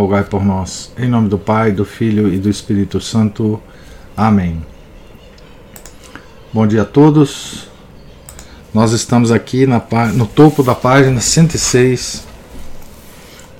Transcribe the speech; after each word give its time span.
rogai 0.00 0.24
por 0.24 0.42
nós. 0.42 0.90
Em 0.98 1.06
nome 1.06 1.28
do 1.28 1.38
Pai, 1.38 1.72
do 1.72 1.84
Filho 1.84 2.32
e 2.32 2.38
do 2.38 2.48
Espírito 2.48 3.02
Santo. 3.02 3.60
Amém. 4.16 4.64
Bom 6.50 6.66
dia 6.66 6.82
a 6.82 6.84
todos. 6.86 7.68
Nós 8.72 8.92
estamos 8.92 9.30
aqui 9.30 9.66
na, 9.66 9.82
no 10.14 10.26
topo 10.26 10.62
da 10.62 10.74
página 10.74 11.20
106 11.20 12.24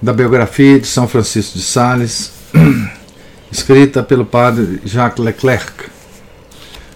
da 0.01 0.15
biografia 0.15 0.81
de 0.81 0.87
São 0.87 1.07
Francisco 1.07 1.59
de 1.59 1.63
Sales, 1.63 2.33
escrita 3.53 4.03
pelo 4.03 4.25
padre 4.25 4.81
Jacques 4.83 5.23
Leclerc. 5.23 5.91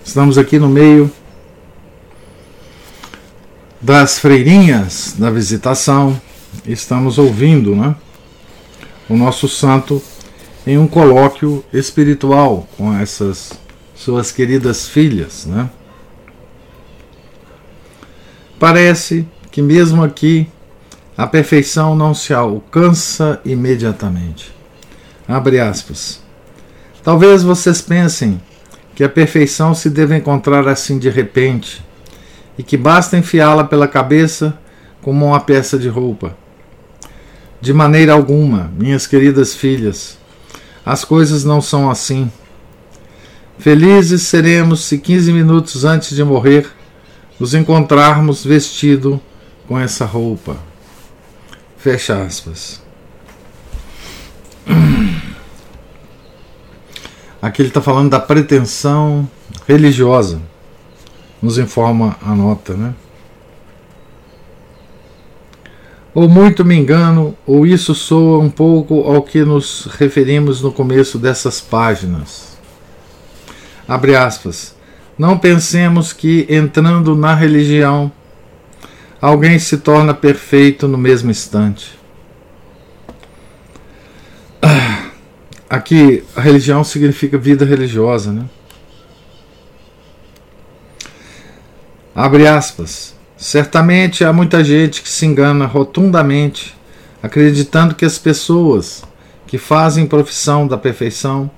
Estamos 0.03 0.39
aqui 0.39 0.59
no 0.59 0.70
meio 0.70 1.12
das 3.79 4.19
freirinhas 4.19 5.15
da 5.19 5.31
visitação, 5.31 6.19
estamos 6.67 7.19
ouvindo, 7.19 7.77
né? 7.77 7.95
O 9.09 9.17
nosso 9.17 9.49
santo 9.49 10.03
em 10.67 10.79
um 10.79 10.87
colóquio 10.87 11.65
espiritual 11.73 12.67
com 12.77 12.93
essas 12.95 13.53
suas 13.95 14.33
queridas 14.33 14.89
filhas, 14.89 15.47
né? 15.47 15.69
Parece 18.59 19.28
que 19.51 19.61
mesmo 19.61 20.03
aqui 20.03 20.48
a 21.17 21.27
perfeição 21.27 21.95
não 21.95 22.15
se 22.15 22.33
alcança 22.33 23.41
imediatamente. 23.45 24.53
Abre 25.28 25.61
aspas. 25.61 26.23
Talvez 27.03 27.43
vocês 27.43 27.81
pensem 27.81 28.41
que 28.95 29.05
a 29.05 29.09
perfeição 29.09 29.75
se 29.75 29.91
deve 29.91 30.17
encontrar 30.17 30.67
assim 30.67 30.98
de 30.98 31.11
repente 31.11 31.84
e 32.56 32.62
que 32.62 32.77
basta 32.77 33.17
enfiá-la 33.17 33.65
pela 33.65 33.87
cabeça 33.87 34.59
como 35.03 35.27
uma 35.27 35.41
peça 35.41 35.78
de 35.78 35.89
roupa. 35.89 36.37
De 37.65 37.73
maneira 37.73 38.12
alguma, 38.12 38.70
minhas 38.77 39.07
queridas 39.07 39.55
filhas, 39.55 40.19
as 40.84 41.03
coisas 41.03 41.45
não 41.45 41.62
são 41.62 41.91
assim. 41.91 42.31
Felizes 43.59 44.21
seremos 44.21 44.84
se 44.84 44.98
15 44.98 45.33
minutos 45.33 45.83
antes 45.83 46.15
de 46.15 46.23
morrer 46.23 46.71
nos 47.41 47.55
encontrarmos 47.55 48.45
vestido 48.45 49.19
com 49.67 49.79
essa 49.79 50.05
roupa. 50.05 50.59
Fecha 51.79 52.23
aspas. 52.23 52.83
Aqui 57.41 57.62
ele 57.62 57.69
está 57.69 57.81
falando 57.81 58.11
da 58.11 58.21
pretensão 58.21 59.27
religiosa, 59.67 60.39
nos 61.41 61.56
informa 61.56 62.19
a 62.21 62.34
nota, 62.34 62.75
né? 62.75 62.95
Ou 66.15 66.29
muito 66.29 66.65
me 66.65 66.77
engano, 66.77 67.37
ou 67.45 67.67
isso 67.67 67.93
soa 67.93 68.39
um 68.39 68.48
pouco 68.48 69.01
ao 69.01 69.20
que 69.23 69.45
nos 69.45 69.87
referimos 69.98 70.62
no 70.62 70.71
começo 70.71 71.19
dessas 71.19 71.61
páginas. 71.61 72.56
Abre 73.89 74.15
aspas. 74.15 74.77
Não 75.19 75.37
pensemos 75.37 76.12
que, 76.12 76.47
entrando 76.48 77.17
na 77.17 77.34
religião, 77.34 78.12
alguém 79.21 79.59
se 79.59 79.78
torna 79.78 80.15
perfeito 80.15 80.87
no 80.87 80.97
mesmo 80.97 81.33
instante. 81.33 81.99
Aqui, 85.69 86.22
a 86.37 86.41
religião 86.41 86.84
significa 86.84 87.37
vida 87.37 87.65
religiosa, 87.65 88.33
né? 88.33 88.44
Abre 92.15 92.47
aspas. 92.47 93.15
Certamente 93.37 94.25
há 94.25 94.33
muita 94.33 94.62
gente 94.62 95.03
que 95.03 95.09
se 95.09 95.27
engana 95.27 95.67
rotundamente, 95.67 96.75
acreditando 97.21 97.95
que 97.95 98.05
as 98.05 98.17
pessoas 98.17 99.03
que 99.47 99.59
fazem 99.59 100.06
profissão 100.06 100.69
da 100.69 100.78
perfeição 100.78 101.50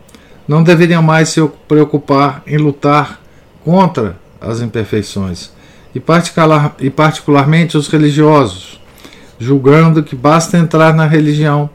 não 0.49 0.63
deveriam 0.63 1.03
mais 1.03 1.29
se 1.29 1.47
preocupar 1.69 2.43
em 2.47 2.57
lutar 2.57 3.21
contra 3.63 4.17
as 4.41 4.61
imperfeições, 4.61 5.51
e, 5.95 6.01
particular, 6.01 6.75
e 6.79 6.89
particularmente 6.89 7.77
os 7.77 7.89
religiosos, 7.89 8.81
julgando 9.39 10.03
que 10.03 10.17
basta 10.17 10.57
entrar 10.57 10.95
na 10.95 11.07
religião 11.07 11.69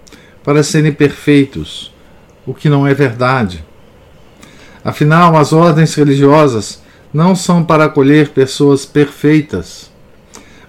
para 0.44 0.63
serem 0.63 0.91
perfeitos, 0.91 1.94
o 2.45 2.53
que 2.56 2.69
não 2.69 2.88
é 2.88 2.94
verdade. 2.94 3.63
Afinal, 4.84 5.38
as 5.38 5.53
ordens 5.53 5.94
religiosas 5.94 6.81
não 7.13 7.35
são 7.35 7.63
para 7.63 7.85
acolher 7.85 8.29
pessoas 8.29 8.85
perfeitas 8.85 9.91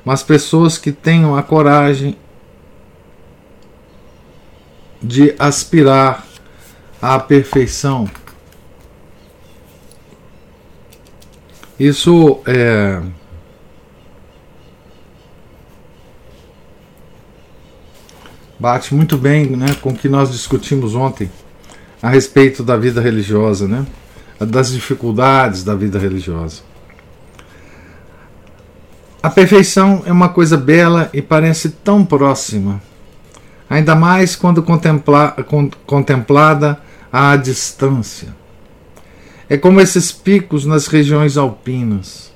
mas 0.05 0.23
pessoas 0.23 0.79
que 0.79 0.93
tenham 0.93 1.37
a 1.37 1.43
coragem 1.43 2.17
de 5.03 5.35
aspirar 5.39 6.27
à 7.01 7.19
perfeição. 7.19 8.09
Isso 11.79 12.41
é. 12.47 13.03
Bate 18.59 18.95
muito 18.95 19.19
bem 19.19 19.57
né, 19.57 19.75
com 19.81 19.91
o 19.91 19.97
que 19.97 20.09
nós 20.09 20.31
discutimos 20.31 20.95
ontem 20.95 21.29
a 22.01 22.09
respeito 22.09 22.63
da 22.63 22.77
vida 22.77 23.01
religiosa, 23.01 23.67
né, 23.67 23.85
das 24.39 24.71
dificuldades 24.71 25.65
da 25.65 25.75
vida 25.75 25.99
religiosa. 25.99 26.63
A 29.23 29.31
perfeição 29.31 30.03
é 30.05 30.11
uma 30.11 30.29
coisa 30.29 30.57
bela 30.57 31.09
e 31.13 31.23
parece 31.23 31.69
tão 31.71 32.05
próxima, 32.05 32.83
ainda 33.71 33.95
mais 33.95 34.35
quando 34.35 34.65
contempla, 34.65 35.37
contemplada 35.87 36.81
à 37.13 37.37
distância. 37.37 38.35
É 39.49 39.57
como 39.57 39.81
esses 39.81 40.11
picos 40.11 40.67
nas 40.67 40.89
regiões 40.89 41.37
alpinas. 41.37 42.33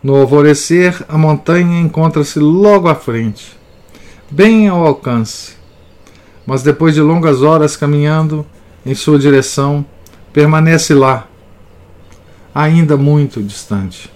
No 0.00 0.14
alvorecer, 0.14 1.04
a 1.08 1.18
montanha 1.18 1.80
encontra-se 1.80 2.38
logo 2.38 2.86
à 2.86 2.94
frente, 2.94 3.58
bem 4.30 4.68
ao 4.68 4.86
alcance, 4.86 5.56
mas 6.46 6.62
depois 6.62 6.94
de 6.94 7.00
longas 7.00 7.42
horas 7.42 7.76
caminhando 7.76 8.46
em 8.86 8.94
sua 8.94 9.18
direção, 9.18 9.84
permanece 10.32 10.94
lá, 10.94 11.26
ainda 12.54 12.96
muito 12.96 13.42
distante. 13.42 14.13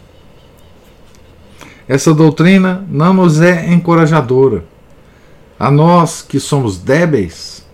Essa 1.89 2.13
doutrina 2.13 2.87
não 2.91 3.15
nos 3.15 3.41
é 3.41 3.73
encorajadora. 3.73 4.63
A 5.59 5.71
nós 5.71 6.21
que 6.21 6.39
somos 6.39 6.77
débeis. 6.77 7.67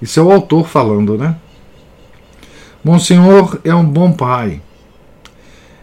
Isso 0.00 0.18
é 0.18 0.22
o 0.22 0.32
autor 0.32 0.66
falando, 0.66 1.18
né? 1.18 1.36
Monsenhor 2.82 3.60
é 3.62 3.74
um 3.74 3.84
bom 3.84 4.10
pai. 4.10 4.62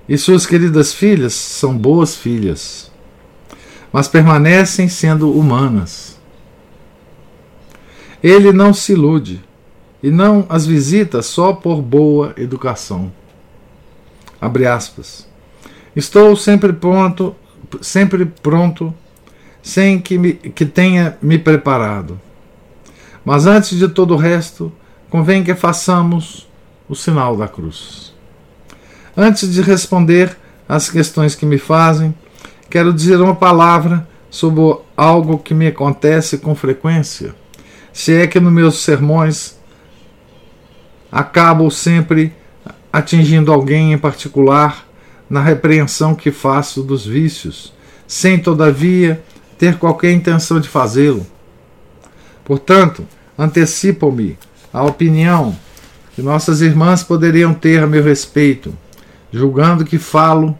E 0.07 0.17
suas 0.17 0.45
queridas 0.47 0.91
filhas 0.91 1.33
são 1.33 1.77
boas 1.77 2.15
filhas, 2.15 2.91
mas 3.93 4.07
permanecem 4.07 4.89
sendo 4.89 5.31
humanas. 5.31 6.19
Ele 8.21 8.51
não 8.51 8.73
se 8.73 8.93
ilude 8.93 9.41
e 10.01 10.09
não 10.09 10.45
as 10.50 10.65
visita 10.65 11.21
só 11.21 11.53
por 11.53 11.81
boa 11.81 12.33
educação. 12.35 13.12
Abre 14.41 14.65
aspas. 14.65 15.28
Estou 16.00 16.34
sempre 16.34 16.72
pronto, 16.72 17.36
sempre 17.81 18.25
pronto, 18.25 18.94
sem 19.62 20.00
que, 20.00 20.18
me, 20.18 20.34
que 20.34 20.66
tenha 20.66 21.18
me 21.22 21.38
preparado. 21.38 22.18
Mas 23.25 23.46
antes 23.46 23.78
de 23.78 23.90
todo 23.90 24.13
o 24.13 24.18
resto, 24.18 24.72
convém 25.10 25.44
que 25.44 25.54
façamos 25.54 26.48
o 26.88 26.96
sinal 26.96 27.36
da 27.36 27.50
cruz. 27.50 28.13
Antes 29.16 29.54
de 29.54 29.62
responder 29.62 30.38
às 30.69 30.90
questões 30.90 31.36
que 31.36 31.46
me 31.46 31.57
fazem, 31.57 32.16
quero 32.69 32.94
dizer 32.94 33.19
uma 33.19 33.36
palavra 33.36 34.07
sobre 34.30 34.78
algo 34.96 35.38
que 35.38 35.54
me 35.54 35.68
acontece 35.68 36.38
com 36.38 36.56
frequência. 36.56 37.36
Se 37.92 38.13
é 38.13 38.25
que 38.25 38.40
nos 38.40 38.54
meus 38.54 38.81
sermões 38.81 39.60
acabo 41.12 41.69
sempre 41.69 42.31
atingindo 42.90 43.51
alguém 43.51 43.92
em 43.92 43.98
particular 43.98 44.88
na 45.29 45.41
repreensão 45.41 46.15
que 46.15 46.31
faço 46.31 46.81
dos 46.81 47.05
vícios, 47.05 47.73
sem, 48.07 48.39
todavia, 48.39 49.21
ter 49.57 49.77
qualquer 49.77 50.11
intenção 50.11 50.59
de 50.59 50.67
fazê-lo. 50.67 51.25
Portanto, 52.43 53.05
antecipo-me 53.37 54.37
a 54.73 54.83
opinião 54.83 55.55
que 56.15 56.21
nossas 56.21 56.61
irmãs 56.61 57.03
poderiam 57.03 57.53
ter 57.53 57.83
a 57.83 57.87
meu 57.87 58.03
respeito, 58.03 58.73
julgando 59.31 59.85
que 59.85 59.97
falo 59.97 60.57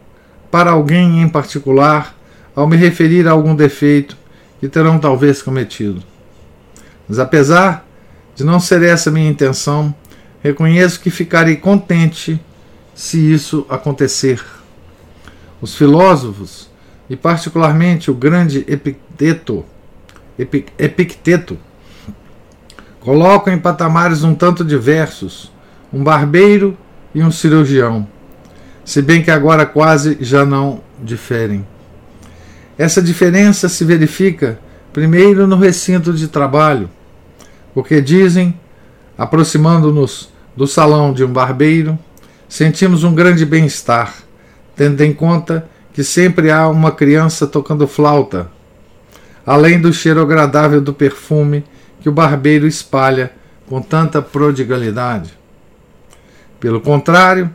para 0.50 0.70
alguém 0.70 1.20
em 1.20 1.28
particular 1.28 2.16
ao 2.54 2.66
me 2.66 2.76
referir 2.76 3.26
a 3.26 3.32
algum 3.32 3.54
defeito 3.54 4.16
que 4.60 4.68
terão 4.68 4.98
talvez 4.98 5.42
cometido. 5.42 6.02
Mas 7.08 7.18
apesar 7.18 7.86
de 8.36 8.44
não 8.44 8.60
ser 8.60 8.82
essa 8.82 9.10
minha 9.10 9.28
intenção, 9.28 9.94
reconheço 10.42 11.00
que 11.00 11.10
ficarei 11.10 11.56
contente 11.56 12.40
se 12.94 13.32
isso 13.32 13.66
acontecer. 13.68 14.40
Os 15.60 15.74
filósofos, 15.74 16.68
e 17.08 17.16
particularmente 17.16 18.10
o 18.10 18.14
grande 18.14 18.64
Epicteto, 18.68 19.64
Epicteto 20.38 21.58
colocam 23.00 23.52
em 23.52 23.58
patamares 23.58 24.22
um 24.22 24.34
tanto 24.34 24.64
diversos 24.64 25.50
um 25.92 26.04
barbeiro 26.04 26.76
e 27.14 27.22
um 27.22 27.30
cirurgião, 27.30 28.06
se 28.84 29.02
bem 29.02 29.22
que 29.22 29.30
agora 29.30 29.66
quase 29.66 30.16
já 30.20 30.44
não 30.44 30.80
diferem. 31.02 31.66
Essa 32.78 33.02
diferença 33.02 33.68
se 33.68 33.84
verifica 33.84 34.58
primeiro 34.92 35.46
no 35.46 35.56
recinto 35.56 36.12
de 36.12 36.28
trabalho, 36.28 36.88
porque 37.74 38.00
dizem, 38.00 38.58
aproximando-nos 39.18 40.30
do 40.56 40.66
salão 40.66 41.12
de 41.12 41.24
um 41.24 41.32
barbeiro, 41.32 41.98
sentimos 42.48 43.04
um 43.04 43.14
grande 43.14 43.44
bem-estar, 43.44 44.14
tendo 44.80 45.02
em 45.02 45.12
conta 45.12 45.68
que 45.92 46.02
sempre 46.02 46.50
há 46.50 46.66
uma 46.66 46.90
criança 46.90 47.46
tocando 47.46 47.86
flauta, 47.86 48.50
além 49.44 49.78
do 49.78 49.92
cheiro 49.92 50.22
agradável 50.22 50.80
do 50.80 50.94
perfume 50.94 51.62
que 52.00 52.08
o 52.08 52.12
barbeiro 52.12 52.66
espalha 52.66 53.30
com 53.68 53.82
tanta 53.82 54.22
prodigalidade. 54.22 55.34
Pelo 56.58 56.80
contrário, 56.80 57.50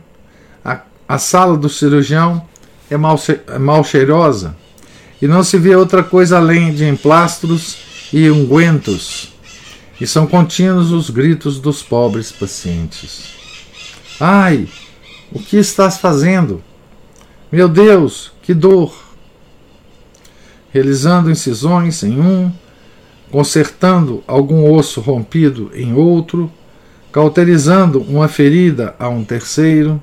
a, 0.64 0.82
a 1.08 1.18
sala 1.18 1.56
do 1.56 1.68
cirurgião 1.68 2.46
é 2.88 2.96
mal, 2.96 3.18
é 3.48 3.58
mal 3.58 3.82
cheirosa 3.82 4.56
e 5.20 5.26
não 5.26 5.42
se 5.42 5.58
vê 5.58 5.74
outra 5.74 6.04
coisa 6.04 6.36
além 6.36 6.72
de 6.72 6.84
emplastros 6.84 7.76
e 8.12 8.30
ungüentos, 8.30 9.34
e 10.00 10.06
são 10.06 10.28
contínuos 10.28 10.92
os 10.92 11.10
gritos 11.10 11.58
dos 11.58 11.82
pobres 11.82 12.30
pacientes. 12.30 13.34
Ai, 14.20 14.68
o 15.32 15.40
que 15.40 15.56
estás 15.56 15.98
fazendo? 15.98 16.62
Meu 17.50 17.68
Deus, 17.68 18.32
que 18.42 18.52
dor! 18.52 18.92
Realizando 20.72 21.30
incisões 21.30 22.02
em 22.02 22.20
um, 22.20 22.52
consertando 23.30 24.22
algum 24.26 24.70
osso 24.72 25.00
rompido 25.00 25.70
em 25.72 25.94
outro, 25.94 26.50
cauterizando 27.12 28.00
uma 28.00 28.26
ferida 28.26 28.96
a 28.98 29.08
um 29.08 29.24
terceiro, 29.24 30.02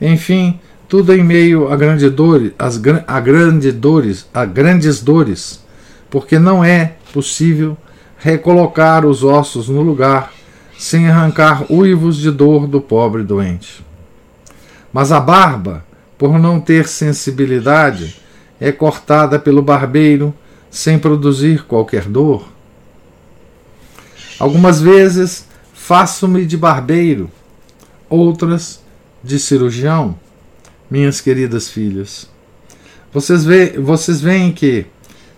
enfim, 0.00 0.58
tudo 0.88 1.14
em 1.14 1.22
meio 1.22 1.70
a 1.70 1.76
grandes 1.76 2.10
dores, 2.10 2.52
as, 2.58 2.80
a 3.06 3.20
grandes 3.20 3.74
dores, 3.74 4.26
a 4.32 4.44
grandes 4.46 5.02
dores, 5.02 5.62
porque 6.08 6.38
não 6.38 6.64
é 6.64 6.94
possível 7.12 7.76
recolocar 8.16 9.04
os 9.04 9.22
ossos 9.22 9.68
no 9.68 9.82
lugar 9.82 10.32
sem 10.78 11.08
arrancar 11.08 11.70
uivos 11.70 12.16
de 12.16 12.30
dor 12.30 12.66
do 12.66 12.80
pobre 12.80 13.22
doente. 13.22 13.84
Mas 14.92 15.12
a 15.12 15.20
barba, 15.20 15.84
por 16.20 16.38
não 16.38 16.60
ter 16.60 16.86
sensibilidade, 16.86 18.20
é 18.60 18.70
cortada 18.70 19.38
pelo 19.38 19.62
barbeiro 19.62 20.34
sem 20.70 20.98
produzir 20.98 21.64
qualquer 21.64 22.04
dor. 22.04 22.46
Algumas 24.38 24.82
vezes 24.82 25.46
faço-me 25.72 26.44
de 26.44 26.58
barbeiro, 26.58 27.30
outras 28.06 28.82
de 29.24 29.38
cirurgião 29.38 30.14
minhas 30.90 31.22
queridas 31.22 31.70
filhas. 31.70 32.28
Vocês, 33.10 33.42
vê, 33.42 33.78
vocês 33.78 34.20
veem 34.20 34.52
que, 34.52 34.84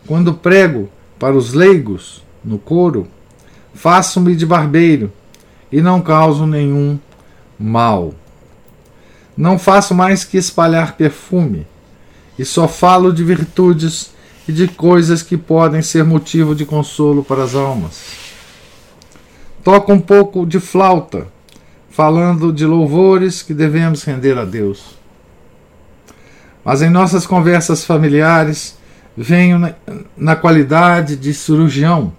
quando 0.04 0.34
prego 0.34 0.90
para 1.16 1.36
os 1.36 1.52
leigos 1.52 2.24
no 2.44 2.58
coro, 2.58 3.06
faço-me 3.72 4.34
de 4.34 4.44
barbeiro 4.44 5.12
e 5.70 5.80
não 5.80 6.00
causo 6.00 6.44
nenhum 6.44 6.98
mal. 7.56 8.12
Não 9.36 9.58
faço 9.58 9.94
mais 9.94 10.24
que 10.24 10.36
espalhar 10.36 10.96
perfume, 10.96 11.66
e 12.38 12.44
só 12.44 12.68
falo 12.68 13.12
de 13.12 13.24
virtudes 13.24 14.12
e 14.46 14.52
de 14.52 14.68
coisas 14.68 15.22
que 15.22 15.36
podem 15.36 15.82
ser 15.82 16.04
motivo 16.04 16.54
de 16.54 16.64
consolo 16.64 17.22
para 17.22 17.44
as 17.44 17.54
almas. 17.54 18.02
Toco 19.62 19.92
um 19.92 20.00
pouco 20.00 20.44
de 20.44 20.58
flauta, 20.58 21.28
falando 21.90 22.52
de 22.52 22.66
louvores 22.66 23.42
que 23.42 23.54
devemos 23.54 24.02
render 24.02 24.36
a 24.36 24.44
Deus. 24.44 24.98
Mas 26.64 26.82
em 26.82 26.90
nossas 26.90 27.26
conversas 27.26 27.84
familiares, 27.84 28.76
venho 29.16 29.74
na, 30.16 30.34
qualidade 30.34 31.16
de 31.16 31.34
cirurgião, 31.34 32.12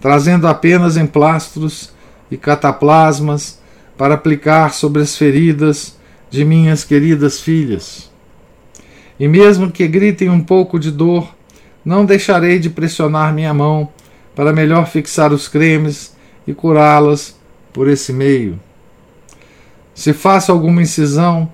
trazendo 0.00 0.48
apenas 0.48 0.96
emplastros 0.96 1.92
e 2.30 2.36
cataplasmas 2.36 3.60
para 3.96 4.14
aplicar 4.14 4.72
sobre 4.72 5.02
as 5.02 5.16
feridas 5.16 5.99
de 6.30 6.44
minhas 6.44 6.84
queridas 6.84 7.40
filhas. 7.40 8.10
E 9.18 9.28
mesmo 9.28 9.70
que 9.70 9.86
gritem 9.86 10.30
um 10.30 10.40
pouco 10.40 10.78
de 10.78 10.90
dor, 10.90 11.34
não 11.84 12.06
deixarei 12.06 12.58
de 12.58 12.70
pressionar 12.70 13.34
minha 13.34 13.52
mão 13.52 13.88
para 14.34 14.52
melhor 14.52 14.86
fixar 14.86 15.32
os 15.32 15.48
cremes 15.48 16.16
e 16.46 16.54
curá-las 16.54 17.36
por 17.72 17.88
esse 17.88 18.12
meio. 18.12 18.58
Se 19.94 20.12
faço 20.12 20.52
alguma 20.52 20.80
incisão, 20.80 21.50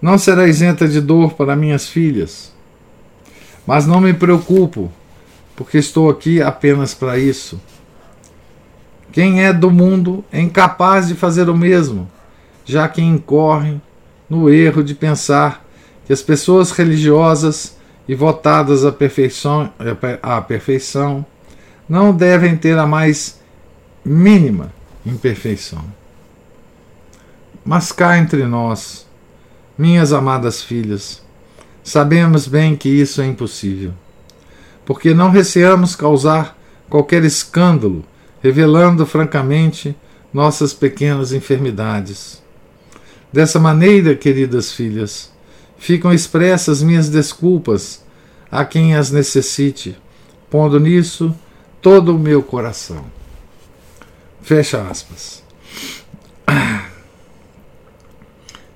não 0.00 0.16
será 0.16 0.46
isenta 0.46 0.88
de 0.88 1.00
dor 1.00 1.34
para 1.34 1.56
minhas 1.56 1.88
filhas. 1.88 2.52
Mas 3.66 3.86
não 3.86 4.00
me 4.00 4.14
preocupo, 4.14 4.90
porque 5.56 5.78
estou 5.78 6.08
aqui 6.08 6.40
apenas 6.40 6.94
para 6.94 7.18
isso. 7.18 7.60
Quem 9.12 9.44
é 9.44 9.52
do 9.52 9.70
mundo 9.70 10.24
é 10.32 10.40
incapaz 10.40 11.08
de 11.08 11.14
fazer 11.14 11.48
o 11.48 11.56
mesmo, 11.56 12.10
já 12.64 12.88
que 12.88 13.00
incorre 13.00 13.80
no 14.34 14.50
erro 14.50 14.82
de 14.82 14.94
pensar 14.94 15.64
que 16.06 16.12
as 16.12 16.20
pessoas 16.20 16.72
religiosas 16.72 17.76
e 18.08 18.14
votadas 18.14 18.84
à 18.84 18.92
perfeição, 18.92 19.72
à 20.22 20.40
perfeição 20.40 21.24
não 21.88 22.14
devem 22.14 22.56
ter 22.56 22.76
a 22.78 22.86
mais 22.86 23.40
mínima 24.04 24.72
imperfeição. 25.06 25.84
Mas 27.64 27.92
cá 27.92 28.18
entre 28.18 28.44
nós, 28.44 29.06
minhas 29.78 30.12
amadas 30.12 30.62
filhas, 30.62 31.22
sabemos 31.82 32.46
bem 32.46 32.76
que 32.76 32.88
isso 32.88 33.22
é 33.22 33.26
impossível, 33.26 33.92
porque 34.84 35.14
não 35.14 35.30
receamos 35.30 35.96
causar 35.96 36.58
qualquer 36.90 37.24
escândalo, 37.24 38.04
revelando 38.42 39.06
francamente 39.06 39.96
nossas 40.32 40.74
pequenas 40.74 41.32
enfermidades. 41.32 42.43
Dessa 43.34 43.58
maneira, 43.58 44.14
queridas 44.14 44.70
filhas, 44.70 45.32
ficam 45.76 46.12
expressas 46.12 46.84
minhas 46.84 47.08
desculpas 47.08 48.04
a 48.48 48.64
quem 48.64 48.94
as 48.94 49.10
necessite, 49.10 49.98
pondo 50.48 50.78
nisso 50.78 51.34
todo 51.82 52.14
o 52.14 52.18
meu 52.18 52.44
coração. 52.44 53.04
Fecha 54.40 54.82
aspas. 54.82 55.42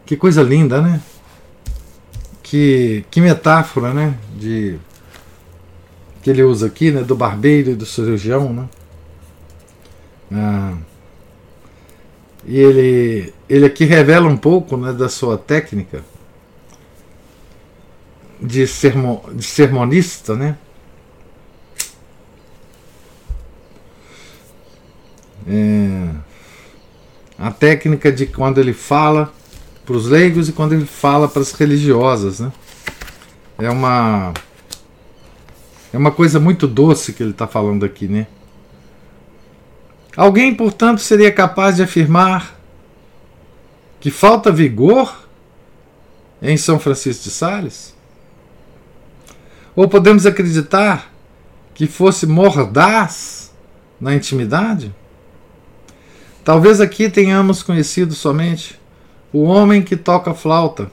Que 0.04 0.16
coisa 0.16 0.42
linda, 0.42 0.82
né? 0.82 1.00
Que, 2.42 3.04
que 3.12 3.20
metáfora, 3.20 3.94
né? 3.94 4.18
De, 4.34 4.76
que 6.20 6.30
ele 6.30 6.42
usa 6.42 6.66
aqui, 6.66 6.90
né? 6.90 7.04
Do 7.04 7.14
barbeiro 7.14 7.70
e 7.70 7.74
do 7.76 7.86
cirurgião, 7.86 8.52
né? 8.52 8.68
Ah, 10.32 10.76
e 12.44 12.58
ele, 12.58 13.32
ele 13.48 13.66
aqui 13.66 13.84
revela 13.84 14.28
um 14.28 14.36
pouco 14.36 14.76
né, 14.76 14.92
da 14.92 15.08
sua 15.08 15.38
técnica 15.38 16.04
de, 18.40 18.66
sermo, 18.66 19.24
de 19.32 19.44
sermonista, 19.44 20.36
né? 20.36 20.56
É, 25.46 26.10
a 27.38 27.50
técnica 27.50 28.12
de 28.12 28.26
quando 28.26 28.58
ele 28.58 28.74
fala 28.74 29.32
para 29.86 29.96
os 29.96 30.06
leigos 30.06 30.48
e 30.48 30.52
quando 30.52 30.74
ele 30.74 30.84
fala 30.84 31.26
para 31.26 31.40
as 31.40 31.52
religiosas, 31.52 32.40
né? 32.40 32.52
É 33.58 33.70
uma 33.70 34.34
é 35.92 35.96
uma 35.96 36.10
coisa 36.10 36.38
muito 36.38 36.66
doce 36.66 37.14
que 37.14 37.22
ele 37.22 37.30
está 37.30 37.46
falando 37.46 37.84
aqui, 37.84 38.06
né? 38.06 38.26
Alguém, 40.14 40.54
portanto, 40.54 41.00
seria 41.00 41.32
capaz 41.32 41.76
de 41.76 41.82
afirmar 41.82 42.57
que 44.00 44.10
falta 44.10 44.52
vigor 44.52 45.28
em 46.40 46.56
São 46.56 46.78
Francisco 46.78 47.24
de 47.24 47.30
Sales? 47.30 47.94
Ou 49.74 49.88
podemos 49.88 50.26
acreditar 50.26 51.12
que 51.74 51.86
fosse 51.86 52.26
mordaz 52.26 53.52
na 54.00 54.14
intimidade? 54.14 54.94
Talvez 56.44 56.80
aqui 56.80 57.10
tenhamos 57.10 57.62
conhecido 57.62 58.14
somente 58.14 58.78
o 59.32 59.42
homem 59.42 59.82
que 59.82 59.96
toca 59.96 60.32
flauta, 60.32 60.90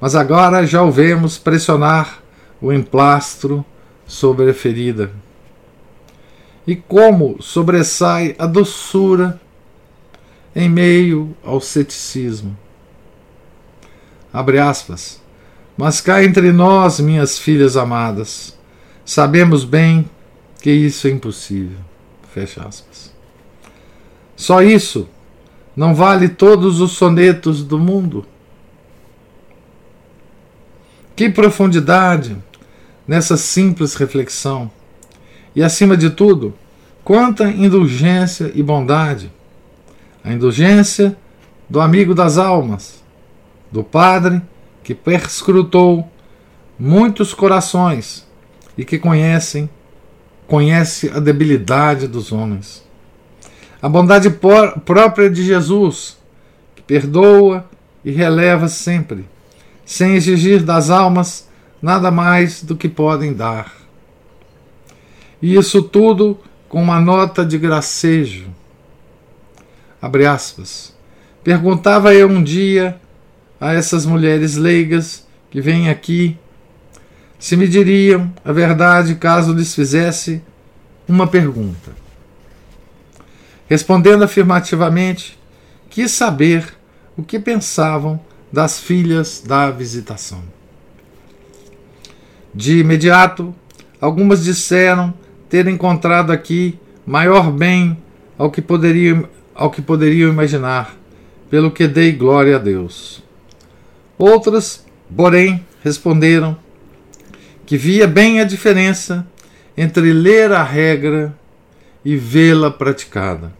mas 0.00 0.14
agora 0.14 0.66
já 0.66 0.82
o 0.82 0.92
vemos 0.92 1.38
pressionar 1.38 2.22
o 2.60 2.72
emplastro 2.72 3.64
sobre 4.06 4.50
a 4.50 4.54
ferida. 4.54 5.10
E 6.66 6.76
como 6.76 7.42
sobressai 7.42 8.36
a 8.38 8.46
doçura 8.46 9.40
em 10.54 10.68
meio 10.68 11.36
ao 11.42 11.60
ceticismo. 11.60 12.56
Abre 14.32 14.58
aspas. 14.58 15.20
Mas 15.76 16.00
cá 16.00 16.24
entre 16.24 16.52
nós, 16.52 16.98
minhas 16.98 17.38
filhas 17.38 17.76
amadas, 17.76 18.56
sabemos 19.04 19.64
bem 19.64 20.10
que 20.60 20.70
isso 20.70 21.06
é 21.06 21.10
impossível. 21.10 21.78
Fecha 22.34 22.62
aspas. 22.66 23.14
Só 24.36 24.62
isso 24.62 25.08
não 25.76 25.94
vale 25.94 26.28
todos 26.28 26.80
os 26.80 26.92
sonetos 26.92 27.62
do 27.62 27.78
mundo. 27.78 28.26
Que 31.14 31.30
profundidade 31.30 32.36
nessa 33.06 33.36
simples 33.36 33.94
reflexão! 33.94 34.70
E 35.54 35.62
acima 35.62 35.96
de 35.96 36.10
tudo, 36.10 36.54
quanta 37.02 37.48
indulgência 37.48 38.52
e 38.54 38.62
bondade! 38.62 39.30
A 40.28 40.32
indulgência 40.34 41.16
do 41.70 41.80
amigo 41.80 42.14
das 42.14 42.36
almas, 42.36 43.02
do 43.72 43.82
Padre 43.82 44.42
que 44.84 44.94
perscrutou 44.94 46.06
muitos 46.78 47.32
corações 47.32 48.28
e 48.76 48.84
que 48.84 48.98
conhecem, 48.98 49.70
conhece 50.46 51.10
a 51.14 51.18
debilidade 51.18 52.06
dos 52.06 52.30
homens. 52.30 52.84
A 53.80 53.88
bondade 53.88 54.28
própria 54.28 55.30
de 55.30 55.42
Jesus, 55.42 56.18
que 56.76 56.82
perdoa 56.82 57.64
e 58.04 58.10
releva 58.10 58.68
sempre 58.68 59.26
sem 59.82 60.14
exigir 60.14 60.62
das 60.62 60.90
almas 60.90 61.48
nada 61.80 62.10
mais 62.10 62.62
do 62.62 62.76
que 62.76 62.86
podem 62.86 63.32
dar. 63.32 63.72
E 65.40 65.54
isso 65.54 65.82
tudo 65.82 66.38
com 66.68 66.82
uma 66.82 67.00
nota 67.00 67.46
de 67.46 67.56
gracejo. 67.56 68.57
Abre 70.00 70.26
aspas. 70.26 70.94
Perguntava 71.42 72.14
eu 72.14 72.28
um 72.28 72.42
dia 72.42 73.00
a 73.60 73.72
essas 73.72 74.06
mulheres 74.06 74.56
leigas 74.56 75.26
que 75.50 75.60
vêm 75.60 75.88
aqui 75.88 76.36
se 77.38 77.56
me 77.56 77.68
diriam 77.68 78.32
a 78.44 78.52
verdade 78.52 79.14
caso 79.14 79.52
lhes 79.52 79.74
fizesse 79.74 80.42
uma 81.08 81.26
pergunta. 81.26 81.92
Respondendo 83.68 84.24
afirmativamente, 84.24 85.38
quis 85.88 86.10
saber 86.10 86.74
o 87.16 87.22
que 87.22 87.38
pensavam 87.38 88.20
das 88.52 88.80
filhas 88.80 89.42
da 89.46 89.70
visitação. 89.70 90.42
De 92.52 92.78
imediato, 92.78 93.54
algumas 94.00 94.42
disseram 94.42 95.14
ter 95.48 95.66
encontrado 95.68 96.32
aqui 96.32 96.78
maior 97.06 97.52
bem 97.52 97.96
ao 98.36 98.50
que 98.50 98.60
poderiam, 98.60 99.28
ao 99.58 99.70
que 99.70 99.82
poderiam 99.82 100.30
imaginar, 100.30 100.96
pelo 101.50 101.70
que 101.70 101.86
dei 101.86 102.12
glória 102.12 102.56
a 102.56 102.58
Deus. 102.58 103.22
Outras, 104.16 104.86
porém, 105.14 105.66
responderam 105.82 106.56
que 107.66 107.76
via 107.76 108.06
bem 108.06 108.40
a 108.40 108.44
diferença 108.44 109.26
entre 109.76 110.12
ler 110.12 110.52
a 110.52 110.62
regra 110.62 111.36
e 112.02 112.16
vê-la 112.16 112.70
praticada. 112.70 113.52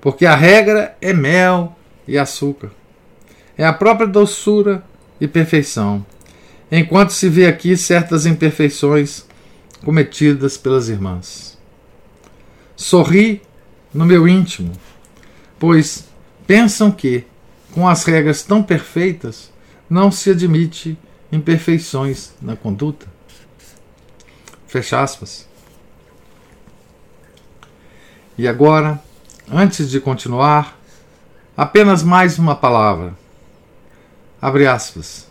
Porque 0.00 0.24
a 0.24 0.36
regra 0.36 0.96
é 1.00 1.12
mel 1.12 1.76
e 2.06 2.16
açúcar 2.16 2.70
é 3.60 3.66
a 3.66 3.74
própria 3.74 4.06
doçura 4.06 4.82
e 5.20 5.28
perfeição, 5.28 6.02
enquanto 6.72 7.10
se 7.10 7.28
vê 7.28 7.46
aqui 7.46 7.76
certas 7.76 8.24
imperfeições 8.24 9.26
cometidas 9.84 10.56
pelas 10.56 10.88
irmãs. 10.88 11.58
Sorri 12.74 13.42
no 13.92 14.06
meu 14.06 14.26
íntimo, 14.26 14.72
pois 15.60 16.08
pensam 16.44 16.90
que, 16.90 17.24
com 17.70 17.86
as 17.86 18.02
regras 18.02 18.42
tão 18.42 18.64
perfeitas, 18.64 19.52
não 19.88 20.10
se 20.10 20.30
admite 20.30 20.98
imperfeições 21.30 22.32
na 22.42 22.56
conduta. 22.56 23.06
Fecha 24.66 25.00
aspas. 25.00 25.48
E 28.36 28.48
agora, 28.48 29.00
antes 29.48 29.88
de 29.88 30.00
continuar, 30.00 30.76
apenas 31.56 32.02
mais 32.02 32.38
uma 32.38 32.56
palavra 32.56 33.14
Abre 34.40 34.66
aspas. 34.66 35.26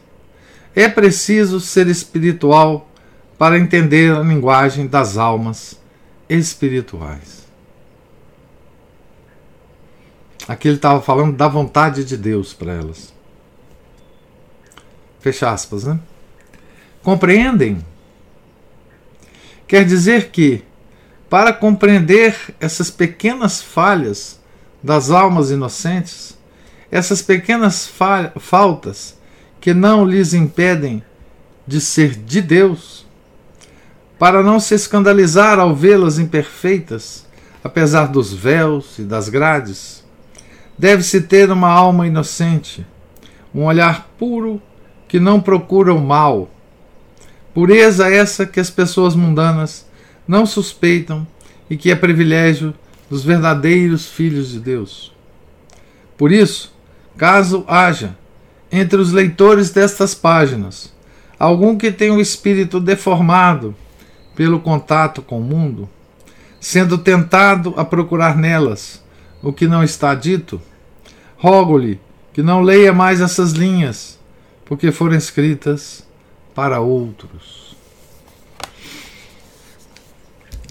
É 0.76 0.88
preciso 0.88 1.60
ser 1.60 1.88
espiritual 1.88 2.88
para 3.40 3.58
entender 3.58 4.16
a 4.16 4.20
linguagem 4.20 4.86
das 4.86 5.18
almas 5.18 5.80
espirituais. 6.30 7.39
Aqui 10.50 10.68
ele 10.68 10.78
estava 10.78 11.00
falando 11.00 11.38
da 11.38 11.48
vontade 11.48 12.04
de 12.04 12.18
Deus 12.18 12.56
para 12.56 12.74
elas. 12.74 13.14
Fecha 15.20 15.52
aspas, 15.52 15.84
né? 15.84 16.00
Compreendem? 17.04 17.86
Quer 19.68 19.86
dizer 19.86 20.32
que, 20.32 20.64
para 21.30 21.54
compreender 21.54 22.36
essas 22.60 22.90
pequenas 22.90 23.62
falhas 23.62 24.40
das 24.82 25.12
almas 25.12 25.52
inocentes, 25.52 26.36
essas 26.90 27.22
pequenas 27.22 27.86
fa 27.86 28.34
faltas 28.40 29.20
que 29.62 29.72
não 29.72 30.04
lhes 30.04 30.34
impedem 30.34 31.04
de 31.68 31.80
ser 31.80 32.16
de 32.16 32.42
Deus, 32.42 33.06
para 34.18 34.42
não 34.42 34.60
se 34.60 34.74
escandalizar 34.74 35.60
ao 35.60 35.76
vê-las 35.76 36.18
imperfeitas, 36.18 37.24
apesar 37.64 38.08
dos 38.08 38.34
véus 38.34 38.98
e 38.98 39.04
das 39.04 39.30
grades, 39.30 39.99
deve-se 40.80 41.22
ter 41.22 41.52
uma 41.52 41.70
alma 41.70 42.08
inocente, 42.08 42.84
um 43.54 43.66
olhar 43.66 44.10
puro 44.18 44.60
que 45.08 45.20
não 45.20 45.40
procura 45.40 45.94
o 45.94 46.02
mal. 46.02 46.50
Pureza 47.54 48.12
essa 48.12 48.48
que 48.48 48.60
as 48.60 48.72
pessoas 48.72 49.14
mundanas 49.14 49.86
não 50.28 50.48
suspeitam 50.48 51.28
e 51.70 51.78
que 51.78 51.92
é 51.92 51.96
privilégio 51.96 52.74
dos 53.08 53.24
verdadeiros 53.24 54.08
filhos 54.08 54.50
de 54.50 54.60
Deus. 54.60 55.14
Por 56.18 56.32
isso, 56.32 56.74
Caso 57.20 57.66
haja 57.68 58.16
entre 58.72 58.98
os 58.98 59.12
leitores 59.12 59.72
destas 59.72 60.16
páginas 60.16 60.94
algum 61.38 61.78
que 61.78 61.92
tenha 61.92 62.14
o 62.14 62.22
espírito 62.22 62.80
deformado 62.80 63.76
pelo 64.38 64.62
contato 64.62 65.22
com 65.22 65.40
o 65.40 65.44
mundo, 65.44 65.90
sendo 66.62 66.98
tentado 66.98 67.74
a 67.76 67.84
procurar 67.84 68.38
nelas 68.38 69.04
o 69.44 69.52
que 69.52 69.68
não 69.68 69.84
está 69.84 70.16
dito, 70.16 70.62
rogo-lhe 71.40 72.00
que 72.32 72.44
não 72.44 72.62
leia 72.62 72.94
mais 72.94 73.20
essas 73.20 73.54
linhas, 73.54 74.20
porque 74.66 74.92
foram 74.92 75.16
escritas 75.16 76.06
para 76.54 76.80
outros. 76.80 77.76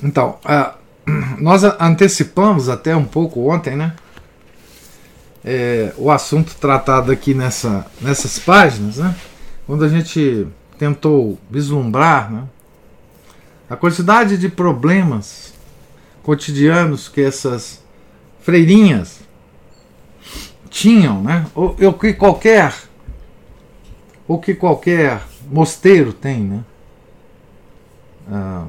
Então, 0.03 0.39
uh, 0.45 0.79
nós 1.43 1.65
antecipamos 1.65 2.69
até 2.69 2.95
um 2.95 3.05
pouco 3.05 3.51
ontem, 3.51 3.77
né? 3.77 3.95
é, 5.45 5.93
o 5.97 6.11
assunto 6.11 6.55
tratado 6.57 7.11
aqui 7.11 7.35
nessa, 7.35 7.87
nessas 8.01 8.39
páginas, 8.39 8.99
né? 8.99 9.15
quando 9.67 9.85
a 9.85 9.89
gente 9.89 10.47
tentou 10.79 11.39
vislumbrar 11.51 12.31
né? 12.31 12.45
a 13.69 13.77
quantidade 13.77 14.37
de 14.37 14.49
problemas 14.49 15.55
cotidianos 16.23 17.09
que 17.09 17.23
essas 17.23 17.83
freirinhas 18.43 19.21
tinham, 20.79 21.21
né? 21.21 21.45
o, 21.57 21.93
que 21.93 22.13
qualquer 22.15 22.73
o 24.29 24.39
que 24.39 24.55
qualquer 24.55 25.21
mosteiro 25.51 26.13
tem, 26.13 26.41
né? 26.41 26.65
Ah, 28.31 28.67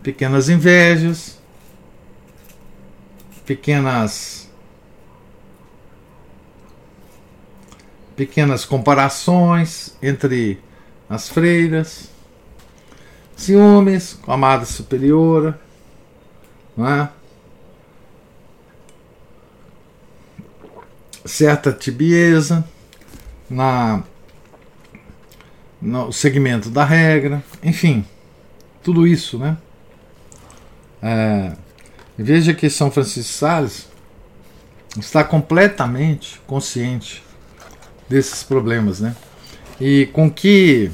pequenas 0.00 0.48
invejas, 0.48 1.40
pequenas 3.44 4.48
pequenas 8.14 8.64
comparações 8.64 9.96
entre 10.00 10.62
as 11.08 11.28
freiras, 11.28 12.09
ciúmes 13.40 14.18
com 14.22 14.30
a 14.30 14.34
amada 14.34 14.64
superiora, 14.64 15.58
não 16.76 16.86
é? 16.86 17.08
certa 21.24 21.72
tibieza 21.72 22.64
na 23.48 24.02
no 25.80 26.12
segmento 26.12 26.68
da 26.68 26.84
regra, 26.84 27.42
enfim, 27.62 28.04
tudo 28.82 29.06
isso, 29.06 29.38
né? 29.38 29.56
É, 31.02 31.52
veja 32.18 32.52
que 32.52 32.68
São 32.68 32.90
Francisco 32.90 33.32
Sales 33.32 33.88
está 34.98 35.24
completamente 35.24 36.38
consciente 36.46 37.22
desses 38.06 38.42
problemas, 38.42 39.00
né? 39.00 39.16
E 39.80 40.10
com 40.12 40.30
que 40.30 40.90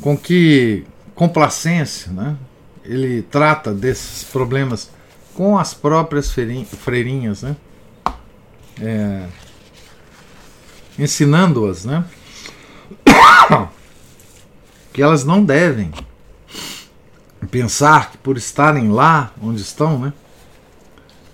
com 0.00 0.16
que 0.16 0.84
complacência, 1.14 2.12
né? 2.12 2.36
Ele 2.84 3.22
trata 3.22 3.74
desses 3.74 4.22
problemas 4.24 4.90
com 5.34 5.58
as 5.58 5.74
próprias 5.74 6.32
freirinhas, 6.32 7.42
né? 7.42 7.56
É, 8.80 9.26
ensinando-as, 10.98 11.84
né? 11.84 12.04
que 14.92 15.02
elas 15.02 15.24
não 15.24 15.44
devem 15.44 15.92
pensar 17.50 18.10
que 18.10 18.18
por 18.18 18.36
estarem 18.36 18.90
lá 18.90 19.32
onde 19.40 19.60
estão, 19.60 19.98
né, 19.98 20.12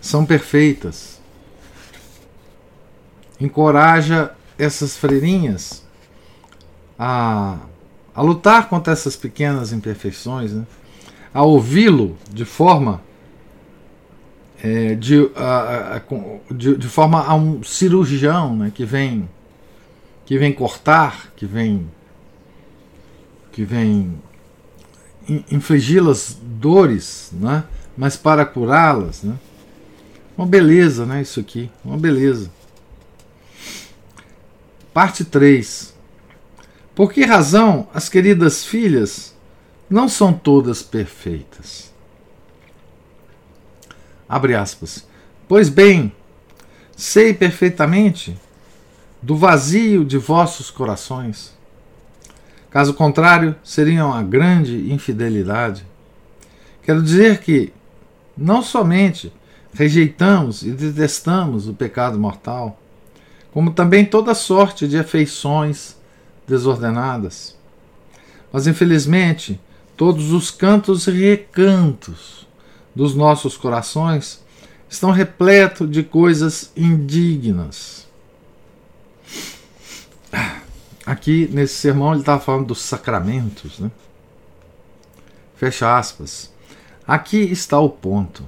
são 0.00 0.26
perfeitas. 0.26 1.21
Encoraja 3.40 4.33
essas 4.59 4.97
freirinhas 4.97 5.85
a, 6.99 7.59
a 8.14 8.23
lutar 8.23 8.69
contra 8.69 8.92
essas 8.92 9.16
pequenas 9.16 9.73
imperfeições, 9.73 10.52
né, 10.52 10.66
a 11.33 11.42
ouvi-lo 11.42 12.16
de 12.31 12.45
forma 12.45 13.00
é, 14.62 14.95
de, 14.95 15.31
a, 15.35 15.97
a, 15.97 16.02
de, 16.54 16.76
de, 16.76 16.88
forma 16.88 17.25
a 17.25 17.35
um 17.35 17.62
cirurgião 17.62 18.57
né, 18.57 18.73
que 18.73 18.85
vem 18.85 19.28
que 20.25 20.38
vem 20.38 20.52
cortar, 20.52 21.33
que 21.35 21.47
vem 21.47 21.90
que 23.50 23.64
vem 23.64 24.19
infligi-las 25.50 26.38
dores, 26.40 27.31
né? 27.33 27.64
mas 27.97 28.16
para 28.16 28.45
curá-las. 28.45 29.23
Né? 29.23 29.35
Uma 30.37 30.47
beleza, 30.47 31.04
né? 31.04 31.23
Isso 31.23 31.38
aqui, 31.38 31.71
uma 31.85 31.97
beleza. 31.97 32.50
Parte 34.92 35.25
3. 35.25 35.92
Por 36.95 37.13
que 37.13 37.25
razão 37.25 37.89
as 37.95 38.09
queridas 38.09 38.65
filhas 38.65 39.35
não 39.89 40.09
são 40.09 40.33
todas 40.33 40.83
perfeitas? 40.83 41.93
Abre 44.29 44.55
aspas. 44.55 45.07
Pois 45.49 45.69
bem, 45.69 46.13
sei 46.97 47.33
perfeitamente 47.33 48.39
do 49.23 49.37
vazio 49.37 50.05
de 50.05 50.19
vossos 50.19 50.71
corações. 50.71 51.57
Caso 52.71 52.95
contrário, 52.95 53.55
seria 53.63 54.05
uma 54.05 54.23
grande 54.23 54.93
infidelidade. 54.93 55.87
Quero 56.83 57.03
dizer 57.03 57.41
que 57.41 57.73
não 58.37 58.63
somente 58.63 59.33
rejeitamos 59.73 60.63
e 60.63 60.71
detestamos 60.73 61.69
o 61.69 61.75
pecado 61.75 62.19
mortal, 62.19 62.79
como 63.51 63.73
também 63.73 64.05
toda 64.05 64.35
sorte 64.35 64.89
de 64.89 64.99
afeições 64.99 65.97
desordenadas. 66.47 67.57
Mas 68.53 68.67
infelizmente, 68.67 69.61
todos 69.97 70.33
os 70.33 70.51
cantos 70.51 71.07
e 71.07 71.11
recantos 71.11 72.47
dos 72.95 73.15
nossos 73.15 73.57
corações 73.57 74.43
estão 74.89 75.11
repletos 75.11 75.91
de 75.91 76.03
coisas 76.03 76.71
indignas 76.77 78.03
aqui 81.05 81.49
nesse 81.53 81.75
sermão 81.75 82.13
ele 82.13 82.21
estava 82.21 82.41
falando 82.41 82.67
dos 82.67 82.81
sacramentos, 82.81 83.79
né? 83.79 83.91
Fecha 85.57 85.97
aspas. 85.97 86.51
Aqui 87.07 87.38
está 87.38 87.79
o 87.79 87.88
ponto. 87.88 88.45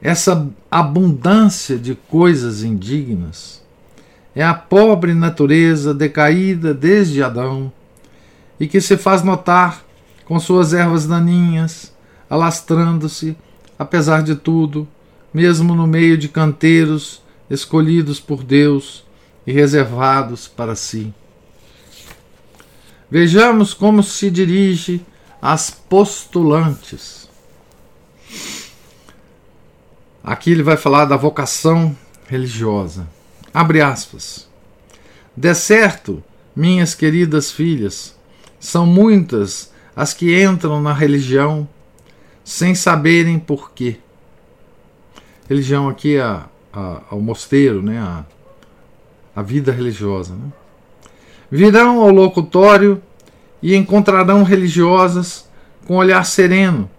Essa 0.00 0.48
abundância 0.70 1.78
de 1.78 1.94
coisas 1.94 2.62
indignas 2.62 3.62
é 4.34 4.42
a 4.44 4.54
pobre 4.54 5.14
natureza 5.14 5.94
decaída 5.94 6.74
desde 6.74 7.22
Adão 7.22 7.72
e 8.58 8.66
que 8.66 8.80
se 8.80 8.96
faz 8.96 9.22
notar 9.22 9.84
com 10.24 10.40
suas 10.40 10.72
ervas 10.72 11.06
daninhas, 11.06 11.92
alastrando-se, 12.28 13.36
apesar 13.78 14.22
de 14.22 14.34
tudo, 14.34 14.88
mesmo 15.32 15.74
no 15.74 15.86
meio 15.86 16.16
de 16.16 16.28
canteiros 16.28 17.22
escolhidos 17.48 18.18
por 18.18 18.42
Deus 18.42 19.04
e 19.46 19.52
reservados 19.52 20.48
para 20.48 20.74
si. 20.74 21.12
Vejamos 23.10 23.74
como 23.74 24.02
se 24.02 24.30
dirige 24.30 25.04
às 25.40 25.70
postulantes. 25.70 27.28
Aqui 30.22 30.52
ele 30.52 30.62
vai 30.62 30.76
falar 30.76 31.04
da 31.04 31.16
vocação 31.16 31.94
religiosa. 32.26 33.06
Abre 33.54 33.80
aspas. 33.80 34.48
De 35.36 35.54
certo, 35.54 36.20
minhas 36.56 36.92
queridas 36.92 37.52
filhas, 37.52 38.16
são 38.58 38.84
muitas 38.84 39.72
as 39.94 40.12
que 40.12 40.42
entram 40.42 40.82
na 40.82 40.92
religião 40.92 41.68
sem 42.42 42.74
saberem 42.74 43.38
por 43.38 43.70
quê. 43.70 43.98
Religião 45.48 45.88
aqui 45.88 46.16
é 46.16 46.42
ao 46.72 47.20
mosteiro, 47.20 47.80
né? 47.80 48.00
a, 48.00 48.24
a 49.36 49.42
vida 49.42 49.70
religiosa. 49.70 50.34
Né? 50.34 50.52
Virão 51.48 52.00
ao 52.00 52.10
locutório 52.10 53.00
e 53.62 53.76
encontrarão 53.76 54.42
religiosas 54.42 55.48
com 55.86 55.96
olhar 55.96 56.24
sereno, 56.24 56.90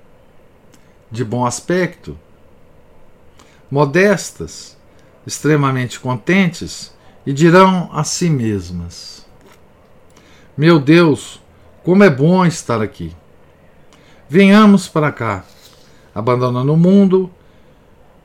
de 1.12 1.26
bom 1.26 1.46
aspecto, 1.46 2.18
modestas, 3.70 4.75
extremamente 5.26 6.00
contentes, 6.00 6.94
e 7.26 7.34
dirão 7.34 7.90
a 7.92 8.04
si 8.04 8.30
mesmas: 8.30 9.26
Meu 10.58 10.80
Deus, 10.80 11.42
como 11.84 12.04
é 12.04 12.10
bom 12.10 12.46
estar 12.46 12.82
aqui! 12.82 13.16
Venhamos 14.30 14.88
para 14.88 15.12
cá, 15.12 15.44
abandonando 16.14 16.74
o 16.74 16.78
mundo 16.78 17.32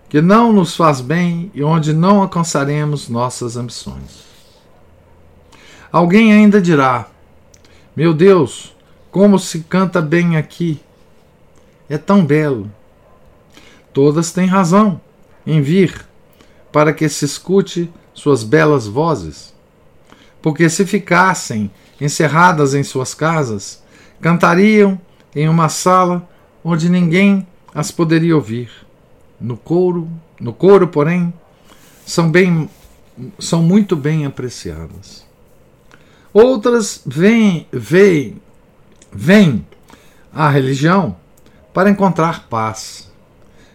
que 0.09 0.21
não 0.21 0.53
nos 0.53 0.75
faz 0.75 1.01
bem 1.01 1.51
e 1.55 1.63
onde 1.63 1.93
não 1.93 2.21
alcançaremos 2.21 3.09
nossas 3.09 3.57
ambições. 3.57 4.25
Alguém 5.93 6.33
ainda 6.33 6.61
dirá: 6.61 7.09
Meu 7.95 8.13
Deus, 8.13 8.75
como 9.11 9.39
se 9.39 9.61
canta 9.61 10.03
bem 10.03 10.37
aqui! 10.37 10.81
É 11.89 11.97
tão 11.97 12.25
belo. 12.25 12.71
Todas 13.93 14.33
têm 14.33 14.47
razão 14.47 15.01
em 15.47 15.61
vir 15.61 16.10
para 16.73 16.93
que 16.93 17.09
se 17.09 17.25
escute 17.25 17.91
suas 18.15 18.43
belas 18.43 18.87
vozes. 18.87 19.55
Porque 20.43 20.69
se 20.69 20.87
ficassem 20.87 21.71
encerradas 22.01 22.75
em 22.75 22.83
suas 22.83 23.15
casas, 23.15 23.83
cantariam 24.21 25.01
em 25.35 25.49
uma 25.49 25.69
sala 25.69 26.29
onde 26.65 26.89
ninguém 26.89 27.47
as 27.75 27.91
poderia 27.91 28.35
ouvir. 28.35 28.71
No 29.41 29.57
coro, 29.57 30.09
no 30.41 30.53
coro, 30.53 30.89
porém, 30.89 31.33
são 32.05 32.31
bem 32.31 32.69
são 33.39 33.63
muito 33.63 33.97
bem 33.97 34.25
apreciadas. 34.25 35.27
Outras 36.33 37.03
vêm, 37.05 37.67
vêm, 37.73 38.41
vêm 39.13 39.67
à 40.33 40.49
religião 40.49 41.17
para 41.75 41.91
encontrar 41.91 42.49
paz, 42.49 43.11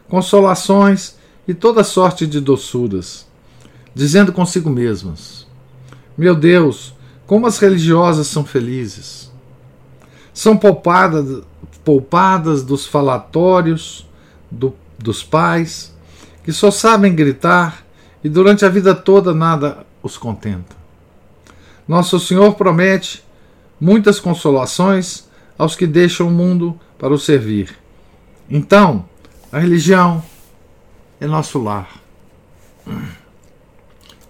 consolações 0.07 1.15
e 1.47 1.53
toda 1.53 1.83
sorte 1.83 2.25
de 2.25 2.39
doçuras, 2.39 3.27
dizendo 3.93 4.33
consigo 4.33 4.69
mesmas: 4.69 5.47
Meu 6.17 6.35
Deus, 6.35 6.93
como 7.25 7.47
as 7.47 7.57
religiosas 7.57 8.27
são 8.27 8.45
felizes! 8.45 9.31
São 10.33 10.57
poupadas, 10.57 11.43
poupadas 11.83 12.63
dos 12.63 12.85
falatórios 12.85 14.05
do, 14.51 14.73
dos 14.99 15.23
pais, 15.23 15.95
que 16.43 16.51
só 16.51 16.69
sabem 16.69 17.15
gritar 17.15 17.85
e 18.23 18.29
durante 18.29 18.65
a 18.65 18.69
vida 18.69 18.93
toda 18.93 19.33
nada 19.33 19.85
os 20.03 20.17
contenta. 20.17 20.75
Nosso 21.87 22.19
Senhor 22.19 22.55
promete 22.55 23.23
muitas 23.79 24.19
consolações 24.19 25.25
aos 25.57 25.75
que 25.75 25.87
deixam 25.87 26.27
o 26.27 26.31
mundo 26.31 26.77
para 26.97 27.13
o 27.13 27.19
servir. 27.19 27.77
Então, 28.49 29.05
a 29.51 29.59
religião 29.59 30.23
é 31.19 31.27
nosso 31.27 31.61
lar. 31.61 32.01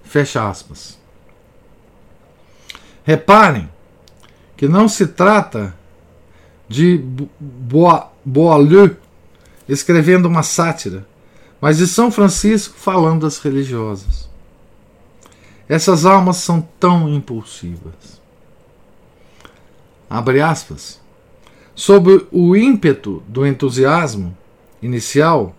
Fecha 0.03 0.47
aspas. 0.47 0.97
Reparem 3.03 3.69
que 4.55 4.67
não 4.67 4.87
se 4.87 5.07
trata 5.07 5.75
de 6.67 6.97
Boileau 8.23 8.95
escrevendo 9.67 10.27
uma 10.27 10.43
sátira, 10.43 11.05
mas 11.59 11.77
de 11.77 11.87
São 11.87 12.11
Francisco 12.11 12.75
falando 12.77 13.21
das 13.21 13.37
religiosas. 13.39 14.29
Essas 15.67 16.05
almas 16.05 16.37
são 16.37 16.61
tão 16.79 17.09
impulsivas. 17.09 18.21
abre 20.09 20.39
aspas, 20.39 21.01
sob 21.73 22.25
o 22.31 22.55
ímpeto 22.55 23.23
do 23.27 23.45
entusiasmo 23.45 24.37
inicial, 24.81 25.55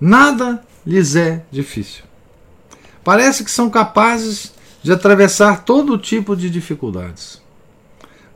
nada 0.00 0.62
lhes 0.86 1.16
é 1.16 1.44
difícil. 1.50 2.04
Parece 3.04 3.44
que 3.44 3.50
são 3.50 3.70
capazes 3.70 4.52
de 4.82 4.92
atravessar 4.92 5.64
todo 5.64 5.98
tipo 5.98 6.36
de 6.36 6.48
dificuldades. 6.50 7.40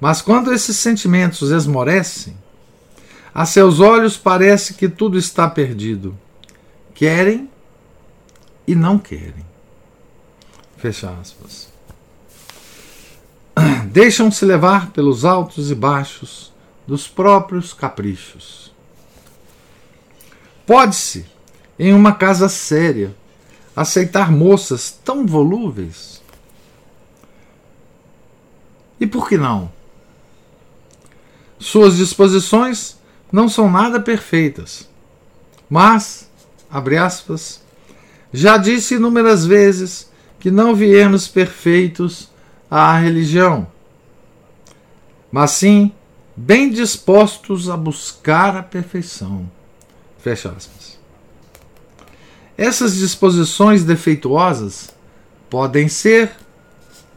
Mas 0.01 0.21
quando 0.21 0.53
esses 0.53 0.77
sentimentos 0.77 1.51
esmorecem, 1.51 2.37
a 3.35 3.47
seus 3.47 3.81
olhos 3.81 4.17
parece 4.17 4.75
que 4.75 4.89
tudo 4.89 5.17
está 5.17 5.49
perdido. 5.49 6.19
Querem 6.95 7.49
e 8.67 8.75
não 8.75 8.99
querem. 8.99 9.47
Fecha 10.77 11.11
aspas. 11.21 11.69
Deixam-se 13.87 14.45
levar 14.45 14.91
pelos 14.91 15.25
altos 15.25 15.71
e 15.71 15.75
baixos 15.75 16.53
dos 16.87 17.07
próprios 17.09 17.73
caprichos. 17.73 18.73
Pode-se, 20.67 21.27
em 21.83 21.93
uma 21.93 22.13
casa 22.13 22.49
séria, 22.49 23.13
aceitar 23.75 24.31
moças 24.31 24.97
tão 25.05 25.27
volúveis? 25.27 26.23
E 29.01 29.07
por 29.07 29.29
que 29.29 29.37
não? 29.37 29.69
Suas 31.59 31.97
disposições 31.97 32.97
não 33.33 33.49
são 33.49 33.69
nada 33.69 33.99
perfeitas, 33.99 34.89
mas, 35.69 36.31
abre 36.71 36.97
aspas, 36.99 37.61
já 38.33 38.57
disse 38.59 38.95
inúmeras 38.95 39.45
vezes 39.45 40.09
que 40.39 40.53
não 40.53 40.77
viemos 40.77 41.27
perfeitos 41.27 42.31
à 42.71 42.97
religião, 42.97 43.67
mas 45.33 45.51
sim 45.51 45.91
bem 46.37 46.71
dispostos 46.71 47.69
a 47.69 47.77
buscar 47.77 48.57
a 48.57 48.63
perfeição. 48.63 49.51
Fecha 50.21 50.49
aspas. 50.51 50.82
Essas 52.57 52.97
disposições 52.97 53.85
defeituosas 53.85 54.95
podem 55.49 55.89
ser, 55.89 56.33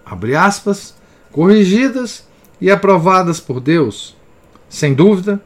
abre 0.06 0.36
aspas, 0.36 0.96
corrigidas 1.32 2.26
e 2.60 2.72
aprovadas 2.72 3.40
por 3.40 3.60
Deus. 3.60 4.16
Sem 4.70 4.94
dúvida, 4.94 5.42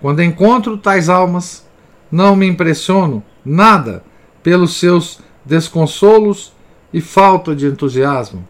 quando 0.00 0.22
encontro 0.22 0.76
tais 0.76 1.08
almas, 1.08 1.64
não 2.10 2.36
me 2.36 2.46
impressiono 2.46 3.22
nada 3.44 4.04
pelos 4.42 4.78
seus 4.78 5.20
desconsolos 5.44 6.52
e 6.92 7.00
falta 7.00 7.56
de 7.56 7.66
entusiasmo. 7.66 8.46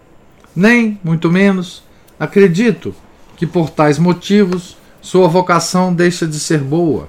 Nem, 0.54 0.98
muito 1.02 1.30
menos, 1.30 1.82
acredito 2.18 2.94
que 3.36 3.46
por 3.46 3.70
tais 3.70 3.98
motivos 3.98 4.76
sua 5.00 5.28
vocação 5.28 5.94
deixa 5.94 6.26
de 6.26 6.38
ser 6.38 6.58
boa. 6.58 7.08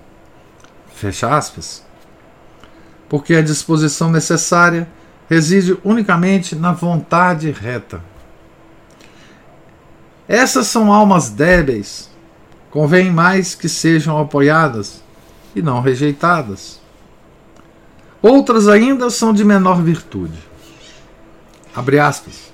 Fecha 0.94 1.36
aspas. 1.36 1.84
Porque 3.14 3.36
a 3.36 3.44
disposição 3.44 4.10
necessária 4.10 4.90
reside 5.30 5.78
unicamente 5.84 6.56
na 6.56 6.72
vontade 6.72 7.52
reta. 7.52 8.02
Essas 10.28 10.66
são 10.66 10.92
almas 10.92 11.30
débeis. 11.30 12.10
Convém 12.72 13.12
mais 13.12 13.54
que 13.54 13.70
sejam 13.70 14.20
apoiadas 14.20 15.04
e 15.56 15.62
não 15.62 15.80
rejeitadas. 15.80 16.82
Outras 18.20 18.68
ainda 18.68 19.12
são 19.12 19.32
de 19.32 19.46
menor 19.46 19.84
virtude. 19.84 20.40
Abre 21.76 22.00
aspas. 22.00 22.52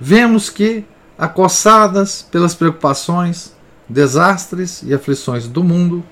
Vemos 0.00 0.50
que, 0.50 0.84
acossadas 1.16 2.20
pelas 2.20 2.52
preocupações, 2.52 3.54
desastres 3.88 4.82
e 4.82 4.92
aflições 4.92 5.46
do 5.46 5.62
mundo, 5.62 6.02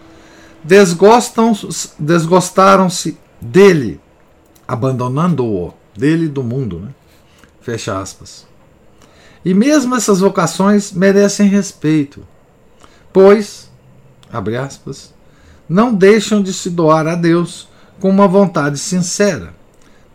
desgostaram-se 1.98 3.18
dele, 3.40 4.00
abandonando-o, 4.66 5.72
dele 5.96 6.29
do 6.29 6.42
mundo. 6.42 6.81
Né? 6.81 6.94
Fecha 7.61 7.98
aspas. 7.98 8.46
E 9.44 9.55
mesmo 9.55 9.94
essas 9.94 10.20
vocações 10.20 10.92
merecem 10.92 11.48
respeito, 11.48 12.26
pois, 13.12 13.70
abre 14.31 14.57
aspas, 14.57 15.14
não 15.68 15.94
deixam 15.94 16.42
de 16.42 16.53
se 16.53 16.68
doar 16.68 17.07
a 17.07 17.14
Deus 17.14 17.68
com 17.98 18.11
uma 18.11 18.29
vontade 18.29 18.79
sincera. 18.79 19.55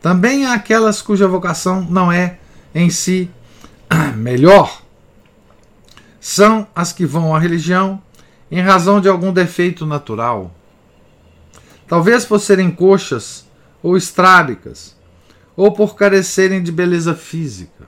Também 0.01 0.45
há 0.45 0.53
aquelas 0.53 1.01
cuja 1.01 1.27
vocação 1.27 1.81
não 1.89 2.11
é 2.11 2.37
em 2.73 2.89
si 2.89 3.31
melhor. 4.15 4.81
São 6.19 6.67
as 6.75 6.91
que 6.91 7.05
vão 7.05 7.35
à 7.35 7.39
religião 7.39 8.01
em 8.51 8.61
razão 8.61 9.01
de 9.01 9.07
algum 9.07 9.33
defeito 9.33 9.85
natural. 9.85 10.53
Talvez 11.87 12.25
por 12.25 12.39
serem 12.39 12.71
coxas 12.71 13.45
ou 13.81 13.95
estrábicas, 13.95 14.95
ou 15.55 15.71
por 15.71 15.95
carecerem 15.95 16.61
de 16.61 16.71
beleza 16.71 17.13
física, 17.13 17.87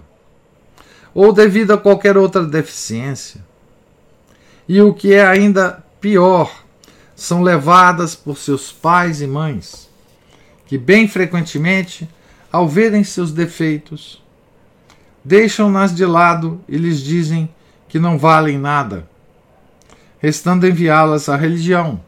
ou 1.13 1.33
devido 1.33 1.71
a 1.71 1.77
qualquer 1.77 2.17
outra 2.17 2.45
deficiência. 2.45 3.43
E 4.67 4.81
o 4.81 4.93
que 4.93 5.13
é 5.13 5.25
ainda 5.25 5.83
pior, 5.99 6.63
são 7.17 7.41
levadas 7.41 8.13
por 8.13 8.38
seus 8.38 8.71
pais 8.71 9.21
e 9.21 9.27
mães 9.27 9.89
que, 10.67 10.77
bem 10.77 11.07
frequentemente, 11.07 12.07
ao 12.51 12.67
verem 12.67 13.03
seus 13.03 13.31
defeitos, 13.31 14.21
deixam-nas 15.23 15.95
de 15.95 16.05
lado 16.05 16.62
e 16.67 16.77
lhes 16.77 17.01
dizem 17.01 17.49
que 17.89 17.97
não 17.97 18.19
valem 18.19 18.57
nada, 18.57 19.10
restando 20.19 20.67
enviá-las 20.67 21.27
à 21.27 21.36
religião, 21.36 21.99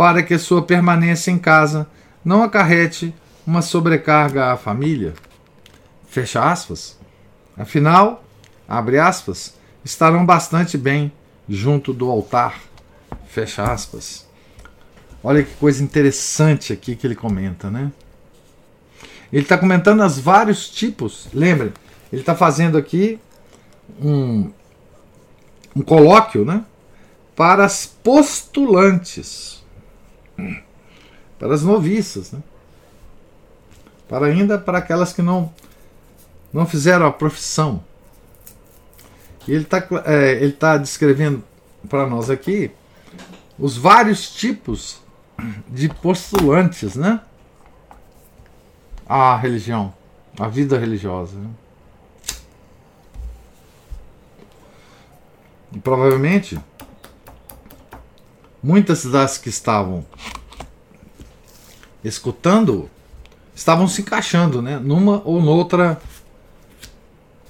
para 0.00 0.22
que 0.22 0.38
sua 0.38 0.62
permanência 0.62 1.30
em 1.30 1.36
casa 1.36 1.86
não 2.24 2.42
acarrete 2.42 3.14
uma 3.46 3.60
sobrecarga 3.60 4.50
à 4.50 4.56
família. 4.56 5.12
Fecha 6.08 6.42
aspas. 6.42 6.98
Afinal, 7.54 8.24
abre 8.66 8.98
aspas, 8.98 9.58
estarão 9.84 10.24
bastante 10.24 10.78
bem 10.78 11.12
junto 11.46 11.92
do 11.92 12.10
altar. 12.10 12.58
Fecha 13.28 13.62
aspas. 13.62 14.26
Olha 15.22 15.42
que 15.42 15.52
coisa 15.56 15.84
interessante 15.84 16.72
aqui 16.72 16.96
que 16.96 17.06
ele 17.06 17.14
comenta, 17.14 17.70
né? 17.70 17.92
Ele 19.30 19.42
está 19.42 19.58
comentando 19.58 20.02
os 20.02 20.18
vários 20.18 20.70
tipos. 20.70 21.28
Lembre, 21.30 21.74
ele 22.10 22.22
está 22.22 22.34
fazendo 22.34 22.78
aqui 22.78 23.20
um, 24.02 24.50
um 25.76 25.82
colóquio, 25.82 26.46
né? 26.46 26.64
Para 27.36 27.66
as 27.66 27.84
postulantes, 27.84 29.59
para 31.38 31.54
as 31.54 31.62
noviças, 31.62 32.32
né? 32.32 32.40
Para 34.08 34.26
ainda 34.26 34.58
para 34.58 34.78
aquelas 34.78 35.12
que 35.12 35.22
não 35.22 35.52
não 36.52 36.66
fizeram 36.66 37.06
a 37.06 37.12
profissão. 37.12 37.82
E 39.46 39.52
ele 39.52 39.64
está 39.64 39.86
é, 40.04 40.32
ele 40.32 40.52
tá 40.52 40.76
descrevendo 40.76 41.42
para 41.88 42.06
nós 42.06 42.28
aqui 42.28 42.70
os 43.58 43.76
vários 43.76 44.30
tipos 44.30 45.00
de 45.68 45.88
postulantes, 45.88 46.96
né? 46.96 47.20
A 49.06 49.36
religião, 49.36 49.92
a 50.38 50.46
vida 50.48 50.78
religiosa. 50.78 51.36
Né? 51.36 51.50
E 55.72 55.78
provavelmente 55.78 56.58
muitas 58.62 59.04
das 59.04 59.38
que 59.38 59.48
estavam 59.48 60.04
escutando 62.02 62.90
estavam 63.54 63.86
se 63.86 64.02
encaixando, 64.02 64.62
né? 64.62 64.78
Numa 64.78 65.20
ou 65.24 65.42
noutra 65.42 66.00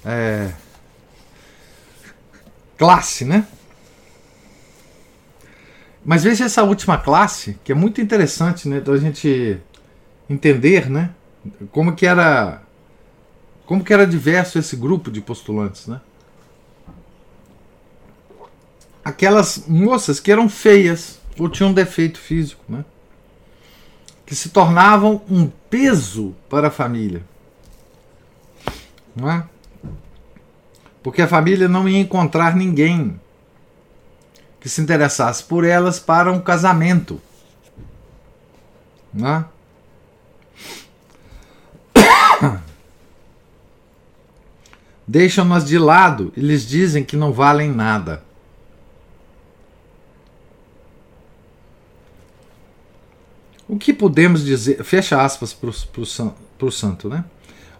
é, 0.03 0.51
classe, 2.77 3.23
né? 3.23 3.47
Mas 6.03 6.23
veja 6.23 6.45
essa 6.45 6.63
última 6.63 6.97
classe, 6.97 7.59
que 7.63 7.71
é 7.71 7.75
muito 7.75 8.01
interessante, 8.01 8.67
né, 8.67 8.79
da 8.79 8.97
gente 8.97 9.61
entender, 10.27 10.89
né, 10.89 11.11
como 11.71 11.93
que 11.95 12.07
era 12.07 12.63
como 13.67 13.83
que 13.83 13.93
era 13.93 14.05
diverso 14.05 14.57
esse 14.59 14.75
grupo 14.75 15.09
de 15.09 15.21
postulantes, 15.21 15.87
né? 15.87 16.01
Aquelas 19.03 19.65
moças 19.67 20.19
que 20.19 20.31
eram 20.31 20.47
feias 20.47 21.19
ou 21.39 21.49
tinham 21.49 21.73
defeito 21.73 22.19
físico, 22.19 22.63
né? 22.69 22.85
Que 24.25 24.35
se 24.35 24.49
tornavam 24.49 25.21
um 25.29 25.49
peso 25.69 26.35
para 26.49 26.67
a 26.67 26.71
família. 26.71 27.23
Não 29.15 29.29
é? 29.29 29.43
Porque 31.03 31.21
a 31.21 31.27
família 31.27 31.67
não 31.67 31.89
ia 31.89 31.99
encontrar 31.99 32.55
ninguém 32.55 33.19
que 34.59 34.69
se 34.69 34.79
interessasse 34.79 35.43
por 35.43 35.65
elas 35.65 35.99
para 35.99 36.31
um 36.31 36.39
casamento. 36.39 37.19
Né? 39.11 39.43
Deixam-nas 45.07 45.65
de 45.65 45.79
lado 45.79 46.31
e 46.37 46.41
lhes 46.41 46.65
dizem 46.65 47.03
que 47.03 47.17
não 47.17 47.33
valem 47.33 47.71
nada. 47.71 48.23
O 53.71 53.77
que 53.77 53.93
podemos 53.93 54.43
dizer, 54.43 54.83
fecha 54.83 55.21
aspas 55.21 55.53
para 55.53 55.69
o 55.69 56.71
santo, 56.71 57.07
né? 57.07 57.23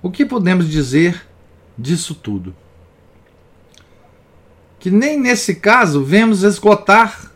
O 0.02 0.10
que 0.10 0.26
podemos 0.26 0.70
dizer 0.70 1.28
disso 1.78 2.16
tudo? 2.16 2.56
Que 4.80 4.90
nem 4.90 5.20
nesse 5.20 5.56
caso 5.56 6.02
vemos 6.02 6.44
esgotar 6.44 7.30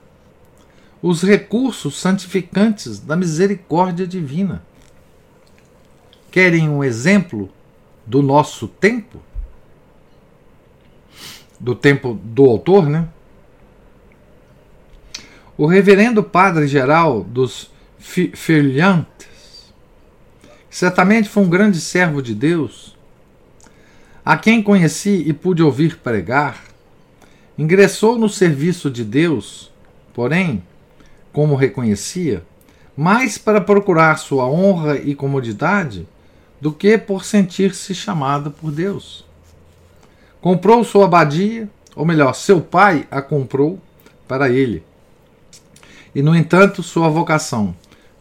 os 1.02 1.22
recursos 1.22 2.00
santificantes 2.00 2.98
da 2.98 3.18
misericórdia 3.18 4.08
divina. 4.08 4.64
Querem 6.32 6.70
um 6.70 6.82
exemplo 6.82 7.50
do 8.06 8.22
nosso 8.22 8.70
tempo? 8.70 9.20
Do 11.60 11.76
tempo 11.76 12.18
do 12.24 12.46
autor, 12.46 12.88
né? 12.88 13.10
O 15.58 15.66
reverendo 15.66 16.24
padre 16.24 16.70
geral 16.70 17.22
dos 17.22 17.75
Filhantes 18.06 19.74
certamente 20.70 21.28
foi 21.28 21.44
um 21.44 21.50
grande 21.50 21.82
servo 21.82 22.22
de 22.22 22.34
Deus, 22.34 22.96
a 24.24 24.38
quem 24.38 24.64
conheci 24.64 25.24
e 25.28 25.34
pude 25.34 25.62
ouvir 25.62 25.98
pregar, 25.98 26.64
ingressou 27.58 28.18
no 28.18 28.30
serviço 28.30 28.90
de 28.90 29.04
Deus, 29.04 29.72
porém, 30.14 30.64
como 31.34 31.56
reconhecia, 31.56 32.44
mais 32.96 33.38
para 33.38 33.60
procurar 33.60 34.18
sua 34.18 34.46
honra 34.46 34.98
e 34.98 35.14
comodidade 35.14 36.08
do 36.62 36.72
que 36.72 36.98
por 36.98 37.26
sentir-se 37.26 37.94
chamado 37.94 38.50
por 38.50 38.72
Deus. 38.72 39.26
Comprou 40.40 40.86
sua 40.86 41.06
abadia, 41.06 41.68
ou 41.96 42.06
melhor, 42.06 42.34
seu 42.34 42.62
pai 42.62 43.06
a 43.12 43.22
comprou 43.22 43.82
para 44.26 44.50
ele 44.50 44.84
e, 46.16 46.22
no 46.22 46.34
entanto, 46.34 46.82
sua 46.82 47.10
vocação 47.10 47.76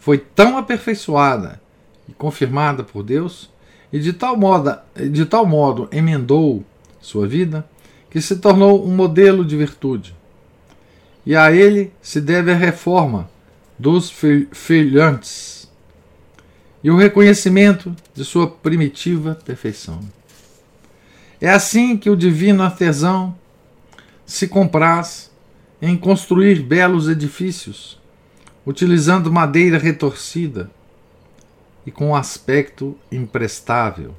foi 0.04 0.18
tão 0.18 0.58
aperfeiçoada 0.58 1.58
e 2.06 2.12
confirmada 2.12 2.84
por 2.84 3.02
Deus, 3.02 3.48
e 3.90 3.98
de 3.98 4.12
tal 4.12 4.36
modo, 4.36 4.76
de 5.10 5.24
tal 5.24 5.46
modo 5.46 5.88
emendou 5.90 6.62
sua 7.00 7.26
vida, 7.26 7.66
que 8.10 8.20
se 8.20 8.36
tornou 8.36 8.86
um 8.86 8.94
modelo 8.94 9.42
de 9.42 9.56
virtude. 9.56 10.14
E 11.24 11.34
a 11.34 11.50
ele 11.50 11.90
se 12.02 12.20
deve 12.20 12.52
a 12.52 12.54
reforma 12.54 13.30
dos 13.78 14.12
filhantes 14.52 15.72
e 16.82 16.90
o 16.90 16.98
reconhecimento 16.98 17.96
de 18.12 18.26
sua 18.26 18.46
primitiva 18.46 19.38
perfeição. 19.42 20.00
É 21.40 21.48
assim 21.48 21.96
que 21.96 22.10
o 22.10 22.16
divino 22.16 22.62
artesão 22.62 23.34
se 24.26 24.48
compraz 24.48 25.30
em 25.80 25.96
construir 25.96 26.62
belos 26.62 27.08
edifícios, 27.08 27.98
utilizando 28.66 29.30
madeira 29.30 29.78
retorcida 29.78 30.70
e 31.86 31.90
com 31.90 32.16
aspecto 32.16 32.96
imprestável. 33.10 34.14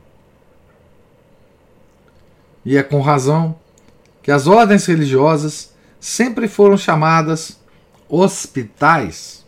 E 2.63 2.77
é 2.77 2.84
com 2.84 3.01
razão 3.01 3.55
que 4.21 4.31
as 4.31 4.47
ordens 4.47 4.86
religiosas 4.86 5.73
sempre 5.99 6.47
foram 6.47 6.77
chamadas 6.77 7.60
hospitais, 8.08 9.43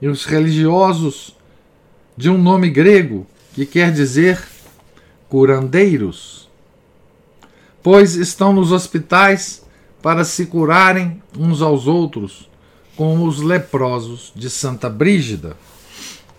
e 0.00 0.08
os 0.08 0.24
religiosos 0.24 1.36
de 2.16 2.30
um 2.30 2.38
nome 2.38 2.70
grego 2.70 3.26
que 3.52 3.66
quer 3.66 3.92
dizer 3.92 4.42
curandeiros, 5.28 6.48
pois 7.82 8.14
estão 8.14 8.52
nos 8.52 8.72
hospitais 8.72 9.64
para 10.00 10.24
se 10.24 10.46
curarem 10.46 11.22
uns 11.36 11.60
aos 11.60 11.86
outros, 11.86 12.48
como 12.98 13.28
os 13.28 13.40
leprosos 13.40 14.32
de 14.34 14.50
Santa 14.50 14.90
Brígida. 14.90 15.56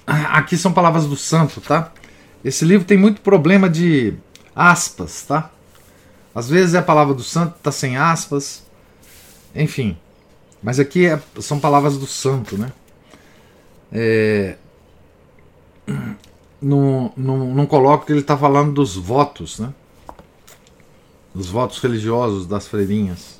Aqui 0.05 0.57
são 0.57 0.73
palavras 0.73 1.05
do 1.05 1.15
santo, 1.15 1.61
tá? 1.61 1.93
Esse 2.43 2.65
livro 2.65 2.85
tem 2.85 2.97
muito 2.97 3.21
problema 3.21 3.69
de 3.69 4.13
aspas, 4.53 5.23
tá? 5.23 5.51
Às 6.35 6.49
vezes 6.49 6.75
é 6.75 6.79
a 6.79 6.83
palavra 6.83 7.13
do 7.13 7.23
santo, 7.23 7.55
tá 7.63 7.71
sem 7.71 7.95
aspas, 7.95 8.65
enfim. 9.55 9.97
Mas 10.61 10.81
aqui 10.81 11.05
é, 11.05 11.21
são 11.39 11.61
palavras 11.61 11.97
do 11.97 12.05
santo, 12.05 12.57
né? 12.57 12.73
É, 13.89 14.57
não, 16.61 17.13
não, 17.15 17.65
que 18.05 18.11
ele 18.11 18.19
está 18.19 18.37
falando 18.37 18.73
dos 18.73 18.97
votos, 18.97 19.59
né? 19.59 19.73
Dos 21.33 21.47
votos 21.47 21.79
religiosos 21.79 22.45
das 22.45 22.67
freirinhas. 22.67 23.38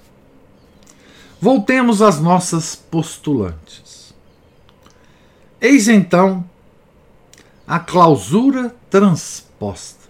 Voltemos 1.42 2.02
às 2.02 2.20
nossas 2.20 2.76
postulantes. 2.76 4.14
Eis 5.62 5.88
então 5.88 6.44
a 7.66 7.80
clausura 7.80 8.76
transposta. 8.90 10.10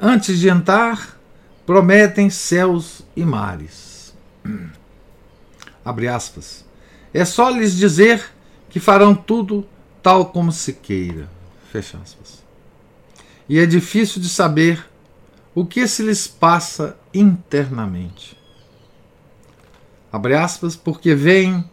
Antes 0.00 0.40
de 0.40 0.48
entrar, 0.48 1.16
prometem 1.64 2.28
céus 2.28 3.02
e 3.14 3.24
mares. 3.24 4.12
Abre 5.84 6.08
aspas. 6.08 6.64
É 7.14 7.24
só 7.24 7.48
lhes 7.48 7.76
dizer 7.76 8.32
que 8.68 8.80
farão 8.80 9.14
tudo 9.14 9.64
tal 10.02 10.26
como 10.26 10.50
se 10.50 10.72
queira. 10.72 11.28
Fecha 11.70 11.98
aspas. 12.02 12.42
E 13.48 13.60
é 13.60 13.66
difícil 13.66 14.20
de 14.20 14.28
saber 14.28 14.84
o 15.54 15.64
que 15.64 15.86
se 15.86 16.02
lhes 16.02 16.26
passa 16.26 16.98
internamente 17.14 18.41
abre 20.12 20.34
aspas, 20.34 20.76
porque 20.76 21.14
vem 21.14 21.64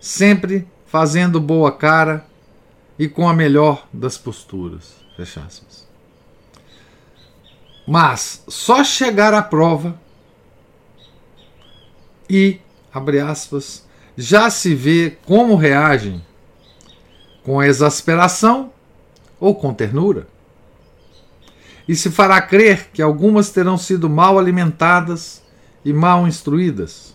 sempre 0.00 0.68
fazendo 0.86 1.40
boa 1.40 1.72
cara 1.72 2.24
e 2.96 3.08
com 3.08 3.28
a 3.28 3.34
melhor 3.34 3.88
das 3.92 4.16
posturas, 4.16 4.94
fecha 5.16 5.40
aspas. 5.40 5.88
Mas 7.84 8.44
só 8.46 8.84
chegar 8.84 9.34
à 9.34 9.42
prova 9.42 10.00
e, 12.30 12.60
abre 12.94 13.18
aspas, 13.18 13.84
já 14.16 14.48
se 14.48 14.74
vê 14.74 15.18
como 15.26 15.56
reagem, 15.56 16.24
com 17.42 17.60
exasperação 17.60 18.72
ou 19.40 19.56
com 19.56 19.74
ternura. 19.74 20.28
E 21.88 21.96
se 21.96 22.12
fará 22.12 22.40
crer 22.40 22.90
que 22.92 23.02
algumas 23.02 23.50
terão 23.50 23.76
sido 23.76 24.08
mal 24.08 24.38
alimentadas 24.38 25.42
e 25.84 25.92
mal 25.92 26.28
instruídas 26.28 27.12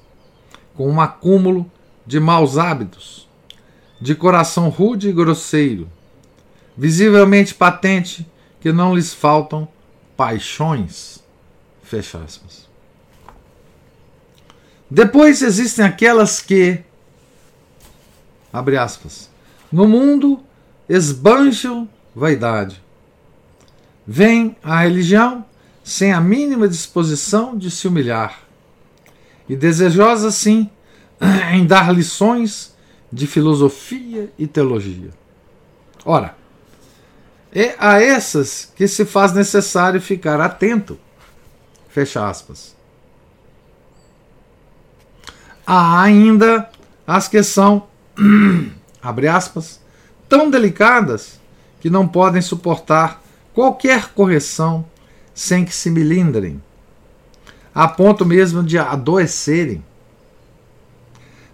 com 0.78 0.88
um 0.88 1.02
acúmulo 1.02 1.70
de 2.06 2.20
maus 2.20 2.56
hábitos, 2.56 3.28
de 4.00 4.14
coração 4.14 4.70
rude 4.70 5.10
e 5.10 5.12
grosseiro, 5.12 5.90
visivelmente 6.78 7.56
patente 7.56 8.30
que 8.62 8.72
não 8.72 8.96
lhes 8.96 9.12
faltam 9.12 9.68
paixões. 10.16 11.24
Fecha 11.82 12.20
aspas. 12.20 12.68
Depois 14.90 15.42
existem 15.42 15.84
aquelas 15.84 16.42
que, 16.42 16.84
abre 18.54 18.78
aspas, 18.78 19.32
no 19.72 19.88
mundo 19.88 20.44
esbanjam 20.88 21.90
vaidade. 22.16 22.82
Vem 24.06 24.56
a 24.64 24.82
religião 24.82 25.44
sem 25.84 26.14
a 26.14 26.22
mínima 26.22 26.68
disposição 26.68 27.58
de 27.58 27.72
se 27.72 27.88
humilhar 27.88 28.47
e 29.48 29.56
desejosa, 29.56 30.32
sim, 30.32 30.70
em 31.54 31.66
dar 31.66 31.94
lições 31.94 32.76
de 33.12 33.26
filosofia 33.26 34.32
e 34.38 34.46
teologia. 34.46 35.10
Ora, 36.06 36.36
é 37.54 37.76
a 37.80 38.02
essas 38.02 38.72
que 38.76 38.88
se 38.88 39.06
faz 39.06 39.34
necessário 39.34 40.02
ficar 40.02 40.40
atento. 40.40 41.00
Fecha 41.90 42.28
aspas. 42.28 42.76
Há 45.66 46.02
ainda 46.02 46.70
as 47.06 47.28
que 47.28 47.42
são, 47.44 47.88
abre 49.02 49.28
aspas, 49.28 49.82
tão 50.28 50.50
delicadas 50.50 51.40
que 51.80 51.90
não 51.90 52.08
podem 52.08 52.42
suportar 52.42 53.22
qualquer 53.54 54.10
correção 54.10 54.86
sem 55.34 55.66
que 55.66 55.74
se 55.74 55.90
milindrem 55.90 56.62
a 57.78 57.88
ponto 57.88 58.26
mesmo 58.26 58.64
de 58.64 58.80
adoecerem. 58.80 59.86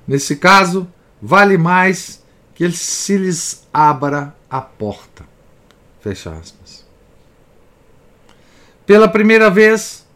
Nesse 0.08 0.38
caso, 0.38 0.88
vale 1.22 1.58
mais 1.58 2.24
que 2.56 2.72
se 2.72 3.18
lhes 3.18 3.68
abra 3.74 4.34
a 4.50 4.62
porta. 4.62 5.26
Fecha 6.00 6.32
aspas. 6.32 6.86
Pela 8.86 9.10
primeira 9.10 9.50
vez, 9.50 10.08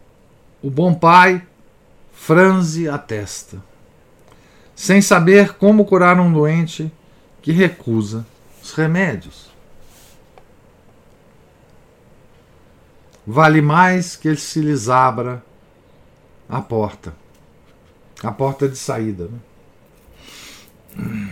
o 0.64 0.70
bom 0.70 0.94
pai 0.94 1.46
franze 2.14 2.88
a 2.88 2.98
testa, 2.98 3.62
sem 4.74 5.02
saber 5.02 5.56
como 5.56 5.84
curar 5.84 6.22
um 6.22 6.32
doente 6.32 6.90
que 7.42 7.52
recusa 7.52 8.26
os 8.64 8.72
remédios. 8.72 9.52
Vale 13.26 13.62
mais 13.62 14.16
que 14.16 14.30
ele 14.30 14.38
se 14.38 14.62
lhes 14.62 14.88
abra 14.88 15.46
a 16.50 16.62
porta. 16.62 17.14
A 18.24 18.32
porta 18.32 18.68
de 18.68 18.76
saída. 18.76 19.30
Né? 20.96 21.32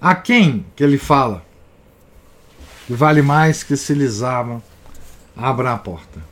A 0.00 0.14
quem 0.14 0.64
que 0.76 0.84
ele 0.84 0.98
fala? 0.98 1.44
Que 2.86 2.94
vale 2.94 3.22
mais 3.22 3.64
que 3.64 3.76
se 3.76 3.92
lhes 3.92 4.22
abra, 4.22 4.62
abra 5.36 5.72
a 5.72 5.78
porta. 5.78 6.22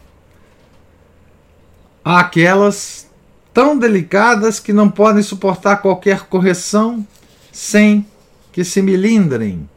Aquelas 2.05 3.11
tão 3.53 3.77
delicadas 3.79 4.61
que 4.61 4.73
não 4.73 4.91
podem 4.91 5.23
suportar 5.23 5.79
qualquer 5.79 6.27
correção 6.27 7.07
sem 7.51 8.07
que 8.53 8.63
se 8.63 8.83
melindrem, 8.83 9.69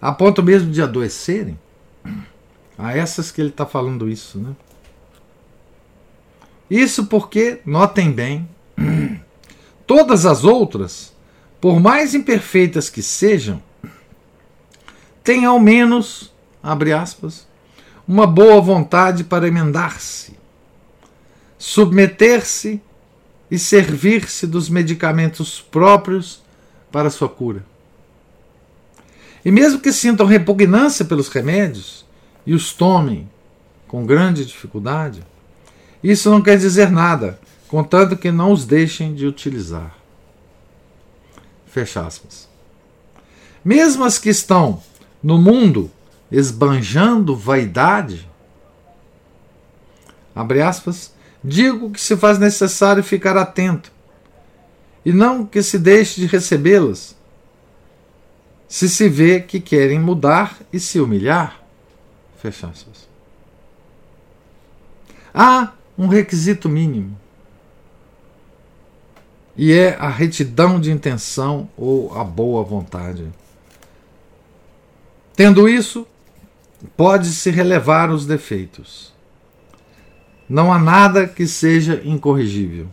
a 0.00 0.12
ponto 0.12 0.42
mesmo 0.42 0.70
de 0.70 0.82
adoecerem. 0.82 1.58
A 2.78 2.96
essas 2.96 3.30
que 3.30 3.40
ele 3.40 3.50
está 3.50 3.66
falando 3.66 4.08
isso, 4.08 4.38
né? 4.38 4.54
Isso 6.70 7.06
porque, 7.06 7.60
notem 7.66 8.10
bem, 8.10 8.48
todas 9.86 10.24
as 10.24 10.42
outras, 10.42 11.12
por 11.60 11.78
mais 11.78 12.14
imperfeitas 12.14 12.88
que 12.88 13.02
sejam, 13.02 13.62
têm 15.22 15.44
ao 15.44 15.60
menos, 15.60 16.32
abre 16.62 16.92
aspas, 16.92 17.46
uma 18.08 18.26
boa 18.26 18.60
vontade 18.60 19.22
para 19.22 19.46
emendar-se, 19.46 20.34
submeter-se 21.58 22.80
e 23.50 23.58
servir-se 23.58 24.46
dos 24.46 24.70
medicamentos 24.70 25.60
próprios 25.60 26.42
para 26.90 27.10
sua 27.10 27.28
cura. 27.28 27.64
E 29.44 29.50
mesmo 29.50 29.78
que 29.80 29.92
sintam 29.92 30.24
repugnância 30.24 31.04
pelos 31.04 31.28
remédios 31.28 32.04
e 32.46 32.54
os 32.54 32.72
tomem 32.72 33.28
com 33.86 34.06
grande 34.06 34.44
dificuldade, 34.44 35.22
isso 36.02 36.30
não 36.30 36.42
quer 36.42 36.58
dizer 36.58 36.90
nada, 36.90 37.38
contanto 37.68 38.16
que 38.16 38.32
não 38.32 38.52
os 38.52 38.64
deixem 38.64 39.14
de 39.14 39.26
utilizar. 39.26 39.96
Fecha 41.66 42.04
aspas. 42.04 42.48
Mesmo 43.64 44.04
as 44.04 44.18
que 44.18 44.28
estão 44.28 44.82
no 45.22 45.38
mundo 45.38 45.90
esbanjando 46.30 47.36
vaidade, 47.36 48.28
abre 50.34 50.60
aspas, 50.62 51.14
digo 51.44 51.90
que 51.90 52.00
se 52.00 52.16
faz 52.16 52.38
necessário 52.38 53.04
ficar 53.04 53.36
atento, 53.36 53.92
e 55.04 55.12
não 55.12 55.44
que 55.44 55.62
se 55.62 55.78
deixe 55.78 56.20
de 56.20 56.26
recebê-las, 56.26 57.16
se 58.66 58.88
se 58.88 59.08
vê 59.08 59.40
que 59.40 59.60
querem 59.60 60.00
mudar 60.00 60.58
e 60.72 60.80
se 60.80 60.98
humilhar. 60.98 61.61
Fecha 62.42 62.66
aspas. 62.66 63.08
Há 65.32 65.74
um 65.96 66.08
requisito 66.08 66.68
mínimo. 66.68 67.16
E 69.56 69.72
é 69.72 69.94
a 69.94 70.08
retidão 70.08 70.80
de 70.80 70.90
intenção 70.90 71.68
ou 71.76 72.18
a 72.18 72.24
boa 72.24 72.64
vontade. 72.64 73.32
Tendo 75.36 75.68
isso, 75.68 76.04
pode-se 76.96 77.48
relevar 77.48 78.10
os 78.10 78.26
defeitos. 78.26 79.14
Não 80.48 80.72
há 80.72 80.80
nada 80.80 81.28
que 81.28 81.46
seja 81.46 82.02
incorrigível. 82.04 82.88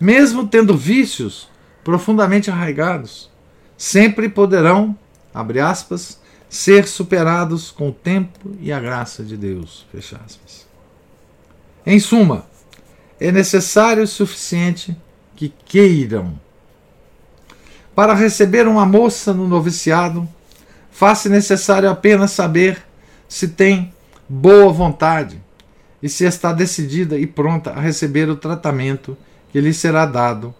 Mesmo 0.00 0.48
tendo 0.48 0.74
vícios 0.74 1.50
profundamente 1.84 2.50
arraigados, 2.50 3.30
sempre 3.76 4.26
poderão, 4.30 4.98
abre 5.34 5.60
aspas, 5.60 6.21
ser 6.52 6.86
superados 6.86 7.70
com 7.70 7.88
o 7.88 7.92
tempo 7.92 8.50
e 8.60 8.70
a 8.70 8.78
graça 8.78 9.24
de 9.24 9.38
Deus. 9.38 9.86
Fecha 9.90 10.20
aspas. 10.22 10.66
Em 11.86 11.98
suma, 11.98 12.44
é 13.18 13.32
necessário 13.32 14.02
o 14.02 14.06
suficiente 14.06 14.94
que 15.34 15.48
queiram. 15.64 16.38
Para 17.94 18.12
receber 18.12 18.68
uma 18.68 18.84
moça 18.84 19.32
no 19.32 19.48
noviciado, 19.48 20.28
faz-se 20.90 21.30
necessário 21.30 21.88
apenas 21.88 22.32
saber 22.32 22.84
se 23.26 23.48
tem 23.48 23.90
boa 24.28 24.70
vontade 24.70 25.40
e 26.02 26.08
se 26.08 26.26
está 26.26 26.52
decidida 26.52 27.16
e 27.16 27.26
pronta 27.26 27.70
a 27.70 27.80
receber 27.80 28.28
o 28.28 28.36
tratamento 28.36 29.16
que 29.50 29.58
lhe 29.58 29.72
será 29.72 30.04
dado 30.04 30.54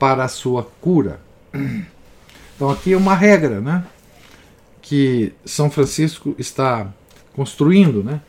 para 0.00 0.24
a 0.24 0.28
sua 0.28 0.64
cura. 0.80 1.20
Então, 2.56 2.70
aqui 2.70 2.92
é 2.92 2.96
uma 2.96 3.14
regra 3.14 3.60
né, 3.60 3.84
que 4.92 5.34
São 5.46 5.70
Francisco 5.70 6.34
está 6.38 6.86
construindo 7.34 8.04
né, 8.04 8.20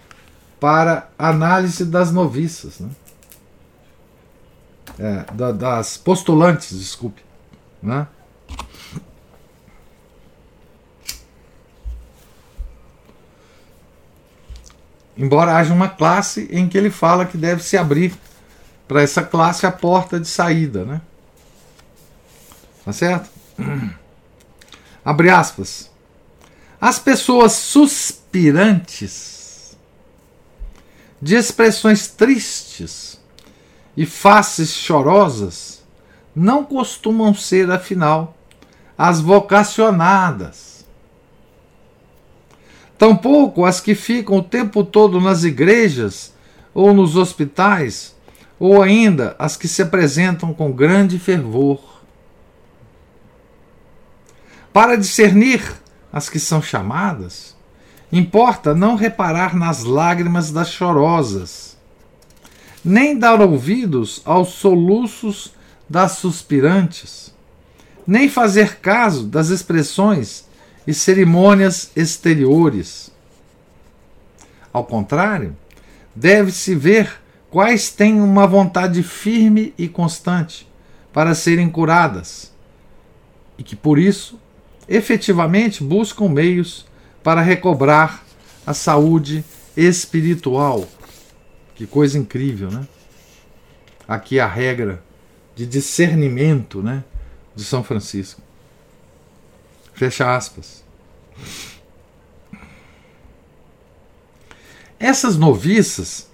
para 0.62 1.10
análise 1.20 1.84
das 1.84 2.10
noviças, 2.10 2.80
né? 2.80 2.90
É, 4.98 5.34
da, 5.34 5.52
das 5.52 5.98
postulantes, 5.98 6.80
desculpe. 6.80 7.22
Né? 7.82 8.08
Embora 15.18 15.58
haja 15.58 15.74
uma 15.74 15.90
classe 15.90 16.48
em 16.50 16.70
que 16.70 16.78
ele 16.78 16.90
fala 16.90 17.26
que 17.26 17.38
deve 17.38 17.62
se 17.62 17.76
abrir 17.76 18.16
para 18.88 19.02
essa 19.02 19.22
classe 19.22 19.66
a 19.66 19.72
porta 19.72 20.18
de 20.18 20.30
saída, 20.30 20.86
né? 20.86 21.02
Tá 22.86 22.94
certo? 22.94 23.30
Abre 25.04 25.30
aspas. 25.30 25.92
As 26.86 27.00
pessoas 27.00 27.54
suspirantes 27.54 29.78
de 31.22 31.34
expressões 31.34 32.10
tristes 32.10 33.22
e 33.96 34.06
faces 34.06 34.74
chorosas 34.74 35.82
não 36.36 36.66
costumam 36.66 37.34
ser, 37.34 37.72
afinal, 37.72 38.36
as 38.98 39.22
vocacionadas. 39.22 40.86
Tampouco 42.98 43.64
as 43.64 43.80
que 43.80 43.96
ficam 43.96 44.40
o 44.40 44.44
tempo 44.44 44.84
todo 44.84 45.22
nas 45.22 45.46
igrejas 45.46 46.34
ou 46.74 46.94
nos 46.94 47.16
hospitais, 47.16 48.14
ou 48.60 48.84
ainda 48.84 49.38
as 49.40 49.56
que 49.56 49.70
se 49.70 49.82
apresentam 49.82 50.54
com 50.54 50.70
grande 50.70 51.18
fervor. 51.18 51.80
Para 54.74 54.98
discernir 54.98 55.82
as 56.14 56.30
que 56.30 56.40
são 56.40 56.62
chamadas, 56.62 57.56
Importa 58.14 58.76
não 58.76 58.96
reparar 58.96 59.56
nas 59.56 59.84
lágrimas 59.84 60.52
das 60.52 60.70
chorosas, 60.70 61.76
nem 62.86 63.18
dar 63.18 63.42
ouvidos 63.42 64.22
aos 64.24 64.50
soluços 64.50 65.52
das 65.90 66.12
suspirantes, 66.12 67.34
nem 68.06 68.30
fazer 68.30 68.76
caso 68.76 69.26
das 69.26 69.50
expressões 69.50 70.46
e 70.86 70.94
cerimônias 70.94 71.90
exteriores. 71.96 73.12
Ao 74.72 74.86
contrário, 74.86 75.58
deve-se 76.16 76.76
ver 76.76 77.20
quais 77.50 77.90
têm 77.90 78.22
uma 78.22 78.46
vontade 78.46 79.02
firme 79.02 79.74
e 79.76 79.88
constante 79.88 80.70
para 81.12 81.34
serem 81.34 81.68
curadas 81.68 82.54
e 83.58 83.64
que, 83.64 83.76
por 83.76 83.98
isso, 83.98 84.40
efetivamente 84.88 85.84
buscam 85.84 86.30
meios 86.30 86.86
para 87.24 87.42
recobrar 87.42 88.24
a 88.66 88.74
saúde 88.74 89.44
espiritual. 89.76 90.88
Que 91.76 91.88
coisa 91.88 92.18
incrível, 92.18 92.70
né? 92.70 92.88
Aqui 94.08 94.40
a 94.40 94.48
regra 94.48 95.04
de 95.56 95.66
discernimento, 95.66 96.82
né, 96.82 97.04
de 97.56 97.64
São 97.64 97.84
Francisco. 97.84 98.42
Fecha 99.94 100.36
aspas. 100.36 100.84
Essas 105.00 105.38
noviças 105.38 106.30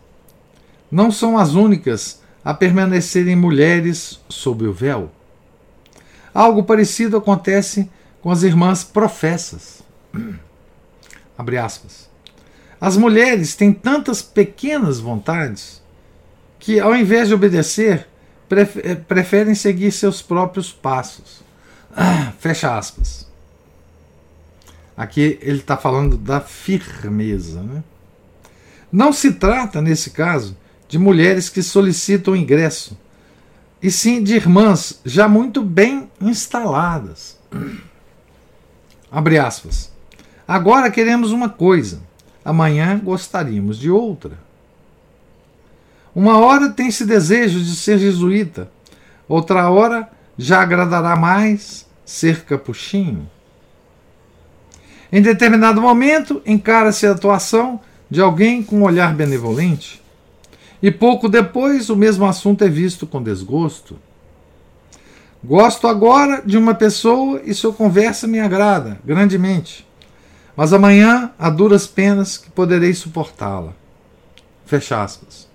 não 0.91 1.12
são 1.12 1.38
as 1.38 1.54
únicas 1.54 2.22
a 2.43 2.54
permanecerem 2.54 3.36
mulheres 3.36 4.20
sob 4.30 4.66
o 4.66 4.74
véu. 4.74 5.12
Algo 6.34 6.64
parecido 6.64 7.18
acontece 7.18 7.89
com 8.22 8.32
as 8.32 8.43
irmãs 8.43 8.84
professas. 8.84 9.82
Abre 11.38 11.57
aspas. 11.57 12.09
As 12.80 12.95
mulheres 12.95 13.55
têm 13.55 13.74
tantas 13.74 14.22
pequenas 14.22 14.99
vontades 14.99 15.82
que, 16.57 16.80
ao 16.80 16.95
invés 16.95 17.28
de 17.28 17.34
obedecer, 17.34 18.07
eh, 18.51 18.95
preferem 18.95 19.55
seguir 19.55 19.91
seus 19.91 20.22
próprios 20.22 20.72
passos. 20.72 21.41
Fecha 22.39 22.78
aspas. 22.78 23.28
Aqui 24.95 25.39
ele 25.41 25.59
está 25.59 25.78
falando 25.78 26.17
da 26.17 26.41
firmeza. 26.41 27.61
Né? 27.61 27.84
Não 28.91 29.13
se 29.13 29.34
trata, 29.34 29.82
nesse 29.82 30.11
caso, 30.11 30.57
de 30.89 30.97
mulheres 30.97 31.47
que 31.47 31.61
solicitam 31.61 32.36
ingresso, 32.36 32.97
e 33.82 33.89
sim 33.89 34.22
de 34.22 34.36
irmãs 34.36 34.99
já 35.05 35.28
muito 35.28 35.61
bem 35.63 36.09
instaladas. 36.20 37.38
Abre 39.12 39.39
aspas. 39.39 39.91
Agora 40.47 40.91
queremos 40.91 41.32
uma 41.32 41.49
coisa, 41.49 42.01
amanhã 42.43 42.99
gostaríamos 43.03 43.78
de 43.78 43.89
outra. 43.89 44.38
Uma 46.14 46.38
hora 46.38 46.70
tem-se 46.70 47.05
desejo 47.05 47.60
de 47.60 47.76
ser 47.76 47.97
jesuíta, 47.97 48.70
outra 49.28 49.70
hora 49.70 50.10
já 50.38 50.62
agradará 50.62 51.16
mais 51.16 51.88
ser 52.03 52.43
capuchinho? 52.45 53.30
Em 55.12 55.22
determinado 55.22 55.82
momento, 55.82 56.41
encara-se 56.45 57.07
a 57.07 57.12
atuação 57.12 57.80
de 58.10 58.22
alguém 58.22 58.62
com 58.62 58.80
um 58.80 58.84
olhar 58.84 59.14
benevolente, 59.16 60.01
e 60.82 60.91
pouco 60.91 61.28
depois 61.28 61.89
o 61.89 61.95
mesmo 61.95 62.26
assunto 62.26 62.64
é 62.64 62.70
visto 62.70 63.05
com 63.05 63.22
desgosto. 63.22 63.99
Gosto 65.44 65.88
agora 65.88 66.42
de 66.46 66.58
uma 66.58 66.76
pessoa 66.76 67.42
e 67.46 67.54
sua 67.54 67.72
conversa 67.72 68.28
me 68.28 68.42
agrada 68.42 69.00
grandemente, 69.06 69.88
mas 70.56 70.74
amanhã 70.74 71.32
há 71.40 71.50
duras 71.50 71.88
penas 71.88 72.38
que 72.38 72.52
poderei 72.52 72.94
suportá-la. 72.94 73.74
Fecha 74.66 75.02
aspas. 75.02 75.48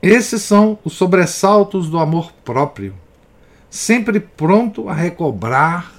Esses 0.00 0.42
são 0.42 0.78
os 0.84 0.92
sobressaltos 0.92 1.90
do 1.90 1.98
amor 1.98 2.32
próprio, 2.44 2.94
sempre 3.68 4.20
pronto 4.20 4.88
a 4.88 4.94
recobrar 4.94 5.92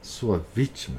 sua 0.00 0.44
vítima. 0.54 0.98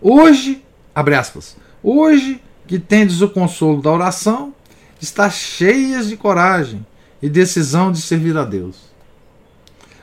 Hoje, 0.00 0.64
abre 0.94 1.14
aspas, 1.14 1.58
hoje 1.82 2.42
que 2.66 2.78
tendes 2.78 3.20
o 3.20 3.28
consolo 3.28 3.82
da 3.82 3.90
oração, 3.90 4.54
está 4.98 5.28
cheias 5.28 6.08
de 6.08 6.16
coragem 6.16 6.84
e 7.20 7.28
decisão 7.28 7.92
de 7.92 8.00
servir 8.00 8.36
a 8.36 8.44
Deus. 8.44 8.95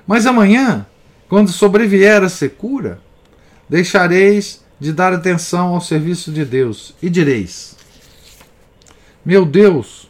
Mas 0.06 0.26
amanhã, 0.26 0.86
quando 1.30 1.52
sobrevier 1.52 2.24
a 2.24 2.30
secura, 2.30 3.00
deixareis 3.70 4.64
de 4.80 4.92
dar 4.92 5.14
atenção 5.14 5.74
ao 5.74 5.82
serviço 5.82 6.32
de 6.32 6.44
Deus 6.44 6.94
e 7.02 7.10
direis: 7.10 7.76
Meu 9.26 9.46
Deus, 9.46 10.10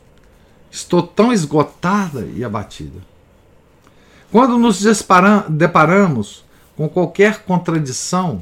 estou 0.71 1.03
tão 1.03 1.31
esgotada 1.31 2.27
e 2.35 2.43
abatida. 2.43 2.99
Quando 4.31 4.57
nos 4.57 4.83
deparamos 5.49 6.43
com 6.75 6.89
qualquer 6.89 7.43
contradição 7.43 8.41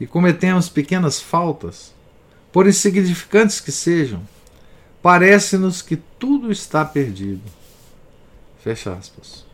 e 0.00 0.06
cometemos 0.06 0.68
pequenas 0.68 1.20
faltas, 1.20 1.94
por 2.52 2.66
insignificantes 2.66 3.60
que 3.60 3.70
sejam, 3.70 4.20
parece-nos 5.00 5.80
que 5.80 5.96
tudo 5.96 6.50
está 6.50 6.84
perdido. 6.84 7.42
Fecha 8.62 8.92
aspas. 8.92 9.47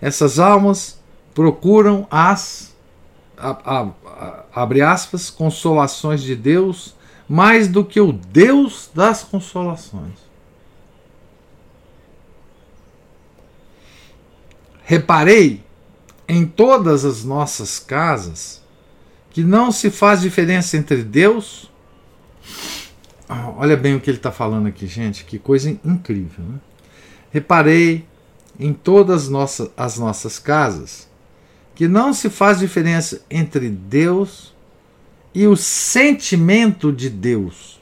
Essas 0.00 0.38
almas 0.38 1.00
procuram 1.34 2.06
as 2.10 2.74
a, 3.36 3.50
a, 3.50 3.90
a, 4.06 4.44
abre 4.54 4.80
aspas, 4.80 5.28
consolações 5.28 6.22
de 6.22 6.34
Deus 6.34 6.94
mais 7.28 7.68
do 7.68 7.84
que 7.84 8.00
o 8.00 8.12
Deus 8.12 8.88
das 8.94 9.22
consolações. 9.24 10.26
Reparei 14.84 15.64
em 16.28 16.46
todas 16.46 17.04
as 17.04 17.24
nossas 17.24 17.78
casas 17.78 18.62
que 19.30 19.42
não 19.42 19.72
se 19.72 19.90
faz 19.90 20.20
diferença 20.20 20.76
entre 20.76 21.02
Deus. 21.02 21.70
Olha 23.58 23.76
bem 23.76 23.96
o 23.96 24.00
que 24.00 24.08
ele 24.08 24.16
está 24.16 24.30
falando 24.30 24.68
aqui, 24.68 24.86
gente, 24.86 25.24
que 25.24 25.38
coisa 25.38 25.68
incrível. 25.68 26.44
Né? 26.44 26.58
Reparei 27.32 28.06
em 28.58 28.72
todas 28.72 29.28
nossas, 29.28 29.70
as 29.76 29.98
nossas 29.98 30.38
casas 30.38 31.08
que 31.74 31.86
não 31.86 32.12
se 32.14 32.30
faz 32.30 32.58
diferença 32.58 33.22
entre 33.30 33.68
Deus 33.68 34.54
e 35.34 35.46
o 35.46 35.54
sentimento 35.54 36.90
de 36.90 37.10
Deus, 37.10 37.78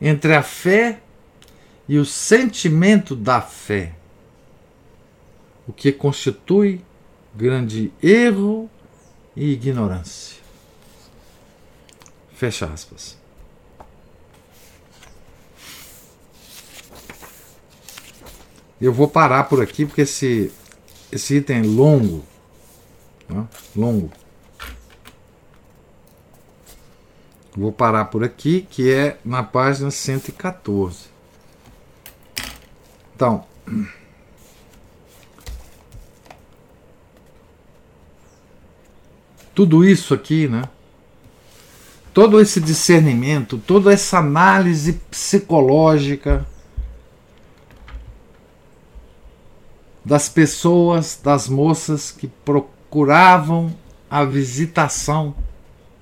entre 0.00 0.34
a 0.34 0.42
fé 0.44 1.00
e 1.88 1.98
o 1.98 2.04
sentimento 2.04 3.16
da 3.16 3.40
fé, 3.40 3.94
o 5.66 5.72
que 5.72 5.90
constitui 5.90 6.80
grande 7.34 7.92
erro 8.00 8.70
e 9.34 9.52
ignorância. 9.52 10.38
Fecha 12.32 12.66
aspas. 12.66 13.17
Eu 18.80 18.92
vou 18.92 19.08
parar 19.08 19.44
por 19.44 19.60
aqui 19.60 19.84
porque 19.84 20.02
esse, 20.02 20.52
esse 21.10 21.36
item 21.36 21.58
é 21.58 21.62
longo. 21.62 22.24
Né? 23.28 23.46
Longo. 23.74 24.10
Vou 27.56 27.72
parar 27.72 28.04
por 28.04 28.22
aqui, 28.22 28.66
que 28.70 28.92
é 28.92 29.18
na 29.24 29.42
página 29.42 29.90
114. 29.90 31.06
Então. 33.14 33.44
tudo 39.58 39.84
isso 39.84 40.14
aqui, 40.14 40.46
né? 40.46 40.62
Todo 42.14 42.40
esse 42.40 42.60
discernimento, 42.60 43.58
toda 43.58 43.92
essa 43.92 44.18
análise 44.18 44.92
psicológica 45.10 46.46
das 50.08 50.28
pessoas, 50.28 51.20
das 51.22 51.48
moças 51.48 52.10
que 52.10 52.26
procuravam 52.26 53.74
a 54.10 54.24
visitação 54.24 55.34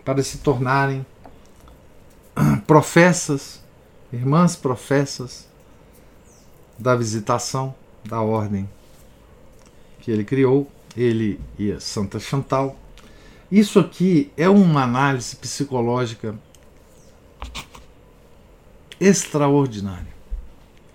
para 0.04 0.22
se 0.22 0.38
tornarem 0.38 1.04
professas, 2.66 3.62
irmãs 4.12 4.54
professas 4.54 5.48
da 6.78 6.94
visitação 6.94 7.74
da 8.04 8.20
ordem 8.20 8.68
que 10.00 10.11
ele 10.11 10.24
criou, 10.24 10.70
ele 10.96 11.40
e 11.59 11.72
a 11.72 11.80
Santa 11.80 12.20
Chantal 12.20 12.76
isso 13.50 13.78
aqui 13.78 14.32
é 14.36 14.48
uma 14.48 14.82
análise 14.82 15.36
psicológica 15.36 16.34
extraordinária. 18.98 20.14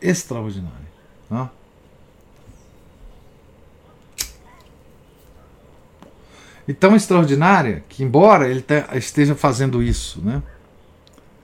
Extraordinária. 0.01 0.91
Né? 1.29 1.49
E 6.71 6.73
tão 6.73 6.95
extraordinária 6.95 7.83
que, 7.89 8.01
embora 8.01 8.47
ele 8.47 8.63
esteja 8.93 9.35
fazendo 9.35 9.83
isso, 9.83 10.21
né? 10.21 10.41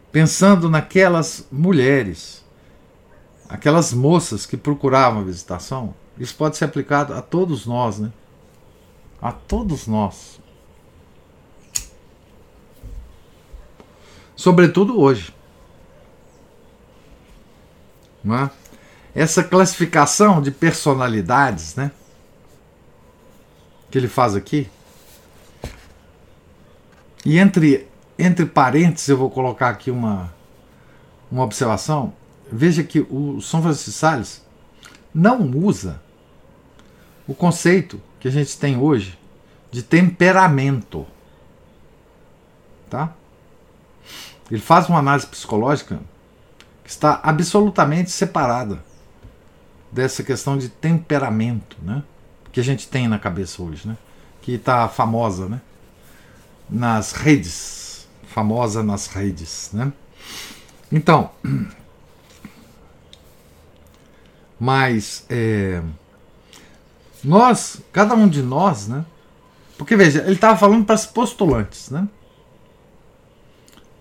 pensando 0.10 0.70
naquelas 0.70 1.46
mulheres, 1.52 2.46
aquelas 3.50 3.92
moças 3.92 4.46
que 4.46 4.56
procuravam 4.56 5.20
a 5.20 5.26
visitação, 5.26 5.94
isso 6.18 6.34
pode 6.34 6.56
ser 6.56 6.64
aplicado 6.64 7.14
a 7.14 7.22
todos 7.22 7.66
nós, 7.66 8.00
né? 8.00 8.10
A 9.22 9.34
todos 9.34 9.86
nós. 9.86 10.40
sobretudo 14.34 14.98
hoje. 14.98 15.36
Não 18.24 18.38
é? 18.38 18.52
Essa 19.14 19.44
classificação 19.44 20.42
de 20.42 20.52
personalidades, 20.52 21.76
né? 21.76 21.92
Que 23.92 23.98
ele 23.98 24.08
faz 24.08 24.34
aqui. 24.34 24.70
E 27.28 27.38
entre, 27.40 27.86
entre 28.18 28.46
parênteses, 28.46 29.10
eu 29.10 29.18
vou 29.18 29.30
colocar 29.30 29.68
aqui 29.68 29.92
uma, 29.92 30.34
uma 31.30 31.44
observação. 31.44 32.14
Veja 32.50 32.86
que 32.86 33.02
o 33.02 33.42
São 33.42 33.62
Francisco 33.62 33.92
de 33.92 33.98
Sales 33.98 34.46
não 35.14 35.42
usa 35.52 36.02
o 37.28 37.36
conceito 37.36 38.02
que 38.18 38.30
a 38.30 38.32
gente 38.32 38.58
tem 38.58 38.78
hoje 38.78 39.20
de 39.70 39.84
temperamento. 39.84 41.06
Tá? 42.90 43.14
Ele 44.50 44.62
faz 44.62 44.88
uma 44.88 45.00
análise 45.00 45.28
psicológica 45.28 46.00
que 46.82 46.90
está 46.90 47.20
absolutamente 47.22 48.10
separada 48.10 48.82
dessa 49.92 50.24
questão 50.24 50.58
de 50.58 50.70
temperamento, 50.70 51.76
né? 51.82 52.04
Que 52.54 52.62
a 52.62 52.64
gente 52.64 52.88
tem 52.88 53.06
na 53.06 53.20
cabeça 53.20 53.62
hoje, 53.62 53.86
né? 53.86 53.98
Que 54.42 54.54
está 54.54 54.88
famosa, 54.88 55.50
né? 55.50 55.60
Nas 56.70 57.14
redes, 57.14 58.08
famosa 58.28 58.84
nas 58.84 59.08
redes, 59.08 59.70
né? 59.74 59.92
Então, 60.92 61.32
mas 64.60 65.26
é, 65.30 65.82
nós, 67.24 67.82
cada 67.92 68.16
um 68.16 68.28
de 68.28 68.42
nós, 68.42 68.88
né? 68.88 69.06
Porque 69.78 69.96
veja, 69.96 70.22
ele 70.24 70.34
estava 70.34 70.58
falando 70.58 70.86
para 70.86 70.96
as 70.96 71.06
postulantes, 71.06 71.90
né? 71.90 72.08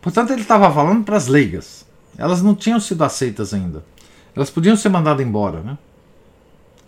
Portanto, 0.01 0.33
ele 0.33 0.43
estava 0.43 0.73
falando 0.73 1.05
para 1.05 1.17
as 1.17 1.27
leigas. 1.27 1.85
Elas 2.17 2.41
não 2.41 2.55
tinham 2.55 2.81
sido 2.81 3.03
aceitas 3.05 3.53
ainda. 3.53 3.85
Elas 4.35 4.51
podiam 4.51 4.77
ser 4.77 4.89
mandadas 4.89 5.27
embora, 5.27 5.61
né? 5.63 5.77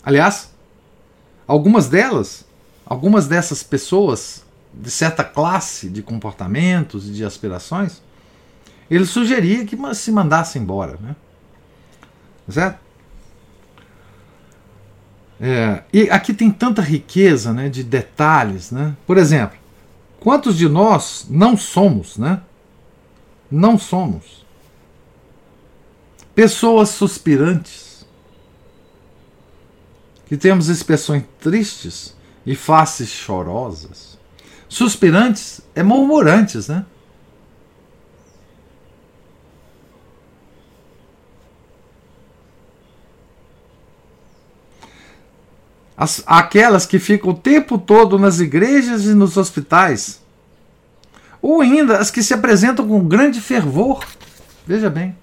Aliás, 0.03 0.55
algumas 1.47 1.89
delas, 1.89 2.47
algumas 2.87 3.27
dessas 3.27 3.63
pessoas 3.63 4.45
de 4.79 4.91
certa 4.91 5.25
classe 5.25 5.89
de 5.89 6.03
comportamentos 6.03 7.09
e 7.09 7.13
de 7.13 7.25
aspirações, 7.25 8.01
ele 8.89 9.05
sugeria 9.05 9.67
que 9.67 9.77
se 9.95 10.13
mandasse 10.13 10.59
embora, 10.59 10.99
né? 11.01 11.17
Certo? 12.49 12.79
É, 15.41 15.83
e 15.93 16.11
aqui 16.11 16.33
tem 16.33 16.51
tanta 16.51 16.81
riqueza 16.81 17.53
né, 17.53 17.69
de 17.69 17.85
detalhes. 17.85 18.71
Né? 18.71 18.97
Por 19.07 19.19
exemplo, 19.19 19.59
quantos 20.19 20.57
de 20.57 20.69
nós 20.69 21.27
não 21.29 21.57
somos, 21.57 22.17
né? 22.17 22.41
Não 23.51 23.79
somos 23.79 24.39
pessoas 26.39 26.91
suspirantes, 26.91 28.07
que 30.27 30.37
temos 30.37 30.69
expressões 30.69 31.25
tristes 31.41 32.15
e 32.47 32.55
faces 32.55 33.09
chorosas. 33.09 34.17
Suspirantes 34.69 35.63
é 35.75 35.83
murmurantes, 35.83 36.69
né? 36.69 36.85
As, 45.97 46.23
aquelas 46.27 46.87
que 46.87 47.01
ficam 47.01 47.31
o 47.31 47.35
tempo 47.35 47.77
todo 47.77 48.21
nas 48.21 48.39
igrejas 48.39 49.05
e 49.05 49.15
nos 49.15 49.37
hospitais, 49.37 50.23
ou 51.43 51.61
ainda 51.61 51.99
as 51.99 52.09
que 52.09 52.23
se 52.23 52.33
apresentam 52.33 52.87
com 52.87 53.09
grande 53.09 53.41
fervor. 53.41 54.05
Veja 54.65 54.89
bem. 54.89 55.17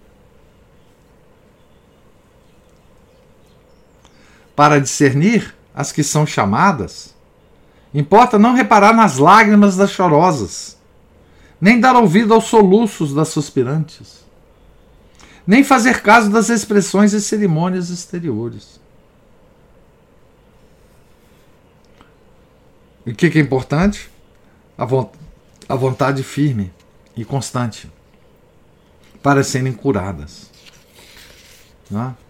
Para 4.53 4.81
discernir 4.81 5.55
as 5.73 5.93
que 5.93 6.03
são 6.03 6.25
chamadas, 6.27 7.14
importa 7.99 8.37
não 8.37 8.53
reparar 8.53 8.93
nas 8.93 9.17
lágrimas 9.17 9.77
das 9.77 9.89
chorosas, 9.89 10.77
nem 11.59 11.79
dar 11.79 11.95
ouvido 11.95 12.33
aos 12.33 12.43
soluços 12.43 13.13
das 13.13 13.29
suspirantes, 13.29 14.25
nem 15.47 15.63
fazer 15.63 16.01
caso 16.01 16.29
das 16.29 16.49
expressões 16.49 17.13
e 17.13 17.21
cerimônias 17.21 17.89
exteriores. 17.89 18.79
E 23.05 23.11
o 23.11 23.15
que, 23.15 23.29
que 23.29 23.39
é 23.39 23.41
importante? 23.41 24.09
A, 24.77 24.83
vo 24.83 25.11
a 25.69 25.75
vontade 25.75 26.21
firme 26.21 26.73
e 27.15 27.23
constante 27.23 27.89
para 29.23 29.43
serem 29.43 29.71
curadas. 29.71 30.51
É? 31.91 32.25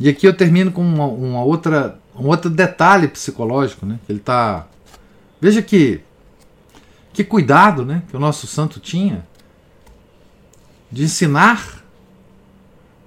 E 0.00 0.08
aqui 0.08 0.26
eu 0.26 0.34
termino 0.34 0.72
com 0.72 0.80
uma, 0.80 1.04
uma, 1.04 1.44
outra, 1.44 1.99
um 2.14 2.26
outro 2.26 2.50
detalhe 2.50 3.08
psicológico, 3.08 3.86
né? 3.86 3.98
Ele 4.08 4.18
tá. 4.18 4.66
Veja 5.40 5.62
que 5.62 6.02
que 7.12 7.24
cuidado, 7.24 7.84
né? 7.84 8.02
Que 8.08 8.16
o 8.16 8.20
nosso 8.20 8.46
santo 8.46 8.78
tinha 8.78 9.26
de 10.90 11.04
ensinar, 11.04 11.84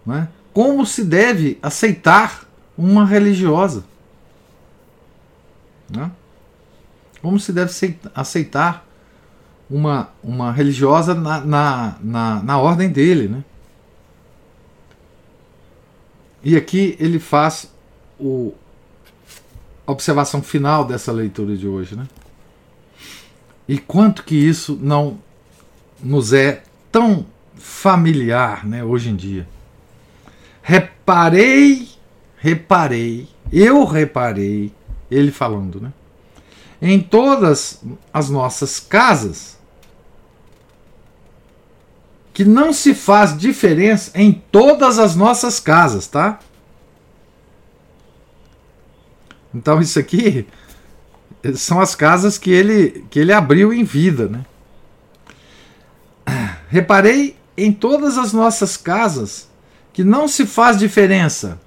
né? 0.05 0.27
Como 0.53 0.85
se 0.85 1.03
deve 1.03 1.57
aceitar 1.61 2.47
uma 2.77 3.05
religiosa. 3.05 3.83
Né? 5.89 6.11
Como 7.21 7.39
se 7.39 7.51
deve 7.53 7.97
aceitar 8.13 8.85
uma, 9.69 10.09
uma 10.23 10.51
religiosa 10.51 11.13
na, 11.13 11.39
na, 11.41 11.95
na, 12.01 12.43
na 12.43 12.57
ordem 12.59 12.89
dele. 12.89 13.27
Né? 13.27 13.43
E 16.43 16.55
aqui 16.55 16.95
ele 16.99 17.19
faz 17.19 17.71
o, 18.19 18.53
observação 19.85 20.41
final 20.41 20.85
dessa 20.85 21.11
leitura 21.11 21.55
de 21.55 21.67
hoje. 21.67 21.95
Né? 21.95 22.07
E 23.67 23.77
quanto 23.77 24.23
que 24.23 24.35
isso 24.35 24.77
não 24.81 25.19
nos 26.01 26.33
é 26.33 26.63
tão 26.91 27.25
familiar 27.55 28.65
né, 28.65 28.83
hoje 28.83 29.09
em 29.09 29.15
dia. 29.15 29.47
Reparei, 30.61 31.87
reparei, 32.37 33.27
eu 33.51 33.83
reparei 33.85 34.71
ele 35.09 35.31
falando, 35.31 35.79
né? 35.79 35.93
Em 36.81 36.99
todas 36.99 37.81
as 38.13 38.29
nossas 38.29 38.79
casas, 38.79 39.57
que 42.33 42.43
não 42.43 42.73
se 42.73 42.93
faz 42.93 43.37
diferença 43.37 44.11
em 44.15 44.33
todas 44.51 44.99
as 44.99 45.15
nossas 45.15 45.59
casas, 45.59 46.07
tá? 46.07 46.39
Então 49.53 49.79
isso 49.81 49.99
aqui 49.99 50.47
são 51.55 51.79
as 51.79 51.93
casas 51.93 52.37
que 52.37 52.51
ele 52.51 53.05
que 53.09 53.19
ele 53.19 53.33
abriu 53.33 53.73
em 53.73 53.83
vida, 53.83 54.27
né? 54.27 54.45
Reparei 56.69 57.35
em 57.55 57.71
todas 57.71 58.17
as 58.17 58.33
nossas 58.33 58.75
casas 58.75 59.47
que 59.91 60.03
não 60.03 60.27
se 60.27 60.45
faz 60.45 60.79
diferença 60.79 61.59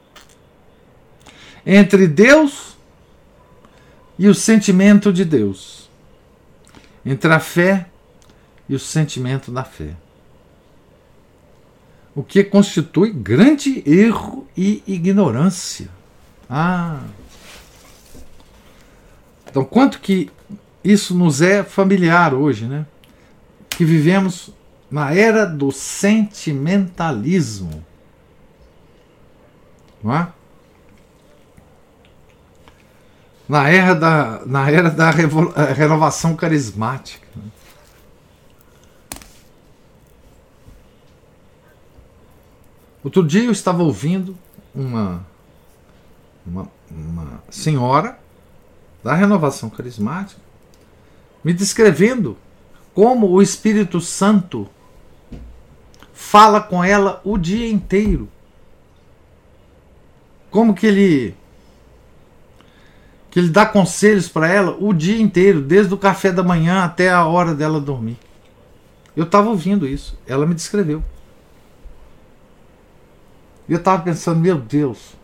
entre 1.65 2.07
Deus 2.09 2.77
e 4.19 4.29
o 4.29 4.35
sentimento 4.35 5.13
de 5.13 5.25
Deus, 5.25 5.91
entre 7.05 7.33
a 7.33 7.41
fé 7.41 7.87
e 8.69 8.75
o 8.75 8.79
sentimento 8.79 9.51
da 9.51 9.63
fé. 9.63 9.95
O 12.15 12.23
que 12.23 12.43
constitui 12.43 13.13
grande 13.13 13.83
erro 13.85 14.49
e 14.57 14.83
ignorância. 14.87 15.89
Ah! 16.49 17.01
Então, 19.57 19.65
quanto 19.65 20.01
que 20.01 20.31
isso 20.85 21.15
nos 21.15 21.41
é 21.41 21.65
familiar 21.65 22.35
hoje, 22.35 22.67
né? 22.67 22.85
Que 23.71 23.87
vivemos 23.87 24.51
na 24.91 25.15
era 25.15 25.47
do 25.47 25.73
sentimentalismo. 25.73 27.83
Não 30.05 30.15
é? 30.15 30.29
na 33.49 33.71
era 33.71 33.95
da, 33.95 34.43
na 34.45 34.71
era 34.71 34.91
da 34.91 35.09
eh, 35.09 35.73
renovação 35.73 36.37
carismática. 36.37 37.27
Outro 43.03 43.27
dia 43.27 43.45
eu 43.45 43.53
estava 43.53 43.83
ouvindo 43.83 44.37
uma, 44.75 45.25
uma, 46.47 46.69
uma 46.91 47.43
senhora 47.49 48.26
da 49.07 49.15
renovação 49.15 49.71
carismática 49.71 50.41
me 51.45 51.53
descrevendo 51.53 52.37
como 52.93 53.29
o 53.29 53.41
Espírito 53.41 54.01
Santo 54.01 54.69
fala 56.13 56.61
com 56.61 56.83
ela 56.83 57.21
o 57.23 57.39
dia 57.39 57.71
inteiro. 57.71 58.29
Como 60.51 60.75
que 60.75 60.89
ele 60.89 61.37
que 63.31 63.39
ele 63.39 63.49
dá 63.49 63.65
conselhos 63.65 64.29
para 64.29 64.49
ela 64.49 64.77
o 64.81 64.93
dia 64.93 65.23
inteiro, 65.23 65.61
desde 65.61 65.95
o 65.95 65.99
café 65.99 66.33
da 66.33 66.43
manhã 66.43 66.83
até 66.83 67.09
a 67.09 67.25
hora 67.27 67.55
dela 67.55 67.81
dormir. 67.81 68.19
Eu 69.15 69.23
estava 69.23 69.49
ouvindo 69.49 69.87
isso, 69.87 70.19
ela 70.27 70.45
me 70.45 70.55
descreveu. 70.55 71.01
E 73.69 73.73
eu 73.73 73.79
estava 73.79 74.03
pensando, 74.03 74.41
meu 74.41 74.59
Deus. 74.59 75.15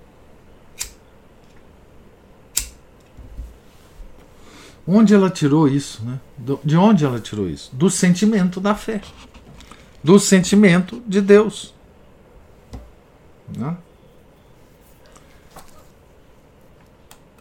Onde 4.86 5.14
ela 5.14 5.30
tirou 5.30 5.68
isso, 5.68 6.04
né? 6.04 6.20
De 6.64 6.76
onde 6.76 7.04
ela 7.04 7.20
tirou 7.20 7.48
isso? 7.48 7.70
Do 7.74 7.88
sentimento 7.88 8.60
da 8.60 8.74
fé. 8.74 9.00
Do 10.02 10.18
sentimento 10.18 11.02
de 11.06 11.20
Deus. 11.20 11.72
Né? 13.56 13.76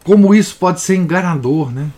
como 0.04 0.34
isso 0.34 0.56
pode 0.56 0.80
ser 0.80 0.96
enganador, 0.96 1.70
né? 1.70 1.90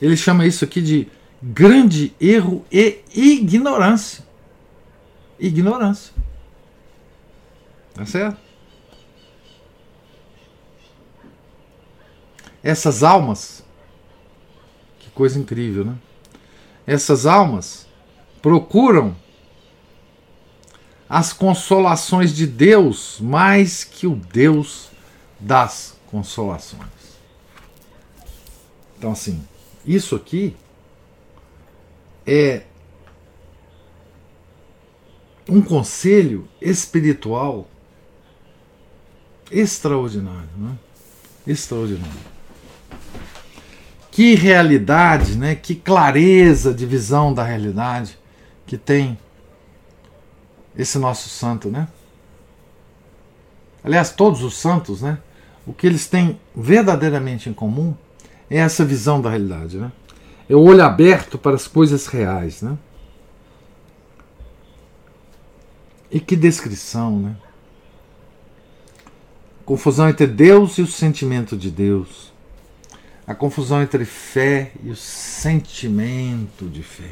Ele 0.00 0.16
chama 0.16 0.46
isso 0.46 0.64
aqui 0.64 0.82
de 0.82 1.08
grande 1.42 2.14
erro 2.20 2.64
e 2.70 3.02
ignorância. 3.14 4.24
Ignorância. 5.38 6.12
Tá 7.94 8.04
certo? 8.04 8.38
Essas 12.62 13.02
almas, 13.02 13.64
coisa 15.16 15.38
incrível, 15.38 15.82
né? 15.84 15.96
Essas 16.86 17.24
almas 17.24 17.86
procuram 18.42 19.16
as 21.08 21.32
consolações 21.32 22.34
de 22.34 22.46
Deus 22.46 23.18
mais 23.18 23.82
que 23.82 24.06
o 24.06 24.14
Deus 24.14 24.90
das 25.40 25.96
consolações. 26.06 26.86
Então, 28.98 29.12
assim, 29.12 29.42
isso 29.86 30.14
aqui 30.14 30.54
é 32.26 32.64
um 35.48 35.62
conselho 35.62 36.46
espiritual 36.60 37.66
extraordinário, 39.50 40.50
né? 40.58 40.76
Extraordinário. 41.46 42.35
Que 44.16 44.34
realidade, 44.34 45.36
né? 45.36 45.54
Que 45.54 45.74
clareza 45.74 46.72
de 46.72 46.86
visão 46.86 47.34
da 47.34 47.44
realidade 47.44 48.18
que 48.66 48.78
tem 48.78 49.18
esse 50.74 50.98
nosso 50.98 51.28
santo, 51.28 51.68
né? 51.68 51.86
aliás, 53.84 54.10
todos 54.10 54.42
os 54.42 54.56
santos, 54.56 55.02
né? 55.02 55.18
O 55.66 55.74
que 55.74 55.86
eles 55.86 56.06
têm 56.06 56.40
verdadeiramente 56.56 57.50
em 57.50 57.52
comum 57.52 57.94
é 58.48 58.56
essa 58.56 58.86
visão 58.86 59.20
da 59.20 59.28
realidade, 59.28 59.76
né? 59.76 59.92
É 60.48 60.56
o 60.56 60.62
olho 60.62 60.82
aberto 60.82 61.36
para 61.36 61.54
as 61.54 61.68
coisas 61.68 62.06
reais, 62.06 62.62
né? 62.62 62.78
E 66.10 66.18
que 66.20 66.34
descrição, 66.34 67.20
né? 67.20 67.36
Confusão 69.66 70.08
entre 70.08 70.26
Deus 70.26 70.78
e 70.78 70.80
o 70.80 70.86
sentimento 70.86 71.54
de 71.54 71.70
Deus. 71.70 72.34
A 73.26 73.34
confusão 73.34 73.82
entre 73.82 74.04
fé 74.04 74.72
e 74.84 74.90
o 74.90 74.96
sentimento 74.96 76.68
de 76.68 76.82
fé. 76.82 77.10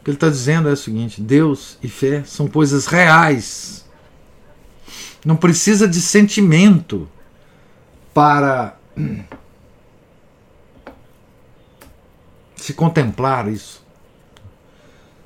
O 0.00 0.04
que 0.04 0.10
ele 0.10 0.16
está 0.16 0.28
dizendo 0.28 0.68
é 0.68 0.72
o 0.72 0.76
seguinte: 0.76 1.20
Deus 1.20 1.78
e 1.80 1.88
fé 1.88 2.24
são 2.24 2.48
coisas 2.48 2.86
reais. 2.86 3.84
Não 5.24 5.36
precisa 5.36 5.86
de 5.86 6.00
sentimento 6.00 7.08
para 8.12 8.76
se 12.56 12.74
contemplar 12.74 13.46
isso. 13.46 13.80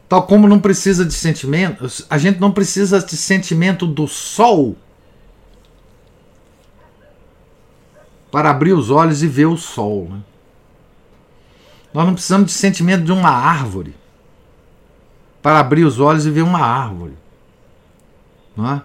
Tal 0.08 0.26
como 0.26 0.46
não 0.46 0.60
precisa 0.60 1.04
de 1.04 1.14
sentimento, 1.14 1.86
a 2.08 2.18
gente 2.18 2.38
não 2.38 2.52
precisa 2.52 3.00
de 3.00 3.16
sentimento 3.16 3.86
do 3.86 4.06
sol 4.06 4.76
para 8.30 8.50
abrir 8.50 8.72
os 8.72 8.90
olhos 8.90 9.22
e 9.22 9.28
ver 9.28 9.46
o 9.46 9.56
sol. 9.56 10.08
Né? 10.10 10.20
Nós 11.92 12.06
não 12.06 12.14
precisamos 12.14 12.46
de 12.46 12.52
sentimento 12.52 13.04
de 13.04 13.12
uma 13.12 13.30
árvore 13.30 13.94
para 15.40 15.60
abrir 15.60 15.84
os 15.84 16.00
olhos 16.00 16.26
e 16.26 16.30
ver 16.30 16.42
uma 16.42 16.60
árvore. 16.60 17.16
Não 18.56 18.70
é? 18.70 18.82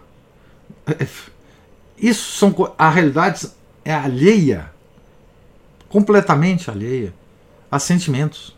isso 1.98 2.38
são 2.38 2.74
a 2.78 2.89
realidade 2.89 3.50
é 3.84 3.94
alheia, 3.94 4.72
completamente 5.89 6.70
alheia 6.70 7.14
a 7.70 7.80
sentimentos. 7.80 8.56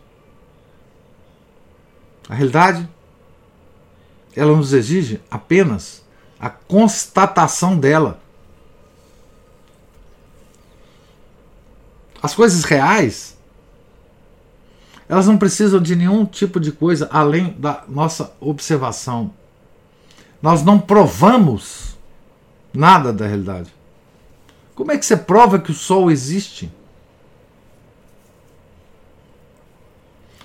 A 2.28 2.34
realidade, 2.34 2.88
ela 4.34 4.56
nos 4.56 4.72
exige 4.72 5.20
apenas 5.30 6.04
a 6.38 6.48
constatação 6.48 7.78
dela. 7.78 8.20
As 12.24 12.34
coisas 12.34 12.64
reais, 12.64 13.36
elas 15.06 15.26
não 15.26 15.36
precisam 15.36 15.78
de 15.78 15.94
nenhum 15.94 16.24
tipo 16.24 16.58
de 16.58 16.72
coisa 16.72 17.06
além 17.12 17.52
da 17.58 17.84
nossa 17.86 18.34
observação. 18.40 19.30
Nós 20.40 20.62
não 20.62 20.80
provamos 20.80 21.98
nada 22.72 23.12
da 23.12 23.26
realidade. 23.26 23.70
Como 24.74 24.90
é 24.90 24.96
que 24.96 25.04
você 25.04 25.18
prova 25.18 25.58
que 25.58 25.70
o 25.70 25.74
sol 25.74 26.10
existe? 26.10 26.72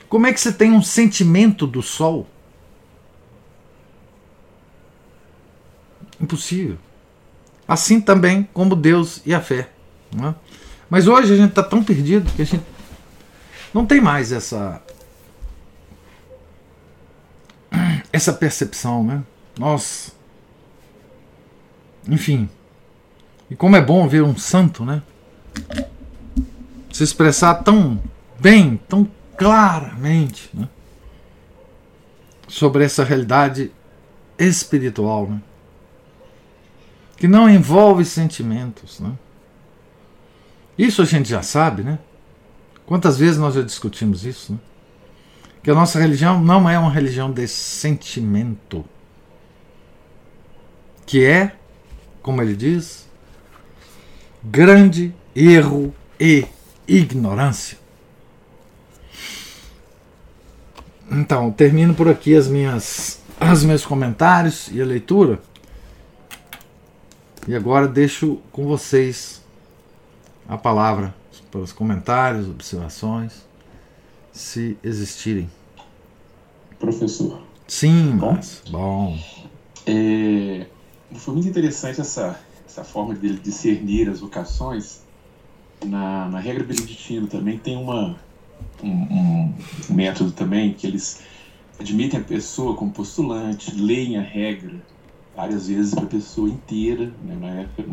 Como 0.09 0.27
é 0.27 0.33
que 0.33 0.41
você 0.41 0.51
tem 0.51 0.73
um 0.73 0.83
sentimento 0.83 1.65
do 1.65 1.81
sol? 1.81 2.27
Impossível. 6.19 6.77
Assim 7.65 8.01
também 8.01 8.49
como 8.53 8.75
Deus 8.75 9.21
e 9.25 9.33
a 9.33 9.39
fé. 9.39 9.71
É? 10.21 10.48
Mas 10.89 11.07
hoje 11.07 11.33
a 11.33 11.37
gente 11.37 11.49
está 11.49 11.63
tão 11.63 11.83
perdido 11.83 12.31
que 12.33 12.41
a 12.41 12.45
gente 12.45 12.63
não 13.73 13.85
tem 13.85 14.01
mais 14.01 14.31
essa 14.31 14.81
essa 18.11 18.33
percepção, 18.33 19.03
né? 19.03 19.23
Nossa. 19.57 20.11
Enfim. 22.07 22.49
E 23.49 23.55
como 23.55 23.75
é 23.75 23.81
bom 23.81 24.07
ver 24.07 24.23
um 24.23 24.37
santo, 24.37 24.83
né? 24.83 25.03
Se 26.91 27.03
expressar 27.03 27.55
tão 27.55 28.01
bem, 28.39 28.79
tão 28.87 29.09
claramente 29.39 30.49
né, 30.53 30.67
sobre 32.45 32.83
essa 32.83 33.05
realidade 33.05 33.71
espiritual, 34.37 35.27
né, 35.27 35.41
que 37.15 37.25
não 37.25 37.49
envolve 37.49 38.03
sentimentos. 38.03 38.99
Né. 38.99 39.13
Isso 40.79 41.01
a 41.01 41.05
gente 41.05 41.27
já 41.27 41.41
sabe, 41.41 41.83
né? 41.83 41.99
Quantas 42.85 43.19
vezes 43.19 43.37
nós 43.37 43.53
já 43.53 43.61
discutimos 43.61 44.23
isso? 44.23 44.53
Né? 44.53 44.59
Que 45.61 45.69
a 45.69 45.75
nossa 45.75 45.99
religião 45.99 46.41
não 46.41 46.69
é 46.69 46.79
uma 46.79 46.89
religião 46.89 47.29
de 47.29 47.45
sentimento, 47.49 48.85
que 51.05 51.25
é, 51.25 51.51
como 52.21 52.41
ele 52.41 52.55
diz, 52.55 53.09
grande 54.41 55.13
erro 55.35 55.93
e 56.17 56.47
ignorância. 56.87 57.77
Então, 61.11 61.51
termino 61.51 61.93
por 61.93 62.07
aqui 62.07 62.37
as 62.37 62.47
minhas, 62.47 63.21
os 63.51 63.65
meus 63.65 63.85
comentários 63.85 64.69
e 64.71 64.81
a 64.81 64.85
leitura. 64.85 65.41
E 67.45 67.53
agora 67.53 67.85
deixo 67.85 68.39
com 68.49 68.65
vocês 68.65 69.38
a 70.49 70.57
palavra 70.57 71.13
para 71.51 71.61
os 71.61 71.71
comentários, 71.71 72.49
observações, 72.49 73.45
se 74.31 74.75
existirem. 74.83 75.49
Professor. 76.79 77.43
Sim, 77.67 78.17
bom. 78.17 78.33
Mas, 78.33 78.63
bom. 78.69 79.19
É, 79.85 80.65
foi 81.13 81.35
muito 81.35 81.47
interessante 81.47 82.01
essa, 82.01 82.39
essa 82.65 82.83
forma 82.83 83.13
de 83.13 83.37
discernir 83.39 84.09
as 84.09 84.21
vocações. 84.21 85.01
Na, 85.85 86.27
na 86.27 86.39
regra 86.39 86.63
beneditina 86.63 87.27
também 87.27 87.57
tem 87.57 87.77
uma, 87.77 88.17
um, 88.83 88.89
um, 88.89 89.53
método 89.89 90.31
também 90.31 90.73
que 90.73 90.87
eles 90.87 91.21
admitem 91.79 92.19
a 92.19 92.23
pessoa 92.23 92.75
como 92.75 92.91
postulante, 92.91 93.73
leem 93.75 94.17
a 94.17 94.21
regra 94.21 94.75
várias 95.35 95.67
vezes 95.67 95.93
para 95.93 96.03
a 96.03 96.07
pessoa 96.07 96.49
inteira. 96.49 97.13
Né? 97.23 97.37
Na 97.39 97.61
época 97.61 97.83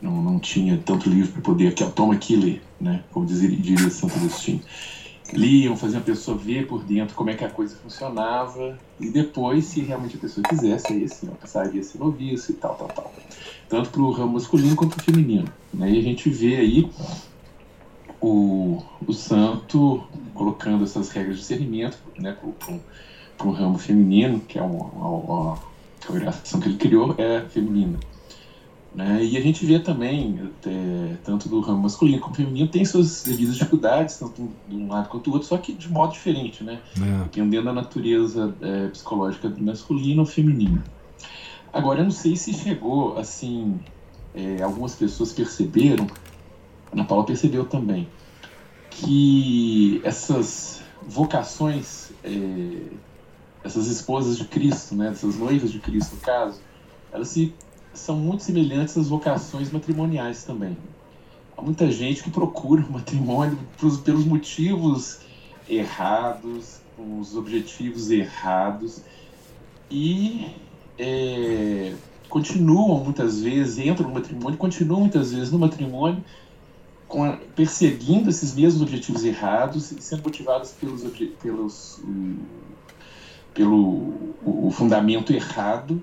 não, 0.00 0.22
não, 0.22 0.38
tinha 0.38 0.80
tanto 0.84 1.08
livro 1.08 1.32
para 1.32 1.42
poder 1.42 1.68
aqui, 1.68 1.84
toma 1.90 2.14
aqui 2.14 2.36
ler, 2.36 2.62
né? 2.80 3.02
como 3.12 3.26
diria, 3.26 3.56
diria 3.56 3.90
Santo 3.90 4.14
Agostinho. 4.16 4.60
Liam, 5.32 5.76
faziam 5.76 6.00
a 6.00 6.04
pessoa 6.04 6.36
ver 6.36 6.68
por 6.68 6.84
dentro 6.84 7.16
como 7.16 7.30
é 7.30 7.34
que 7.34 7.44
a 7.44 7.50
coisa 7.50 7.76
funcionava 7.76 8.78
e 9.00 9.10
depois, 9.10 9.64
se 9.64 9.80
realmente 9.80 10.16
a 10.16 10.20
pessoa 10.20 10.46
quisesse, 10.48 10.92
aí 10.92 11.04
assim, 11.04 11.28
ó, 11.28 11.34
passaria 11.34 11.80
a 11.80 11.84
ser 11.84 11.98
noviço 11.98 12.52
e 12.52 12.54
tal, 12.54 12.76
tal, 12.76 12.88
tal. 12.88 13.12
Tanto 13.68 13.90
para 13.90 14.02
o 14.02 14.12
ramo 14.12 14.34
masculino 14.34 14.76
quanto 14.76 14.94
para 14.94 15.02
o 15.02 15.04
feminino. 15.04 15.48
Né? 15.74 15.90
E 15.90 15.98
a 15.98 16.02
gente 16.02 16.30
vê 16.30 16.56
aí 16.56 16.88
o, 18.20 18.80
o 19.04 19.12
santo 19.12 20.04
colocando 20.32 20.84
essas 20.84 21.10
regras 21.10 21.36
de 21.36 21.40
discernimento 21.40 21.98
né, 22.18 22.36
para 23.36 23.46
o 23.46 23.50
ramo 23.50 23.78
feminino, 23.78 24.38
que 24.40 24.58
é 24.58 24.62
uma, 24.62 24.84
uma, 24.84 25.08
uma 25.08 25.58
congregação 26.06 26.60
que 26.60 26.68
ele 26.68 26.76
criou, 26.76 27.14
é 27.18 27.40
feminina. 27.48 27.98
Né? 28.96 29.22
E 29.22 29.36
a 29.36 29.40
gente 29.42 29.64
vê 29.64 29.78
também, 29.78 30.50
é, 30.66 31.16
tanto 31.22 31.48
do 31.48 31.60
ramo 31.60 31.82
masculino 31.82 32.18
como 32.20 32.34
feminino, 32.34 32.66
tem 32.66 32.84
suas 32.84 33.22
devidas 33.22 33.54
dificuldades, 33.54 34.18
tanto 34.18 34.50
de 34.66 34.74
um 34.74 34.88
lado 34.88 35.08
quanto 35.10 35.30
do 35.30 35.34
outro, 35.34 35.46
só 35.46 35.58
que 35.58 35.74
de 35.74 35.88
modo 35.90 36.14
diferente, 36.14 36.64
né? 36.64 36.80
É. 36.96 37.24
dependendo 37.24 37.66
da 37.66 37.72
natureza 37.74 38.56
é, 38.62 38.88
psicológica 38.88 39.50
do 39.50 39.62
masculino 39.62 40.22
ou 40.22 40.26
feminino. 40.26 40.82
Agora, 41.70 42.00
eu 42.00 42.04
não 42.04 42.10
sei 42.10 42.36
se 42.36 42.54
chegou, 42.54 43.18
assim, 43.18 43.78
é, 44.34 44.62
algumas 44.62 44.94
pessoas 44.94 45.30
perceberam 45.30 46.06
Ana 46.92 47.04
Paula 47.04 47.24
percebeu 47.24 47.64
também 47.64 48.08
que 48.90 50.00
essas 50.04 50.80
vocações, 51.06 52.10
é, 52.24 52.84
essas 53.62 53.86
esposas 53.88 54.38
de 54.38 54.44
Cristo, 54.46 54.94
né, 54.94 55.10
essas 55.10 55.36
noivas 55.36 55.70
de 55.70 55.78
Cristo, 55.78 56.14
no 56.14 56.20
caso, 56.22 56.60
elas 57.12 57.28
se, 57.28 57.54
são 57.96 58.16
muito 58.16 58.42
semelhantes 58.42 58.96
às 58.96 59.08
vocações 59.08 59.70
matrimoniais 59.70 60.44
também. 60.44 60.76
Há 61.56 61.62
muita 61.62 61.90
gente 61.90 62.22
que 62.22 62.30
procura 62.30 62.84
o 62.84 62.92
matrimônio 62.92 63.58
pelos, 63.78 64.24
motivos 64.24 65.20
errados, 65.68 66.80
com 66.96 67.18
os 67.18 67.36
objetivos 67.36 68.10
errados 68.10 69.02
e 69.90 70.46
é, 70.98 71.94
continuam 72.28 73.04
muitas 73.04 73.40
vezes, 73.40 73.78
entram 73.78 74.08
no 74.08 74.14
matrimônio, 74.14 74.58
continuam 74.58 75.00
muitas 75.00 75.32
vezes 75.32 75.50
no 75.50 75.58
matrimônio 75.58 76.22
a, 77.08 77.38
perseguindo 77.54 78.28
esses 78.28 78.54
mesmos 78.54 78.82
objetivos 78.82 79.24
errados 79.24 79.92
e 79.92 80.02
sendo 80.02 80.22
motivados 80.22 80.72
pelos, 80.72 81.02
pelos 81.40 82.00
um, 82.04 82.36
pelo 83.54 84.12
o, 84.44 84.70
fundamento 84.70 85.32
errado 85.32 86.02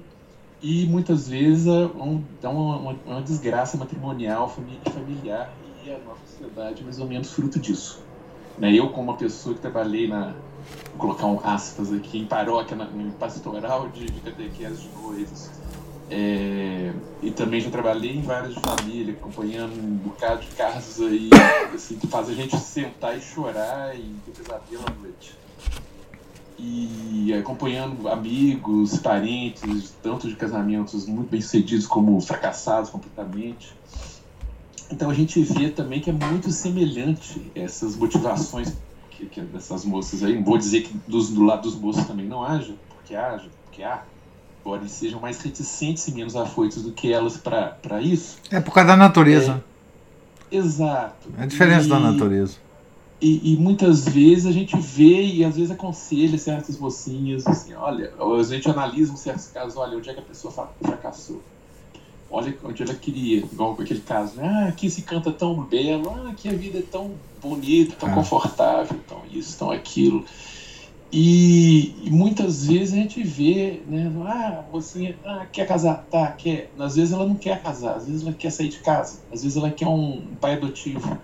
e 0.64 0.86
muitas 0.86 1.28
vezes 1.28 1.68
um, 1.68 2.24
dá 2.41 2.49
uma, 2.49 2.78
uma, 2.78 2.95
uma, 3.05 3.22
desgraça 3.22 3.76
matrimonial, 3.76 4.49
familiar 4.49 5.53
e 5.86 5.91
a 5.91 5.99
nossa 5.99 6.22
sociedade 6.26 6.82
é 6.82 6.84
mais 6.86 6.99
ou 6.99 7.05
menos 7.05 7.34
fruto 7.34 7.59
disso. 7.59 8.01
Né? 8.57 8.74
Eu, 8.74 8.89
como 8.89 9.11
uma 9.11 9.18
pessoa 9.18 9.53
que 9.53 9.59
trabalhei 9.59 10.07
na, 10.07 10.34
vou 10.91 10.99
colocar 10.99 11.26
um 11.26 11.38
aspas 11.43 11.91
aqui, 11.91 12.18
em 12.18 12.26
paróquia, 12.26 12.78
na, 12.78 12.86
em 12.86 13.11
pastoral 13.11 13.89
de, 13.89 14.05
de 14.05 14.22
catequese 14.22 14.84
de 14.84 14.89
noivos, 15.01 15.49
é, 16.09 16.93
e 17.22 17.32
também 17.32 17.59
já 17.59 17.70
trabalhei 17.70 18.16
em 18.16 18.22
várias 18.22 18.53
de 18.53 18.61
família, 18.61 19.14
acompanhando 19.14 19.74
um 19.74 19.97
bocado 19.97 20.41
de 20.41 20.47
casos 20.55 21.05
aí, 21.05 21.30
assim, 21.74 21.97
que 21.97 22.07
faz 22.07 22.30
a 22.30 22.34
gente 22.34 22.55
sentar 22.57 23.18
e 23.18 23.22
chorar 23.22 23.93
e 23.97 24.16
ter 24.26 24.32
pesadelo 24.32 24.86
à 24.88 25.01
noite. 25.01 25.42
E 26.57 27.33
acompanhando 27.33 28.07
amigos, 28.07 28.97
parentes, 28.97 29.93
tanto 30.01 30.27
de 30.27 30.35
casamentos 30.35 31.05
muito 31.07 31.29
bem 31.29 31.41
sucedidos 31.41 31.87
como 31.87 32.19
fracassados 32.21 32.89
completamente. 32.89 33.75
Então 34.91 35.09
a 35.09 35.13
gente 35.13 35.41
vê 35.41 35.69
também 35.69 35.99
que 35.99 36.09
é 36.09 36.13
muito 36.13 36.51
semelhante 36.51 37.51
essas 37.55 37.95
motivações 37.95 38.73
que, 39.09 39.25
que 39.25 39.41
dessas 39.41 39.83
moças 39.83 40.23
aí. 40.23 40.35
Não 40.35 40.43
vou 40.43 40.57
dizer 40.57 40.81
que 40.81 40.95
dos, 41.07 41.29
do 41.29 41.43
lado 41.43 41.63
dos 41.63 41.75
moços 41.75 42.05
também 42.05 42.27
não 42.27 42.43
haja, 42.43 42.75
porque 42.89 43.15
haja, 43.15 43.49
porque 43.65 43.81
há 43.83 44.03
embora 44.63 44.81
eles 44.81 44.93
sejam 44.93 45.19
mais 45.19 45.41
reticentes 45.41 46.07
e 46.07 46.13
menos 46.13 46.37
afoitos 46.37 46.81
do 46.83 46.93
que 46.93 47.11
elas 47.11 47.35
para 47.35 48.01
isso. 48.01 48.37
É 48.49 48.61
por 48.61 48.73
causa 48.73 48.87
da 48.87 48.95
natureza. 48.95 49.61
É, 50.49 50.55
exato. 50.55 51.29
É 51.37 51.43
a 51.43 51.45
diferença 51.45 51.85
e, 51.85 51.89
da 51.89 51.99
natureza. 51.99 52.57
E, 53.24 53.53
e, 53.53 53.55
muitas 53.55 54.03
vezes 54.03 54.45
a 54.45 54.51
gente 54.51 54.76
vê 54.78 55.24
e 55.24 55.45
às 55.45 55.55
vezes 55.55 55.71
aconselha 55.71 56.38
certas 56.38 56.78
mocinhas, 56.78 57.47
assim, 57.47 57.74
olha, 57.74 58.11
a 58.19 58.43
gente 58.43 58.69
analisa 58.69 59.13
em 59.13 59.15
certos 59.15 59.47
casos, 59.47 59.78
olha, 59.78 59.97
onde 59.97 60.09
é 60.09 60.13
que 60.13 60.19
a 60.19 60.24
pessoa 60.24 60.53
fracassou. 60.82 61.41
Olha 62.30 62.53
onde 62.65 62.84
ela 62.84 62.93
queria, 62.93 63.38
igual 63.38 63.78
aquele 63.80 64.01
caso, 64.01 64.36
né? 64.36 64.45
Ah, 64.45 64.67
aqui 64.67 64.89
se 64.89 65.03
canta 65.03 65.32
tão 65.32 65.63
belo, 65.63 66.09
ah, 66.09 66.32
aqui 66.32 66.49
a 66.49 66.51
vida 66.51 66.80
é 66.80 66.82
tão 66.82 67.11
bonita, 67.41 67.95
tão 67.97 68.09
é. 68.09 68.13
confortável, 68.13 68.99
tão 69.07 69.21
isso, 69.32 69.57
tão 69.57 69.71
aquilo. 69.71 70.26
E, 71.09 71.95
e, 72.03 72.09
muitas 72.09 72.65
vezes 72.67 72.93
a 72.93 72.97
gente 72.97 73.24
vê, 73.24 73.84
né? 73.88 74.11
Ah, 74.26 74.65
a 74.67 74.69
mocinha 74.69 75.17
ah, 75.24 75.45
quer 75.49 75.65
casar, 75.65 76.05
tá, 76.11 76.30
quer. 76.34 76.74
Às 76.78 76.97
vezes 76.97 77.13
ela 77.13 77.26
não 77.26 77.36
quer 77.36 77.63
casar, 77.63 77.95
às 77.95 78.05
vezes 78.05 78.24
ela 78.24 78.34
quer 78.34 78.51
sair 78.51 78.67
de 78.67 78.80
casa, 78.80 79.21
às 79.32 79.43
vezes 79.43 79.55
ela 79.55 79.71
quer 79.71 79.88
um, 79.88 80.15
um 80.15 80.36
pai 80.41 80.55
adotivo, 80.55 81.17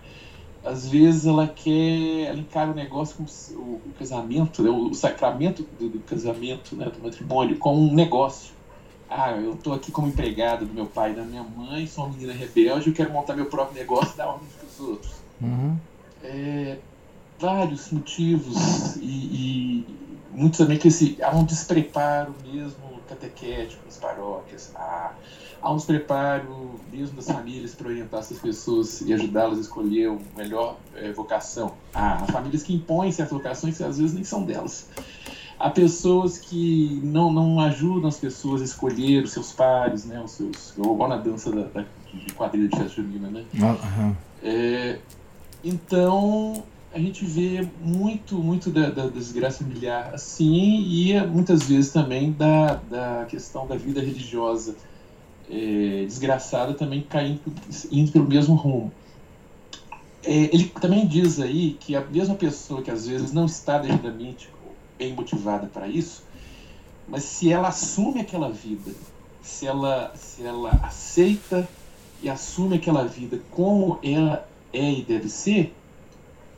às 0.63 0.87
vezes 0.87 1.25
ela 1.25 1.47
quer. 1.47 2.27
Ela 2.27 2.39
encara 2.39 2.71
o 2.71 2.75
negócio 2.75 3.15
como 3.15 3.29
o, 3.59 3.75
o 3.75 3.93
casamento, 3.97 4.61
né, 4.61 4.69
o, 4.69 4.93
sacramento 4.93 5.65
do, 5.79 5.89
do, 5.89 5.99
casamento, 5.99 6.75
né, 6.75 6.85
do 6.85 7.01
matrimônio, 7.01 7.57
como 7.57 7.81
um 7.81 7.93
negócio. 7.93 8.53
Ah, 9.09 9.31
eu 9.31 9.55
tô 9.55 9.73
aqui 9.73 9.91
como 9.91 10.07
empregado 10.07 10.65
do 10.65 10.73
meu 10.73 10.85
pai 10.85 11.11
e 11.11 11.15
da 11.15 11.23
minha 11.23 11.43
mãe, 11.43 11.87
sou 11.87 12.05
uma 12.05 12.13
menina 12.13 12.31
rebelde, 12.31 12.89
eu 12.89 12.93
quero 12.93 13.11
montar 13.11 13.35
meu 13.35 13.47
próprio 13.47 13.79
negócio 13.79 14.13
e 14.13 14.17
dar 14.17 14.27
ordem 14.27 14.47
para 14.55 14.67
os 14.67 14.79
outros. 14.87 15.11
Uhum. 15.41 15.75
É, 16.23 16.77
vários 17.39 17.91
motivos 17.91 18.97
e, 18.97 19.01
e 19.01 19.85
muito 20.31 20.57
também 20.59 20.77
que 20.77 20.89
esse, 20.89 21.17
há 21.23 21.35
um 21.35 21.43
despreparo 21.43 22.35
mesmo 22.45 22.99
catequético 23.07 23.83
nas 23.85 23.97
paróquias, 23.97 24.71
há, 24.75 25.13
há 25.61 25.71
um 25.71 25.77
despreparo 25.77 26.79
mesmo 26.91 27.15
das 27.15 27.27
famílias 27.27 27.75
para 27.75 27.87
orientar 27.87 28.19
essas 28.19 28.39
pessoas 28.39 29.01
e 29.01 29.13
ajudá-las 29.13 29.57
a 29.57 29.61
escolher 29.61 30.09
uma 30.09 30.21
melhor 30.35 30.77
é, 30.95 31.11
vocação. 31.11 31.73
Há 31.93 32.25
famílias 32.31 32.63
que 32.63 32.73
impõem 32.73 33.11
certas 33.11 33.37
vocações 33.37 33.77
que 33.77 33.83
às 33.83 33.97
vezes 33.97 34.13
nem 34.13 34.23
são 34.23 34.43
delas. 34.43 34.89
Há 35.59 35.69
pessoas 35.69 36.37
que 36.37 37.01
não, 37.03 37.31
não 37.31 37.59
ajudam 37.59 38.07
as 38.07 38.17
pessoas 38.17 38.61
a 38.61 38.65
escolher 38.65 39.23
os 39.23 39.31
seus 39.31 39.51
pares, 39.51 40.05
né, 40.05 40.21
os 40.21 40.31
seus, 40.31 40.73
igual 40.77 41.09
na 41.09 41.17
dança 41.17 41.51
da, 41.51 41.63
da 41.63 41.85
de 42.13 42.33
quadrilha 42.33 42.67
de 42.67 42.77
festa 42.77 43.01
junina, 43.01 43.29
né? 43.29 43.45
Uhum. 43.53 44.15
É, 44.41 44.99
então, 45.63 46.63
a 46.93 46.97
gente 46.97 47.25
vê 47.25 47.67
muito, 47.81 48.35
muito 48.35 48.69
da, 48.71 48.89
da, 48.89 49.07
desgraça 49.07 49.63
familiar 49.63 50.11
assim, 50.13 50.83
e 50.87 51.21
muitas 51.27 51.63
vezes 51.63 51.91
também 51.91 52.31
da, 52.31 52.75
da 52.89 53.25
questão 53.29 53.67
da 53.67 53.75
vida 53.75 53.99
religiosa 54.01 54.75
é, 55.49 56.05
desgraçada 56.05 56.73
também 56.73 57.01
caindo 57.01 57.41
indo 57.91 58.11
pelo 58.11 58.27
mesmo 58.27 58.55
rumo. 58.55 58.91
É, 60.23 60.31
ele 60.31 60.65
também 60.81 61.07
diz 61.07 61.39
aí 61.39 61.77
que 61.79 61.95
a 61.95 62.01
mesma 62.01 62.35
pessoa 62.35 62.81
que 62.81 62.91
às 62.91 63.07
vezes 63.07 63.31
não 63.31 63.45
está 63.45 63.77
devidamente 63.77 64.49
bem 64.97 65.13
motivada 65.13 65.67
para 65.67 65.87
isso, 65.87 66.23
mas 67.07 67.23
se 67.23 67.51
ela 67.51 67.69
assume 67.69 68.21
aquela 68.21 68.51
vida, 68.51 68.91
se 69.41 69.65
ela, 69.65 70.13
se 70.15 70.43
ela 70.43 70.71
aceita 70.83 71.67
e 72.21 72.29
assume 72.29 72.75
aquela 72.75 73.05
vida 73.05 73.39
como 73.49 73.97
ela 74.03 74.47
é 74.73 74.91
e 74.91 75.03
deve 75.03 75.29
ser, 75.29 75.73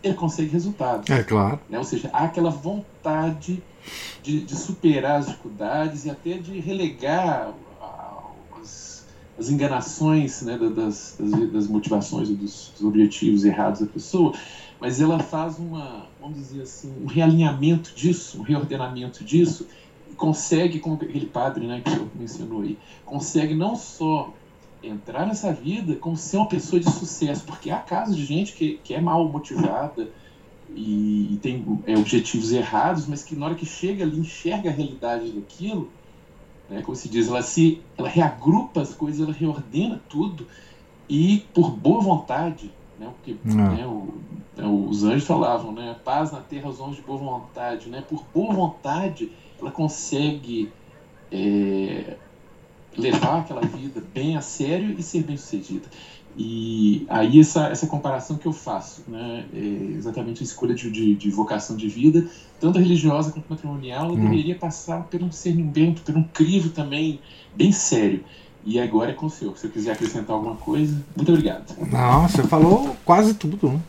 ele 0.03 0.15
consegue 0.15 0.49
resultados. 0.49 1.09
É 1.09 1.23
claro. 1.23 1.59
Né? 1.69 1.77
Ou 1.77 1.83
seja, 1.83 2.09
há 2.11 2.23
aquela 2.23 2.49
vontade 2.49 3.63
de, 4.23 4.41
de 4.41 4.55
superar 4.55 5.19
as 5.19 5.27
dificuldades 5.27 6.05
e 6.05 6.09
até 6.09 6.33
de 6.33 6.59
relegar 6.59 7.53
as, 9.37 9.49
enganações 9.49 10.41
né, 10.41 10.57
das, 10.57 11.17
das, 11.19 11.51
das 11.51 11.67
motivações 11.67 12.29
e 12.29 12.33
dos, 12.33 12.71
dos, 12.73 12.83
objetivos 12.83 13.43
errados 13.43 13.81
da 13.81 13.87
pessoa, 13.87 14.33
mas 14.79 14.99
ela 14.99 15.19
faz 15.19 15.59
uma, 15.59 16.07
vamos 16.19 16.37
dizer 16.37 16.63
assim, 16.63 16.93
um 17.03 17.07
realinhamento 17.07 17.93
disso, 17.95 18.39
um 18.39 18.43
reordenamento 18.43 19.23
disso, 19.23 19.67
e 20.09 20.15
consegue, 20.15 20.79
como 20.79 20.95
aquele 20.95 21.25
padre 21.25 21.65
né, 21.67 21.81
que 21.83 21.91
eu 21.91 22.09
mencionou 22.15 22.61
aí, 22.61 22.77
consegue 23.05 23.53
não 23.53 23.75
só 23.75 24.33
entrar 24.83 25.27
nessa 25.27 25.53
vida 25.53 25.95
como 25.95 26.17
ser 26.17 26.37
uma 26.37 26.47
pessoa 26.47 26.79
de 26.79 26.89
sucesso, 26.89 27.43
porque 27.45 27.69
há 27.69 27.77
casos 27.77 28.15
de 28.15 28.25
gente 28.25 28.53
que, 28.53 28.79
que 28.83 28.93
é 28.93 29.01
mal 29.01 29.27
motivada 29.29 30.09
e, 30.75 31.33
e 31.33 31.39
tem 31.41 31.63
é, 31.85 31.97
objetivos 31.97 32.51
errados, 32.51 33.05
mas 33.07 33.23
que 33.23 33.35
na 33.35 33.45
hora 33.45 33.55
que 33.55 33.65
chega 33.65 34.03
ali 34.03 34.19
enxerga 34.19 34.69
a 34.69 34.73
realidade 34.73 35.31
daquilo, 35.31 35.89
né, 36.71 36.81
como 36.81 36.95
se 36.95 37.09
diz, 37.09 37.27
ela 37.27 37.41
se 37.41 37.81
ela 37.97 38.07
reagrupa 38.07 38.81
as 38.81 38.93
coisas, 38.93 39.21
ela 39.21 39.35
reordena 39.35 40.01
tudo 40.07 40.47
e 41.09 41.45
por 41.53 41.69
boa 41.69 42.01
vontade, 42.01 42.71
né, 42.97 43.11
porque 43.13 43.35
né, 43.43 43.85
o, 43.85 44.13
né, 44.55 44.65
os 44.65 45.03
anjos 45.03 45.27
falavam, 45.27 45.73
né, 45.73 45.97
paz 46.05 46.31
na 46.31 46.39
terra 46.39 46.67
aos 46.67 46.79
homens 46.79 46.95
de 46.95 47.01
boa 47.01 47.19
vontade, 47.19 47.89
né, 47.89 48.01
por 48.07 48.23
boa 48.33 48.53
vontade 48.53 49.29
ela 49.59 49.69
consegue 49.69 50.71
é, 51.29 52.15
levar 52.97 53.39
aquela 53.39 53.61
vida 53.61 54.01
bem 54.13 54.37
a 54.37 54.41
sério 54.41 54.95
e 54.97 55.03
ser 55.03 55.23
bem 55.23 55.35
sucedida. 55.35 55.87
E 56.37 57.05
aí 57.09 57.39
essa, 57.39 57.67
essa 57.67 57.87
comparação 57.87 58.37
que 58.37 58.45
eu 58.45 58.53
faço, 58.53 59.03
né, 59.07 59.45
é 59.53 59.95
exatamente 59.97 60.41
a 60.41 60.45
escolha 60.45 60.73
de, 60.73 60.89
de, 60.89 61.15
de, 61.15 61.29
vocação 61.29 61.75
de 61.75 61.87
vida, 61.89 62.25
tanto 62.59 62.79
religiosa 62.79 63.31
quanto 63.31 63.49
matrimonial, 63.49 64.05
ela 64.05 64.13
hum. 64.13 64.29
deveria 64.29 64.55
passar 64.55 65.03
por 65.03 65.21
um 65.21 65.27
discernimento, 65.27 66.01
por 66.01 66.15
um 66.15 66.23
crivo 66.23 66.69
também 66.69 67.19
bem 67.55 67.71
sério. 67.71 68.23
E 68.63 68.79
agora 68.79 69.11
é 69.11 69.13
com 69.13 69.25
o 69.25 69.29
senhor. 69.29 69.57
Se 69.57 69.65
eu 69.65 69.71
quiser 69.71 69.91
acrescentar 69.91 70.35
alguma 70.35 70.55
coisa, 70.55 70.95
muito 71.15 71.31
obrigado. 71.31 71.75
Não, 71.91 72.27
você 72.27 72.43
falou 72.43 72.95
quase 73.03 73.33
tudo. 73.33 73.69
Né? 73.69 73.79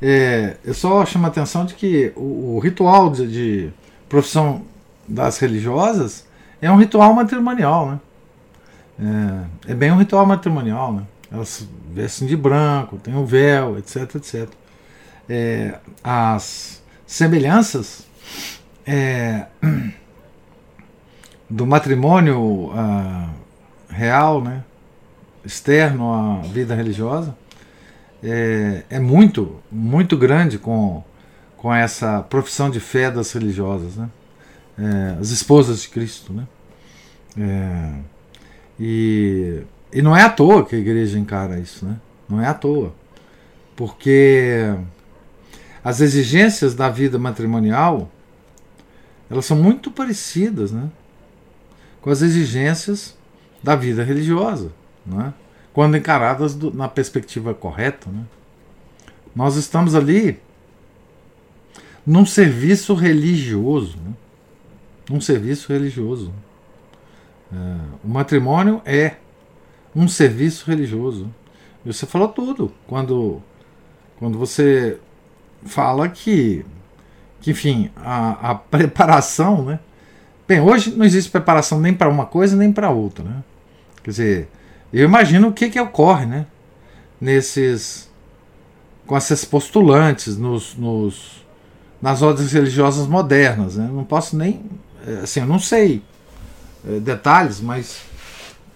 É, 0.00 0.56
eu 0.64 0.74
só 0.74 1.04
chamo 1.04 1.26
a 1.26 1.28
atenção 1.28 1.64
de 1.66 1.74
que 1.74 2.12
o, 2.14 2.56
o 2.56 2.58
ritual 2.60 3.10
de, 3.10 3.26
de 3.26 3.70
profissão 4.08 4.62
das 5.08 5.38
religiosas 5.38 6.26
é 6.60 6.70
um 6.70 6.76
ritual 6.76 7.12
matrimonial, 7.14 7.90
né? 7.90 8.00
É, 9.66 9.72
é 9.72 9.74
bem 9.74 9.92
um 9.92 9.98
ritual 9.98 10.24
matrimonial, 10.24 10.92
né? 10.92 11.02
Elas 11.36 11.68
vestem 11.92 12.26
de 12.26 12.36
branco, 12.36 12.96
tem 12.96 13.14
o 13.14 13.18
um 13.18 13.24
véu, 13.26 13.78
etc, 13.78 14.14
etc. 14.14 14.48
É, 15.28 15.78
as 16.02 16.82
semelhanças 17.06 18.06
é, 18.86 19.46
do 21.48 21.66
matrimônio 21.66 22.70
uh, 22.70 23.30
real, 23.88 24.42
né, 24.42 24.64
externo 25.44 26.12
à 26.12 26.40
vida 26.40 26.74
religiosa, 26.74 27.36
é, 28.22 28.84
é, 28.88 28.98
muito, 28.98 29.60
muito 29.70 30.16
grande 30.16 30.58
com, 30.58 31.04
com 31.56 31.72
essa 31.72 32.22
profissão 32.22 32.70
de 32.70 32.80
fé 32.80 33.10
das 33.10 33.30
religiosas, 33.32 33.96
né? 33.96 34.08
É, 34.78 35.20
as 35.20 35.30
esposas 35.30 35.82
de 35.82 35.88
Cristo, 35.88 36.32
né? 36.32 36.46
É, 37.38 37.98
e, 38.80 39.62
e 39.96 40.02
não 40.02 40.14
é 40.14 40.22
à 40.22 40.28
toa 40.28 40.62
que 40.62 40.76
a 40.76 40.78
igreja 40.78 41.18
encara 41.18 41.58
isso, 41.58 41.86
né? 41.86 41.96
Não 42.28 42.38
é 42.38 42.46
à 42.46 42.52
toa. 42.52 42.92
Porque 43.74 44.74
as 45.82 46.02
exigências 46.02 46.74
da 46.74 46.90
vida 46.90 47.18
matrimonial 47.18 48.12
elas 49.30 49.46
são 49.46 49.56
muito 49.56 49.90
parecidas 49.90 50.70
né? 50.70 50.90
com 52.02 52.10
as 52.10 52.20
exigências 52.20 53.16
da 53.62 53.74
vida 53.74 54.04
religiosa, 54.04 54.70
né? 55.06 55.32
quando 55.72 55.96
encaradas 55.96 56.54
do, 56.54 56.70
na 56.70 56.88
perspectiva 56.88 57.54
correta. 57.54 58.10
Né? 58.10 58.22
Nós 59.34 59.56
estamos 59.56 59.94
ali 59.94 60.38
num 62.06 62.26
serviço 62.26 62.92
religioso. 62.92 63.96
Né? 63.96 64.12
Num 65.08 65.22
serviço 65.22 65.72
religioso. 65.72 66.34
É, 67.50 67.56
o 68.04 68.08
matrimônio 68.08 68.82
é 68.84 69.16
um 69.96 70.06
serviço 70.06 70.70
religioso. 70.70 71.32
E 71.84 71.92
você 71.92 72.04
falou 72.04 72.28
tudo. 72.28 72.70
Quando, 72.86 73.42
quando 74.18 74.38
você 74.38 74.98
fala 75.64 76.08
que, 76.08 76.64
que 77.40 77.50
enfim, 77.50 77.90
a, 77.96 78.50
a 78.50 78.54
preparação, 78.54 79.64
né? 79.64 79.80
Bem, 80.46 80.60
hoje 80.60 80.94
não 80.94 81.04
existe 81.04 81.30
preparação 81.30 81.80
nem 81.80 81.94
para 81.94 82.08
uma 82.08 82.26
coisa 82.26 82.54
nem 82.54 82.70
para 82.70 82.90
outra, 82.90 83.24
né? 83.24 83.42
Quer 84.04 84.10
dizer, 84.10 84.48
eu 84.92 85.04
imagino 85.04 85.48
o 85.48 85.52
que 85.52 85.70
que 85.70 85.80
ocorre, 85.80 86.26
né? 86.26 86.46
Nesses 87.20 88.08
com 89.06 89.16
esses 89.16 89.44
postulantes 89.44 90.36
nos, 90.36 90.76
nos 90.76 91.44
nas 92.02 92.22
ordens 92.22 92.52
religiosas 92.52 93.06
modernas, 93.06 93.76
né? 93.76 93.88
Não 93.90 94.04
posso 94.04 94.36
nem, 94.36 94.64
é, 95.06 95.20
assim, 95.22 95.40
eu 95.40 95.46
não 95.46 95.58
sei 95.58 96.02
é, 96.86 97.00
detalhes, 97.00 97.60
mas 97.60 98.02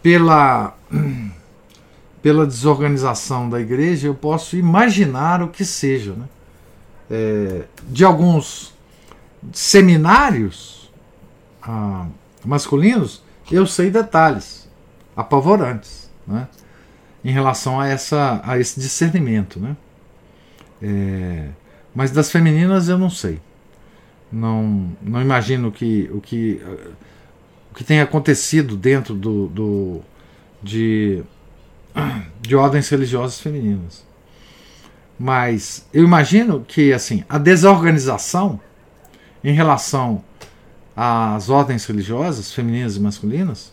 pela 0.02 0.74
pela 2.22 2.46
desorganização 2.46 3.48
da 3.48 3.60
igreja 3.60 4.06
eu 4.06 4.14
posso 4.14 4.56
imaginar 4.56 5.42
o 5.42 5.48
que 5.48 5.64
seja, 5.64 6.12
né? 6.12 6.26
É, 7.10 7.64
de 7.88 8.04
alguns 8.04 8.72
seminários 9.52 10.90
ah, 11.62 12.06
masculinos, 12.44 13.22
eu 13.50 13.66
sei 13.66 13.90
detalhes 13.90 14.68
apavorantes 15.16 16.10
né, 16.26 16.48
em 17.24 17.32
relação 17.32 17.80
a, 17.80 17.86
essa, 17.86 18.40
a 18.44 18.58
esse 18.58 18.78
discernimento. 18.78 19.58
Né? 19.58 19.76
É, 20.82 21.48
mas 21.94 22.10
das 22.10 22.30
femininas 22.30 22.88
eu 22.88 22.98
não 22.98 23.10
sei. 23.10 23.40
Não, 24.32 24.92
não 25.02 25.20
imagino 25.20 25.72
que, 25.72 26.08
o, 26.12 26.20
que, 26.20 26.62
o 27.70 27.74
que 27.74 27.84
tem 27.84 28.00
acontecido 28.00 28.76
dentro 28.76 29.14
do, 29.14 29.46
do, 29.48 30.00
de, 30.62 31.22
de 32.40 32.56
ordens 32.56 32.88
religiosas 32.88 33.40
femininas. 33.40 34.04
Mas 35.18 35.86
eu 35.92 36.04
imagino 36.04 36.64
que 36.66 36.92
assim 36.92 37.24
a 37.28 37.38
desorganização 37.38 38.60
em 39.44 39.52
relação 39.52 40.24
as 41.02 41.48
ordens 41.48 41.86
religiosas, 41.86 42.52
femininas 42.52 42.96
e 42.96 43.00
masculinas, 43.00 43.72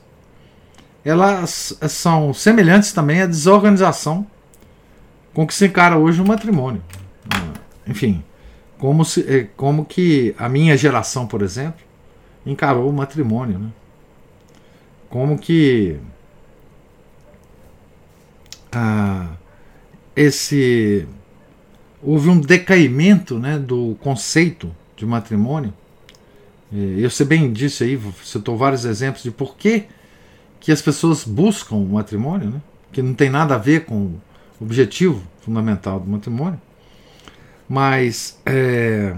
elas 1.03 1.77
são 1.89 2.33
semelhantes 2.33 2.93
também 2.93 3.21
à 3.21 3.25
desorganização 3.25 4.25
com 5.33 5.45
que 5.45 5.53
se 5.53 5.65
encara 5.65 5.97
hoje 5.97 6.21
o 6.21 6.25
matrimônio. 6.25 6.81
Enfim, 7.85 8.23
como, 8.77 9.03
se, 9.03 9.21
é, 9.27 9.43
como 9.55 9.85
que 9.85 10.33
a 10.37 10.47
minha 10.47 10.77
geração, 10.77 11.27
por 11.27 11.41
exemplo, 11.41 11.81
encarou 12.45 12.89
o 12.89 12.93
matrimônio. 12.93 13.59
Né? 13.59 13.69
Como 15.09 15.37
que 15.37 15.99
ah, 18.71 19.31
esse 20.15 21.07
houve 22.01 22.29
um 22.29 22.39
decaimento 22.39 23.39
né, 23.39 23.57
do 23.57 23.95
conceito 24.01 24.73
de 24.95 25.05
matrimônio 25.05 25.73
eu 26.71 27.09
sei 27.09 27.25
bem 27.25 27.51
disso 27.51 27.83
aí, 27.83 27.99
citou 28.23 28.57
vários 28.57 28.83
exemplos 28.83 29.23
de 29.23 29.31
por 29.31 29.55
que, 29.55 29.85
que 30.59 30.71
as 30.71 30.81
pessoas 30.81 31.23
buscam 31.23 31.75
o 31.75 31.85
matrimônio, 31.85 32.49
né? 32.49 32.61
que 32.91 33.01
não 33.01 33.13
tem 33.13 33.29
nada 33.29 33.55
a 33.55 33.57
ver 33.57 33.85
com 33.85 33.95
o 33.95 34.21
objetivo 34.59 35.23
fundamental 35.39 35.99
do 35.99 36.09
matrimônio. 36.09 36.59
Mas 37.69 38.37
é, 38.45 39.15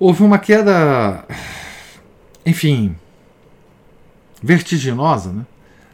houve 0.00 0.24
uma 0.24 0.38
queda, 0.38 1.24
enfim, 2.44 2.96
vertiginosa. 4.42 5.32
Né? 5.32 5.46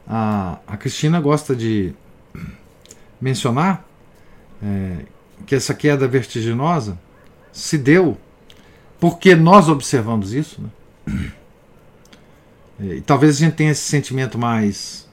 A, 0.07 0.59
a 0.67 0.77
Cristina 0.77 1.21
gosta 1.21 1.55
de 1.55 1.93
mencionar 3.21 3.85
é, 4.63 5.05
que 5.47 5.55
essa 5.55 5.75
queda 5.75 6.07
vertiginosa 6.09 6.99
se 7.53 7.77
deu 7.77 8.17
porque 9.01 9.35
nós 9.35 9.69
observamos 9.69 10.33
isso, 10.33 10.61
né? 10.61 11.33
E 12.81 13.01
talvez 13.01 13.37
a 13.37 13.39
gente 13.41 13.55
tenha 13.55 13.73
esse 13.73 13.83
sentimento 13.83 14.39
mais, 14.39 15.09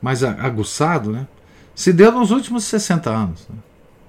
mais 0.00 0.24
aguçado, 0.24 1.12
né? 1.12 1.26
Se 1.74 1.92
deu 1.92 2.10
nos 2.12 2.30
últimos 2.30 2.64
60 2.64 3.10
anos. 3.10 3.46
Né? 3.48 3.56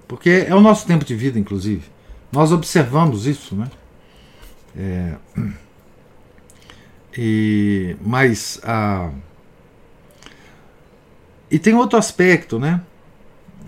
Porque 0.08 0.46
é 0.48 0.56
o 0.56 0.62
nosso 0.62 0.86
tempo 0.86 1.04
de 1.04 1.16
vida, 1.16 1.38
inclusive. 1.38 1.84
Nós 2.32 2.52
observamos 2.52 3.26
isso, 3.28 3.56
né? 3.56 3.70
É, 4.76 5.16
e, 7.18 7.96
mas 8.02 8.60
a, 8.64 9.10
e 11.50 11.60
tem 11.60 11.74
outro 11.74 12.00
aspecto, 12.00 12.58
né? 12.58 12.82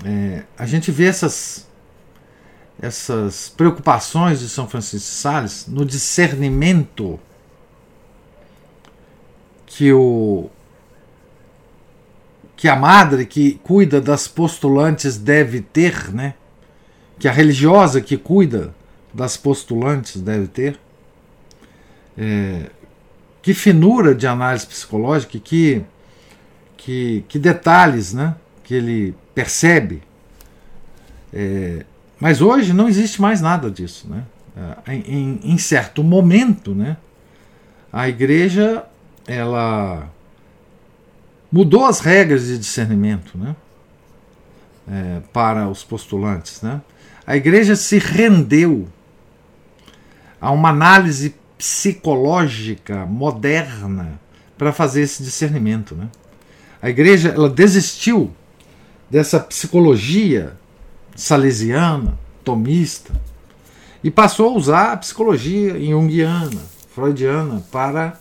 É, 0.06 0.44
a 0.58 0.66
gente 0.66 0.92
vê 0.92 1.06
essas 1.06 1.68
essas 2.82 3.48
preocupações 3.50 4.40
de 4.40 4.50
São 4.50 4.68
Francisco 4.68 5.08
de 5.08 5.16
Sales 5.16 5.68
no 5.68 5.86
discernimento 5.86 7.18
que 9.66 9.94
o 9.94 10.50
que 12.58 12.68
a 12.68 12.76
madre 12.76 13.26
que 13.26 13.56
cuida 13.64 14.00
das 14.00 14.28
postulantes 14.28 15.18
deve 15.18 15.62
ter, 15.62 16.14
né? 16.14 16.36
Que 17.20 17.28
a 17.28 17.32
religiosa 17.32 18.02
que 18.02 18.18
cuida 18.18 18.74
das 19.14 19.36
postulantes 19.36 20.22
deve 20.22 20.48
ter. 20.48 20.80
É, 22.18 22.70
que 23.44 23.54
finura 23.54 24.16
de 24.16 24.26
análise 24.26 24.66
psicológica, 24.66 25.38
que, 25.38 25.84
que, 26.76 27.24
que 27.28 27.38
detalhes 27.38 28.12
né, 28.14 28.36
que 28.64 28.74
ele 28.74 29.16
percebe 29.36 30.02
é, 31.34 31.84
mas 32.20 32.42
hoje 32.42 32.72
não 32.74 32.88
existe 32.88 33.22
mais 33.22 33.42
nada 33.42 33.72
disso. 33.72 34.08
Né? 34.08 34.24
É, 34.88 34.94
em, 34.94 35.40
em 35.44 35.58
certo 35.58 36.04
momento, 36.04 36.76
né, 36.76 36.96
a 37.92 38.08
igreja 38.08 38.86
ela 39.26 40.10
mudou 41.52 41.86
as 41.86 42.00
regras 42.00 42.48
de 42.48 42.58
discernimento 42.58 43.38
né, 43.38 43.56
é, 44.88 45.22
para 45.32 45.68
os 45.68 45.84
postulantes. 45.84 46.62
Né? 46.62 46.82
A 47.26 47.36
igreja 47.36 47.76
se 47.76 47.98
rendeu 47.98 48.88
a 50.40 50.52
uma 50.52 50.70
análise 50.70 51.36
psicológica 51.58 53.06
moderna 53.06 54.20
para 54.58 54.72
fazer 54.72 55.02
esse 55.02 55.24
discernimento. 55.24 55.96
Né? 55.96 56.10
A 56.82 56.90
igreja 56.90 57.30
ela 57.30 57.50
desistiu 57.50 58.32
dessa 59.10 59.40
psicologia 59.40 60.54
salesiana, 61.16 62.18
tomista, 62.44 63.14
e 64.04 64.12
passou 64.12 64.50
a 64.50 64.58
usar 64.58 64.92
a 64.92 64.98
psicologia 64.98 65.80
junguiana, 65.80 66.62
freudiana, 66.94 67.64
para 67.72 68.20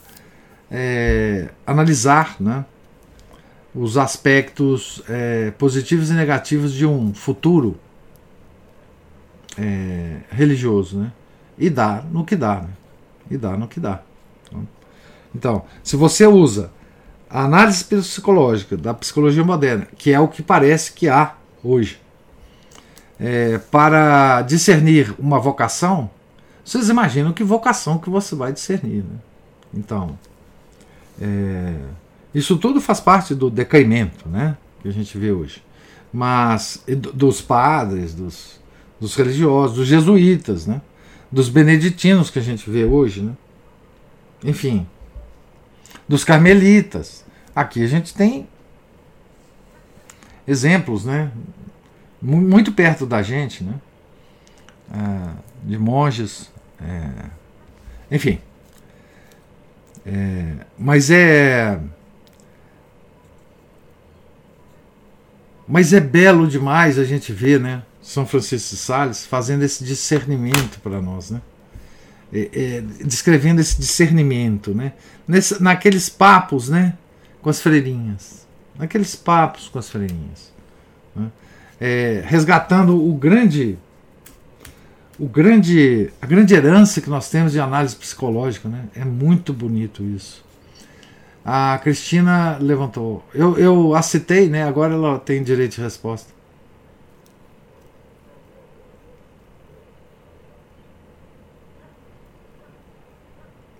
é, 0.71 1.49
analisar 1.67 2.37
né, 2.39 2.65
os 3.75 3.99
aspectos 3.99 5.03
é, 5.09 5.51
positivos 5.53 6.11
e 6.11 6.13
negativos 6.13 6.73
de 6.73 6.87
um 6.87 7.13
futuro 7.13 7.77
é, 9.59 10.19
religioso. 10.31 10.99
Né, 10.99 11.13
e 11.59 11.69
dá 11.69 12.05
no 12.11 12.25
que 12.25 12.37
dá. 12.37 12.61
Né, 12.61 12.69
e 13.33 13.39
dá 13.39 13.57
no 13.57 13.67
que 13.67 13.81
dá. 13.81 14.03
Então, 15.35 15.65
se 15.83 15.97
você 15.97 16.27
usa 16.27 16.71
a 17.29 17.45
análise 17.45 17.85
psicológica 17.85 18.77
da 18.77 18.93
psicologia 18.93 19.43
moderna, 19.43 19.89
que 19.97 20.13
é 20.13 20.21
o 20.21 20.29
que 20.29 20.43
parece 20.43 20.93
que 20.93 21.09
há 21.09 21.35
hoje, 21.65 21.99
é, 23.19 23.59
para 23.59 24.43
discernir 24.43 25.15
uma 25.19 25.39
vocação, 25.39 26.11
vocês 26.65 26.89
imaginam 26.89 27.33
que 27.33 27.43
vocação 27.43 27.99
que 27.99 28.11
você 28.11 28.35
vai 28.35 28.53
discernir. 28.53 29.03
Né? 29.03 29.19
Então, 29.73 30.19
é, 31.21 31.75
isso 32.35 32.57
tudo 32.57 32.81
faz 32.81 33.01
parte 33.01 33.35
do 33.35 33.49
decaimento 33.49 34.29
né, 34.29 34.57
que 34.83 34.89
a 34.89 34.93
gente 34.93 35.17
vê 35.17 35.33
hoje. 35.33 35.63
Mas 36.13 36.85
dos 37.15 37.41
padres, 37.41 38.15
dos, 38.15 38.61
dos 39.01 39.15
religiosos, 39.15 39.77
dos 39.77 39.87
jesuítas, 39.87 40.67
né, 40.67 40.83
dos 41.33 41.49
beneditinos 41.49 42.31
que 42.31 42.39
a 42.39 42.43
gente 42.43 42.69
vê 42.71 42.85
hoje. 42.85 43.23
Né? 43.23 43.33
Enfim, 44.45 44.87
dos 46.07 46.23
carmelitas. 46.23 47.25
Aqui 47.57 47.83
a 47.83 47.87
gente 47.87 48.15
tem 48.15 48.47
exemplos 50.47 51.05
né, 51.05 51.33
muito 52.21 52.73
perto 52.73 53.07
da 53.07 53.23
gente, 53.23 53.65
né? 53.65 53.75
Ah, 54.91 55.35
de 55.63 55.79
monges, 55.79 56.51
é, 56.81 57.31
enfim. 58.11 58.39
É, 60.05 60.55
mas 60.79 61.11
é. 61.11 61.81
Mas 65.67 65.93
é 65.93 66.01
belo 66.01 66.47
demais 66.47 66.99
a 66.99 67.05
gente 67.05 67.33
ver, 67.33 67.59
né? 67.61 67.83
São 68.03 68.27
Francisco 68.27 68.71
de 68.71 68.77
Sales 68.77 69.25
fazendo 69.25 69.63
esse 69.63 69.85
discernimento 69.85 70.81
para 70.81 71.01
nós, 71.01 71.31
né? 71.31 71.41
É, 72.33 72.51
é, 72.53 72.81
descrevendo 73.05 73.61
esse 73.61 73.79
discernimento, 73.79 74.75
né? 74.75 74.93
Nesse, 75.27 75.63
naqueles 75.63 76.09
papos, 76.09 76.69
né? 76.69 76.95
Com 77.41 77.49
as 77.49 77.61
freirinhas. 77.61 78.47
Naqueles 78.79 79.15
papos 79.15 79.69
com 79.69 79.79
as 79.79 79.89
freirinhas. 79.89 80.53
Né? 81.15 81.31
é, 81.83 82.23
resgatando 82.25 82.95
o 82.97 83.13
grande, 83.13 83.77
o 85.19 85.27
grande, 85.27 86.13
a 86.23 86.27
grande 86.27 86.55
herança 86.55 87.01
que 87.01 87.11
nós 87.11 87.29
temos 87.29 87.51
de 87.51 87.59
análise 87.59 87.97
psicológica, 87.97 88.69
né? 88.69 88.85
É 88.95 89.05
muito 89.05 89.53
bonito 89.53 90.05
isso. 90.05 90.45
A 91.45 91.77
Cristina 91.83 92.57
levantou. 92.61 93.25
Eu, 93.35 93.59
eu 93.59 93.97
a 93.97 94.03
citei, 94.03 94.49
né? 94.49 94.63
Agora 94.63 94.95
ela 94.95 95.19
tem 95.19 95.43
direito 95.43 95.75
de 95.75 95.81
resposta. 95.81 96.33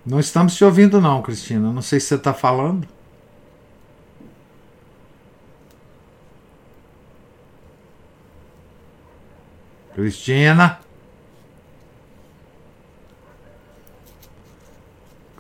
Não 0.05 0.19
estamos 0.19 0.55
te 0.57 0.65
ouvindo, 0.65 1.01
não, 1.01 1.23
Cristina. 1.23 1.73
Não 1.73 1.83
sei 1.83 2.01
se 2.01 2.07
você 2.07 2.15
está 2.17 2.35
falando. 2.35 2.89
Cristina. 9.95 10.81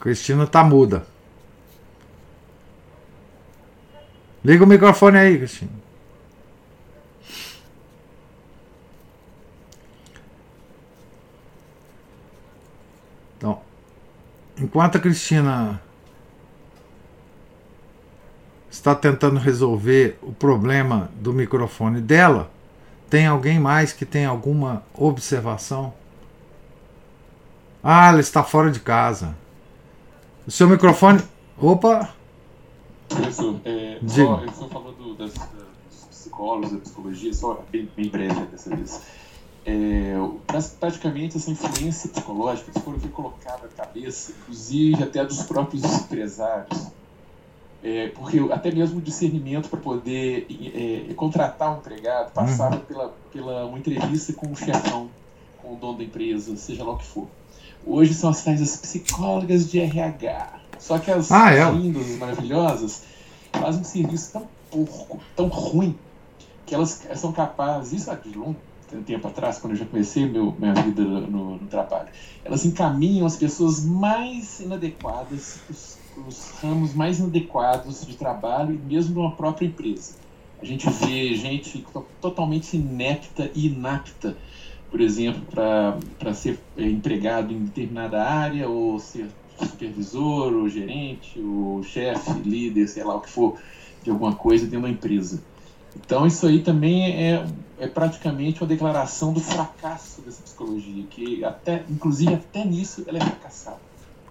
Cristina 0.00 0.46
tá 0.46 0.62
muda. 0.62 1.06
Liga 4.44 4.64
o 4.64 4.66
microfone 4.66 5.18
aí, 5.18 5.38
Cristina. 5.38 5.70
Então, 13.36 13.60
enquanto 14.58 14.96
a 14.96 15.00
Cristina 15.00 15.80
está 18.70 18.94
tentando 18.94 19.38
resolver 19.38 20.18
o 20.22 20.32
problema 20.32 21.10
do 21.16 21.32
microfone 21.32 22.00
dela, 22.00 22.50
tem 23.10 23.26
alguém 23.26 23.58
mais 23.58 23.92
que 23.92 24.06
tem 24.06 24.24
alguma 24.24 24.82
observação? 24.94 25.92
Ah, 27.82 28.08
ela 28.08 28.20
está 28.20 28.42
fora 28.42 28.70
de 28.70 28.80
casa. 28.80 29.36
O 30.46 30.50
seu 30.50 30.68
microfone. 30.68 31.22
Opa! 31.58 32.14
Professor, 33.08 33.60
é, 33.64 33.98
só, 34.06 34.36
o 34.36 34.50
senhor 34.50 34.70
falou 34.70 34.92
do, 34.92 35.14
das, 35.14 35.34
dos 35.34 36.04
psicólogos, 36.08 36.72
da 36.72 36.78
psicologia, 36.78 37.34
só 37.34 37.62
bem, 37.70 37.90
bem 37.94 38.08
breve 38.08 38.46
dessa 38.46 38.74
vez. 38.74 39.02
É, 39.64 40.14
praticamente 40.80 41.36
essa 41.36 41.50
influência 41.50 42.10
psicológica, 42.10 42.72
for 42.80 42.98
colocada 43.10 43.62
na 43.62 43.84
cabeça, 43.84 44.32
inclusive 44.32 45.02
até 45.02 45.24
dos 45.24 45.42
próprios 45.44 45.84
empresários, 45.84 46.88
é, 47.82 48.08
porque 48.08 48.40
até 48.50 48.72
mesmo 48.72 48.98
o 48.98 49.00
discernimento 49.00 49.68
para 49.68 49.78
poder 49.78 50.46
é, 50.74 51.14
contratar 51.14 51.74
um 51.74 51.78
empregado 51.78 52.32
passava 52.32 52.76
uhum. 52.76 52.80
pela, 52.82 53.14
pela 53.32 53.64
uma 53.66 53.78
entrevista 53.78 54.32
com 54.32 54.50
o 54.50 54.56
chefão, 54.56 55.08
com 55.58 55.74
o 55.74 55.76
dono 55.76 55.98
da 55.98 56.04
empresa, 56.04 56.56
seja 56.56 56.82
lá 56.82 56.92
o 56.92 56.98
que 56.98 57.06
for. 57.06 57.28
Hoje 57.86 58.14
são 58.14 58.30
as 58.30 58.42
tais 58.42 58.60
as 58.60 58.76
psicólogas 58.76 59.70
de 59.70 59.78
RH. 59.80 60.60
Só 60.78 60.98
que 60.98 61.10
as 61.10 61.30
ah, 61.30 61.52
é? 61.52 61.70
lindas, 61.70 62.06
maravilhosas, 62.18 63.04
fazem 63.52 63.80
um 63.80 63.84
serviço 63.84 64.32
tão 64.32 64.48
porco, 64.70 65.20
tão 65.36 65.46
ruim, 65.46 65.96
que 66.66 66.74
elas 66.74 67.06
são 67.14 67.32
capazes, 67.32 67.92
isso 67.92 68.10
há 68.10 68.14
de 68.14 68.36
longo 68.36 68.56
tempo 69.00 69.26
atrás, 69.26 69.58
quando 69.58 69.72
eu 69.72 69.78
já 69.78 69.86
comecei 69.86 70.26
meu, 70.26 70.54
minha 70.58 70.74
vida 70.74 71.02
no, 71.02 71.56
no 71.56 71.66
trabalho, 71.68 72.08
elas 72.44 72.64
encaminham 72.66 73.26
as 73.26 73.36
pessoas 73.36 73.84
mais 73.84 74.60
inadequadas, 74.60 75.60
os 75.70 76.02
os 76.16 76.50
ramos 76.60 76.94
mais 76.94 77.18
inadequados 77.18 78.06
de 78.06 78.16
trabalho, 78.16 78.78
mesmo 78.84 79.14
numa 79.14 79.32
própria 79.32 79.66
empresa. 79.66 80.16
A 80.60 80.64
gente 80.64 80.88
vê 80.88 81.34
gente 81.34 81.84
totalmente 82.20 82.76
inepta 82.76 83.50
e 83.54 83.66
inapta, 83.66 84.36
por 84.90 85.00
exemplo, 85.00 85.42
para 85.46 86.34
ser 86.34 86.58
é, 86.76 86.84
empregado 86.84 87.52
em 87.52 87.64
determinada 87.64 88.22
área, 88.22 88.68
ou 88.68 88.98
ser 88.98 89.28
supervisor, 89.58 90.52
ou 90.54 90.68
gerente, 90.68 91.40
ou 91.40 91.82
chefe, 91.82 92.32
líder, 92.40 92.86
sei 92.88 93.02
lá 93.02 93.16
o 93.16 93.20
que 93.20 93.30
for, 93.30 93.58
de 94.02 94.10
alguma 94.10 94.34
coisa 94.34 94.66
dentro 94.66 94.82
da 94.82 94.90
empresa. 94.90 95.42
Então, 95.96 96.26
isso 96.26 96.46
aí 96.46 96.60
também 96.60 97.32
é, 97.32 97.46
é 97.78 97.86
praticamente 97.86 98.62
uma 98.62 98.68
declaração 98.68 99.32
do 99.32 99.40
fracasso 99.40 100.22
dessa 100.22 100.42
psicologia, 100.42 101.04
que 101.10 101.44
até, 101.44 101.84
inclusive 101.88 102.34
até 102.34 102.64
nisso 102.64 103.04
ela 103.06 103.18
é 103.18 103.20
fracassada. 103.20 103.80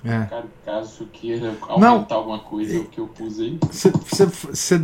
É. 0.03 0.27
Caso 0.65 1.05
queira 1.13 1.55
aumentar 1.61 2.09
Não, 2.09 2.17
alguma 2.17 2.39
coisa, 2.39 2.79
o 2.79 2.85
que 2.85 2.99
eu 2.99 3.07
pus 3.07 3.39
aí. 3.39 3.59
Você 3.71 4.79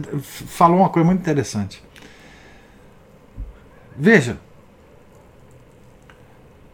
falou 0.45 0.77
uma 0.77 0.89
coisa 0.89 1.07
muito 1.07 1.19
interessante. 1.21 1.81
Veja, 3.97 4.37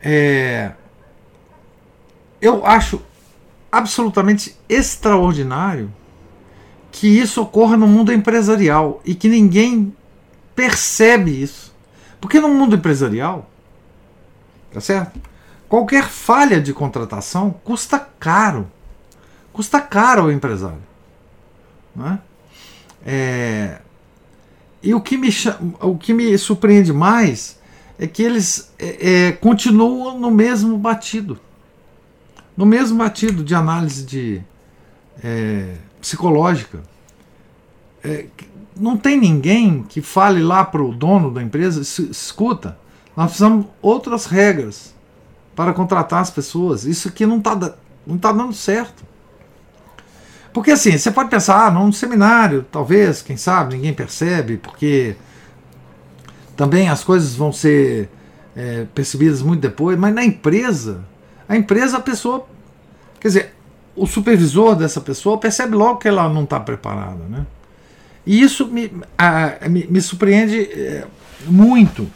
é, 0.02 0.74
eu 2.42 2.66
acho 2.66 3.02
absolutamente 3.72 4.58
extraordinário 4.68 5.90
que 6.94 7.08
isso 7.08 7.42
ocorra 7.42 7.76
no 7.76 7.88
mundo 7.88 8.14
empresarial 8.14 9.02
e 9.04 9.16
que 9.16 9.28
ninguém 9.28 9.94
percebe 10.56 11.42
isso. 11.42 11.74
Porque 12.22 12.40
no 12.40 12.48
mundo 12.48 12.76
empresarial, 12.76 13.50
tá 14.72 14.80
certo? 14.80 15.20
Qualquer 15.68 16.08
falha 16.08 16.62
de 16.62 16.72
contratação 16.72 17.50
custa 17.64 18.00
caro. 18.20 18.72
Custa 19.52 19.82
caro 19.82 20.22
ao 20.22 20.32
empresário. 20.32 20.84
Né? 21.96 22.20
É, 23.04 23.82
e 24.84 24.94
o 24.94 25.02
que, 25.02 25.18
me, 25.18 25.30
o 25.82 25.98
que 25.98 26.14
me 26.14 26.38
surpreende 26.38 26.94
mais 26.94 27.60
é 27.98 28.06
que 28.06 28.22
eles 28.22 28.72
é, 28.78 29.30
é, 29.30 29.32
continuam 29.32 30.20
no 30.20 30.30
mesmo 30.30 30.78
batido. 30.78 31.40
No 32.56 32.68
mesmo 32.68 33.00
batido 33.00 33.44
de 33.44 33.56
análise 33.56 34.06
de, 34.06 34.44
é, 35.24 35.74
psicológica. 36.04 36.82
É, 38.04 38.26
não 38.76 38.98
tem 38.98 39.18
ninguém 39.18 39.84
que 39.84 40.02
fale 40.02 40.44
lá 40.44 40.66
para 40.66 40.84
o 40.84 40.94
dono 40.94 41.32
da 41.32 41.42
empresa: 41.42 41.82
escuta, 41.82 42.78
nós 43.16 43.28
precisamos 43.28 43.68
outras 43.82 44.26
regras 44.26 44.94
para 45.56 45.74
contratar 45.74 46.22
as 46.22 46.30
pessoas. 46.30 46.84
Isso 46.84 47.08
aqui 47.08 47.26
não 47.26 47.38
está 47.38 47.74
não 48.06 48.18
tá 48.18 48.34
dando 48.34 48.54
certo. 48.54 49.04
Porque 50.52 50.72
assim, 50.72 50.98
você 50.98 51.10
pode 51.10 51.30
pensar, 51.30 51.68
ah, 51.68 51.72
num 51.72 51.92
seminário, 51.92 52.66
talvez, 52.70 53.22
quem 53.22 53.38
sabe, 53.38 53.76
ninguém 53.76 53.94
percebe, 53.94 54.58
porque 54.58 55.16
também 56.56 56.90
as 56.90 57.04
coisas 57.04 57.34
vão 57.34 57.52
ser 57.52 58.10
é, 58.56 58.86
percebidas 58.94 59.42
muito 59.42 59.62
depois, 59.62 59.98
mas 59.98 60.14
na 60.14 60.24
empresa, 60.24 61.04
a 61.48 61.56
empresa, 61.56 61.98
a 61.98 62.02
pessoa, 62.02 62.46
quer 63.20 63.30
dizer, 63.30 63.56
o 63.96 64.08
supervisor 64.08 64.76
dessa 64.76 65.00
pessoa 65.00 65.38
percebe 65.38 65.76
logo 65.76 66.00
que 66.00 66.08
ela 66.08 66.28
não 66.30 66.44
está 66.44 66.60
preparada. 66.60 67.24
Né? 67.30 67.46
E 68.26 68.42
isso 68.42 68.68
me, 68.68 68.92
a, 69.18 69.68
me, 69.70 69.86
me 69.88 70.02
surpreende 70.02 70.62
é, 70.62 71.06
muito, 71.46 72.10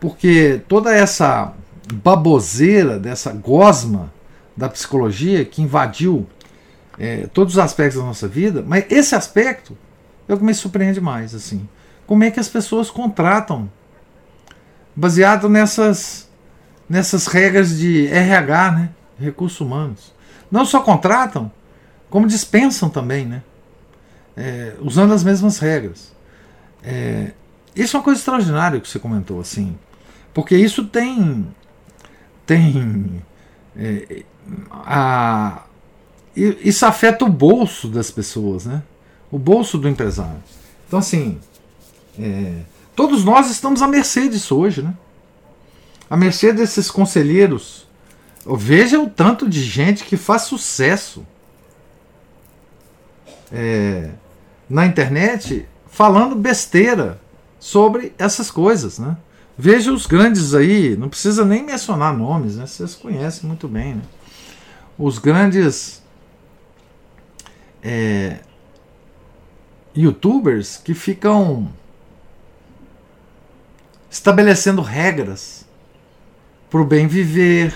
porque 0.00 0.60
toda 0.68 0.94
essa 0.94 1.54
baboseira, 1.92 2.98
dessa 2.98 3.32
gosma 3.32 4.12
da 4.56 4.68
psicologia 4.68 5.44
que 5.44 5.62
invadiu 5.62 6.26
é, 6.98 7.26
todos 7.32 7.54
os 7.54 7.58
aspectos 7.58 8.00
da 8.00 8.06
nossa 8.06 8.28
vida, 8.28 8.64
mas 8.66 8.84
esse 8.90 9.14
aspecto 9.14 9.76
é 10.28 10.34
o 10.34 10.38
que 10.38 10.44
me 10.44 10.54
surpreende 10.54 11.00
mais. 11.00 11.34
assim 11.34 11.68
Como 12.06 12.24
é 12.24 12.30
que 12.30 12.40
as 12.40 12.48
pessoas 12.48 12.90
contratam 12.90 13.70
baseado 14.94 15.48
nessas, 15.48 16.28
nessas 16.88 17.26
regras 17.26 17.78
de 17.78 18.06
RH, 18.08 18.72
né? 18.72 18.90
recursos 19.18 19.60
humanos. 19.60 20.12
Não 20.50 20.64
só 20.64 20.80
contratam, 20.80 21.50
como 22.08 22.26
dispensam 22.26 22.88
também, 22.88 23.24
né? 23.26 23.42
É, 24.36 24.74
usando 24.80 25.12
as 25.12 25.22
mesmas 25.22 25.58
regras. 25.58 26.12
É, 26.82 27.32
isso 27.74 27.96
é 27.96 27.98
uma 27.98 28.04
coisa 28.04 28.18
extraordinária 28.18 28.80
que 28.80 28.88
você 28.88 28.98
comentou, 28.98 29.40
assim, 29.40 29.78
porque 30.32 30.56
isso 30.56 30.84
tem 30.86 31.46
tem. 32.50 33.22
É, 33.76 34.24
a, 34.72 35.62
isso 36.34 36.84
afeta 36.84 37.24
o 37.24 37.28
bolso 37.28 37.86
das 37.88 38.10
pessoas, 38.10 38.66
né? 38.66 38.82
O 39.30 39.38
bolso 39.38 39.78
do 39.78 39.88
empresário. 39.88 40.42
Então, 40.86 40.98
assim, 40.98 41.38
é, 42.18 42.62
todos 42.96 43.24
nós 43.24 43.50
estamos 43.50 43.82
à 43.82 43.86
mercê 43.86 44.28
disso 44.28 44.56
hoje, 44.56 44.82
né? 44.82 44.94
À 46.08 46.16
mercê 46.16 46.52
desses 46.52 46.90
conselheiros. 46.90 47.88
Veja 48.46 48.98
o 48.98 49.08
tanto 49.08 49.48
de 49.48 49.62
gente 49.62 50.04
que 50.04 50.16
faz 50.16 50.42
sucesso 50.42 51.26
é, 53.52 54.10
na 54.68 54.86
internet 54.86 55.66
falando 55.88 56.34
besteira 56.34 57.20
sobre 57.58 58.14
essas 58.18 58.50
coisas, 58.50 58.98
né? 58.98 59.16
Veja 59.58 59.92
os 59.92 60.06
grandes 60.06 60.54
aí, 60.54 60.96
não 60.96 61.10
precisa 61.10 61.44
nem 61.44 61.62
mencionar 61.62 62.16
nomes, 62.16 62.56
né? 62.56 62.66
Vocês 62.66 62.94
conhecem 62.94 63.46
muito 63.46 63.68
bem, 63.68 63.96
né? 63.96 64.02
Os 64.96 65.18
grandes 65.18 66.02
é, 67.82 68.38
youtubers 69.94 70.78
que 70.78 70.94
ficam 70.94 71.70
estabelecendo 74.10 74.80
regras 74.80 75.66
para 76.70 76.80
o 76.80 76.84
bem 76.84 77.06
viver, 77.06 77.74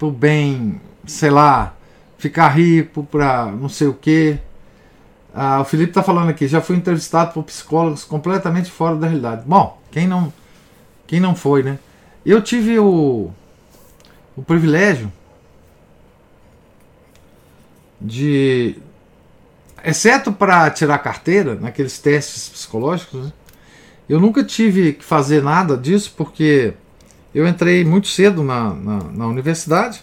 para 0.00 0.08
o 0.08 0.10
bem, 0.10 0.80
sei 1.06 1.28
lá, 1.28 1.74
ficar 2.16 2.48
rico, 2.48 3.04
para 3.04 3.52
não 3.52 3.68
sei 3.68 3.86
o 3.86 3.92
quê. 3.92 4.38
Ah, 5.34 5.60
o 5.60 5.64
Felipe 5.64 5.90
está 5.90 6.02
falando 6.02 6.30
aqui, 6.30 6.48
já 6.48 6.62
fui 6.62 6.74
entrevistado 6.74 7.34
por 7.34 7.44
psicólogos 7.44 8.02
completamente 8.02 8.70
fora 8.70 8.96
da 8.96 9.06
realidade. 9.06 9.42
Bom, 9.44 9.78
quem 9.90 10.08
não, 10.08 10.32
quem 11.06 11.20
não 11.20 11.36
foi, 11.36 11.62
né? 11.62 11.78
Eu 12.24 12.40
tive 12.40 12.78
o, 12.78 13.30
o 14.34 14.42
privilégio 14.42 15.12
de, 18.00 18.78
exceto 19.84 20.32
para 20.32 20.70
tirar 20.70 20.96
carteira, 21.00 21.56
naqueles 21.56 21.98
testes 21.98 22.48
psicológicos, 22.48 23.26
né? 23.26 23.32
eu 24.08 24.18
nunca 24.18 24.42
tive 24.42 24.94
que 24.94 25.04
fazer 25.04 25.42
nada 25.42 25.76
disso 25.76 26.14
porque 26.16 26.72
eu 27.34 27.46
entrei 27.46 27.84
muito 27.84 28.08
cedo 28.08 28.42
na, 28.42 28.74
na, 28.74 28.98
na 29.04 29.26
universidade 29.26 30.02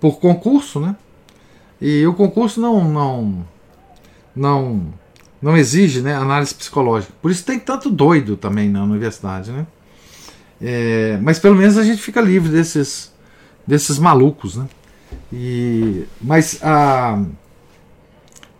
por 0.00 0.18
concurso, 0.18 0.80
né? 0.80 0.96
E 1.80 2.06
o 2.06 2.14
concurso 2.14 2.60
não 2.60 2.84
não 2.84 3.46
não 4.34 4.94
não 5.40 5.56
exige 5.56 6.00
né, 6.00 6.14
análise 6.14 6.54
psicológica. 6.54 7.12
Por 7.20 7.30
isso 7.30 7.44
tem 7.44 7.58
tanto 7.58 7.90
doido 7.90 8.36
também 8.36 8.68
na 8.68 8.82
universidade, 8.84 9.50
né? 9.50 9.66
É, 10.60 11.18
mas 11.20 11.38
pelo 11.38 11.56
menos 11.56 11.76
a 11.76 11.82
gente 11.82 12.00
fica 12.00 12.20
livre 12.20 12.50
desses 12.50 13.12
desses 13.66 13.98
malucos, 13.98 14.56
né? 14.56 14.66
E, 15.32 16.04
mas 16.20 16.58
a, 16.62 17.22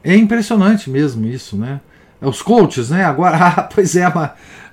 é 0.03 0.17
impressionante 0.17 0.91
mesmo 0.91 1.27
isso, 1.27 1.57
né? 1.57 1.81
Os 2.21 2.43
coaches, 2.43 2.91
né? 2.91 3.05
Agora, 3.05 3.37
ah, 3.47 3.63
pois 3.63 3.97
é, 3.97 4.05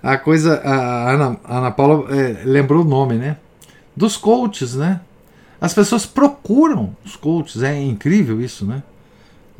a, 0.02 0.18
coisa, 0.18 0.62
a 0.62 1.12
Ana, 1.12 1.38
a 1.43 1.58
Ana 1.58 1.72
Paula 1.72 2.16
é, 2.16 2.43
lembrou 2.45 2.84
o 2.84 2.88
nome, 2.88 3.16
né? 3.16 3.38
Dos 3.95 4.16
coaches, 4.18 4.76
né? 4.76 5.02
As 5.60 5.74
pessoas 5.74 6.06
procuram 6.06 6.95
os 7.04 7.16
coaches, 7.16 7.62
é 7.62 7.82
incrível 7.82 8.41
isso, 8.41 8.66
né? 8.66 8.82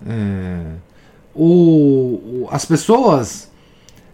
É, 0.08 0.76
o, 1.36 2.48
as 2.52 2.66
pessoas 2.66 3.52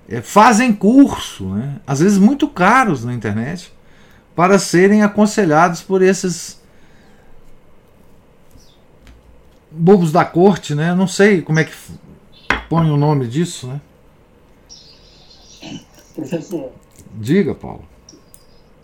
é, 0.09 0.21
fazem 0.21 0.73
curso, 0.73 1.45
né? 1.49 1.76
às 1.86 1.99
vezes 1.99 2.17
muito 2.17 2.47
caros 2.47 3.03
na 3.03 3.13
internet, 3.13 3.71
para 4.36 4.59
serem 4.59 5.01
aconselhados 5.01 5.82
por 5.82 6.01
esses 6.01 6.59
bobos 9.71 10.11
da 10.11 10.26
corte, 10.26 10.76
né? 10.76 10.93
Não 10.93 11.07
sei 11.07 11.41
como 11.41 11.59
é 11.59 11.63
que 11.63 11.73
põe 12.69 12.89
o 12.89 12.97
nome 12.97 13.28
disso, 13.28 13.67
né? 13.67 13.80
Professor. 16.16 16.72
Diga, 17.20 17.53
Paulo. 17.53 17.86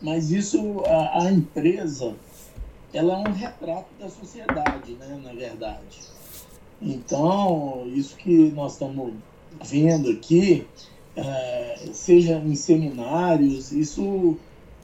Mas 0.02 0.32
isso, 0.32 0.82
a, 0.86 1.24
a 1.24 1.32
empresa, 1.32 2.16
ela 2.94 3.14
é 3.14 3.30
um 3.30 3.34
retrato 3.34 3.88
da 4.00 4.10
sociedade, 4.10 4.94
né? 4.94 5.20
Na 5.24 5.34
verdade. 5.34 6.02
Então, 6.82 7.84
isso 7.88 8.16
que 8.18 8.52
nós 8.52 8.74
estamos 8.74 9.14
vendo 9.64 10.10
aqui, 10.10 10.68
é, 11.16 11.90
seja 11.94 12.38
em 12.38 12.56
seminários, 12.56 13.72
isso, 13.72 14.38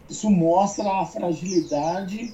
isso 0.10 0.30
mostra 0.30 1.02
a 1.02 1.06
fragilidade 1.06 2.34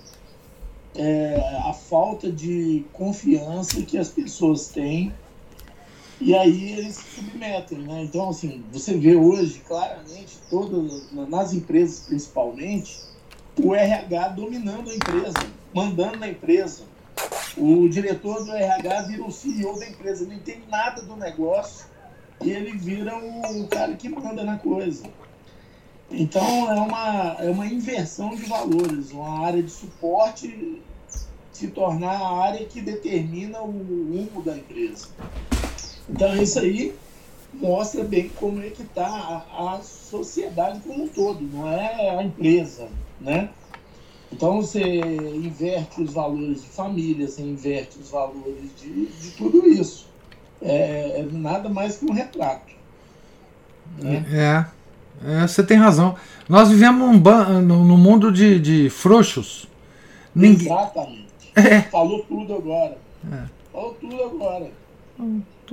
é, 0.95 1.35
a 1.65 1.73
falta 1.73 2.31
de 2.31 2.85
confiança 2.93 3.81
que 3.81 3.97
as 3.97 4.09
pessoas 4.09 4.67
têm 4.67 5.13
e 6.21 6.35
aí 6.35 6.73
eles 6.73 6.95
se 6.95 7.15
submetem, 7.15 7.79
né? 7.79 8.03
Então, 8.03 8.29
assim, 8.29 8.63
você 8.71 8.97
vê 8.97 9.15
hoje 9.15 9.61
claramente, 9.67 10.37
todas, 10.49 11.11
nas 11.11 11.53
empresas 11.53 12.01
principalmente, 12.01 12.99
o 13.61 13.73
RH 13.73 14.29
dominando 14.29 14.89
a 14.89 14.95
empresa, 14.95 15.37
mandando 15.73 16.19
na 16.19 16.27
empresa. 16.27 16.83
O 17.57 17.87
diretor 17.87 18.43
do 18.43 18.51
RH 18.51 19.01
vira 19.03 19.23
o 19.23 19.31
CEO 19.31 19.77
da 19.77 19.87
empresa, 19.87 20.25
não 20.25 20.33
entende 20.33 20.63
nada 20.69 21.01
do 21.03 21.15
negócio 21.15 21.85
e 22.41 22.51
ele 22.51 22.77
vira 22.77 23.15
o 23.17 23.67
cara 23.67 23.93
que 23.93 24.09
manda 24.09 24.43
na 24.43 24.57
coisa. 24.57 25.03
Então 26.09 26.71
é 26.71 26.79
uma, 26.79 27.35
é 27.39 27.49
uma 27.49 27.65
inversão 27.65 28.35
de 28.35 28.43
valores, 28.43 29.11
uma 29.11 29.45
área 29.45 29.61
de 29.61 29.71
suporte 29.71 30.81
se 31.51 31.67
tornar 31.67 32.19
a 32.19 32.43
área 32.43 32.65
que 32.65 32.81
determina 32.81 33.61
o 33.61 33.71
rumo 33.71 34.41
da 34.43 34.57
empresa. 34.57 35.07
Então 36.09 36.35
isso 36.41 36.59
aí 36.59 36.93
mostra 37.53 38.03
bem 38.03 38.29
como 38.29 38.61
é 38.61 38.69
que 38.69 38.81
está 38.81 39.05
a, 39.05 39.75
a, 39.75 39.81
sociedade 39.81 40.79
como 40.81 41.03
um 41.03 41.07
todo, 41.07 41.41
não 41.41 41.67
é 41.67 42.17
a 42.17 42.23
empresa, 42.23 42.87
né? 43.21 43.49
Então 44.31 44.61
você 44.61 44.81
inverte 44.81 46.01
os 46.01 46.11
valores 46.11 46.63
de 46.63 46.69
família, 46.69 47.27
você 47.27 47.43
inverte 47.43 47.99
os 47.99 48.09
valores 48.09 48.69
de, 48.81 49.05
de 49.05 49.31
tudo 49.31 49.67
isso. 49.67 50.07
É, 50.61 51.19
é 51.19 51.27
nada 51.31 51.69
mais 51.69 51.97
que 51.97 52.05
um 52.05 52.13
retrato. 52.13 52.73
Né? 53.99 54.25
É, 54.31 54.65
é, 55.43 55.47
você 55.47 55.63
tem 55.63 55.77
razão. 55.77 56.15
Nós 56.49 56.69
vivemos 56.69 57.19
num, 57.19 57.83
num 57.83 57.97
mundo 57.97 58.31
de, 58.31 58.59
de 58.59 58.89
frouxos. 58.89 59.67
Ninguém... 60.33 60.65
Exatamente. 60.65 61.27
É. 61.55 61.81
Falou 61.81 62.23
tudo 62.23 62.55
agora. 62.55 62.97
É. 63.31 63.43
Falou 63.71 63.93
tudo 64.01 64.23
agora. 64.23 64.71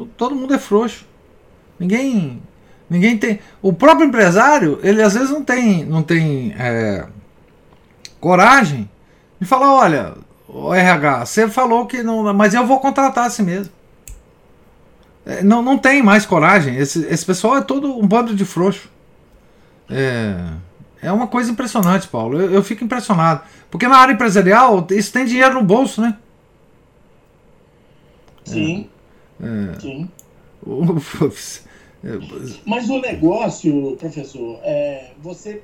Todo 0.07 0.35
mundo 0.35 0.55
é 0.55 0.59
frouxo. 0.59 1.07
Ninguém. 1.79 2.43
Ninguém 2.89 3.17
tem. 3.17 3.41
O 3.63 3.73
próprio 3.73 4.07
empresário, 4.07 4.79
ele 4.83 5.03
às 5.03 5.15
vezes 5.15 5.31
não 5.31 5.45
tem, 5.45 5.85
não 5.85 6.03
tem 6.03 6.55
é, 6.59 7.07
coragem 8.21 8.91
de 9.41 9.47
falar, 9.47 9.73
olha, 9.73 10.15
o 10.49 10.75
RH, 10.75 11.27
você 11.27 11.49
falou 11.49 11.87
que 11.87 12.03
não. 12.03 12.35
Mas 12.35 12.53
eu 12.53 12.67
vou 12.67 12.81
contratar 12.81 13.27
assim 13.27 13.43
mesmo. 13.43 13.73
É, 15.25 15.43
não, 15.43 15.63
não 15.63 15.79
tem 15.79 16.03
mais 16.03 16.27
coragem. 16.27 16.77
Esse, 16.77 17.07
esse 17.07 17.25
pessoal 17.25 17.59
é 17.59 17.61
todo 17.61 17.97
um 17.99 18.07
bando 18.07 18.35
de 18.35 18.45
frouxo. 18.45 18.91
É, 19.89 20.35
é 21.03 21.13
uma 21.13 21.27
coisa 21.27 21.51
impressionante, 21.51 22.09
Paulo. 22.09 22.41
Eu, 22.41 22.51
eu 22.51 22.63
fico 22.63 22.85
impressionado. 22.85 23.43
Porque 23.71 23.87
na 23.87 23.97
área 23.97 24.13
empresarial, 24.13 24.87
isso 24.91 25.13
tem 25.13 25.25
dinheiro 25.25 25.55
no 25.55 25.63
bolso, 25.63 26.01
né? 26.01 26.17
Sim. 28.45 28.89
É. 28.97 29.00
Sim. 29.81 30.09
Mas 32.67 32.89
o 32.89 32.99
negócio, 32.99 33.97
professor, 33.97 34.59
é, 34.63 35.13
você, 35.23 35.63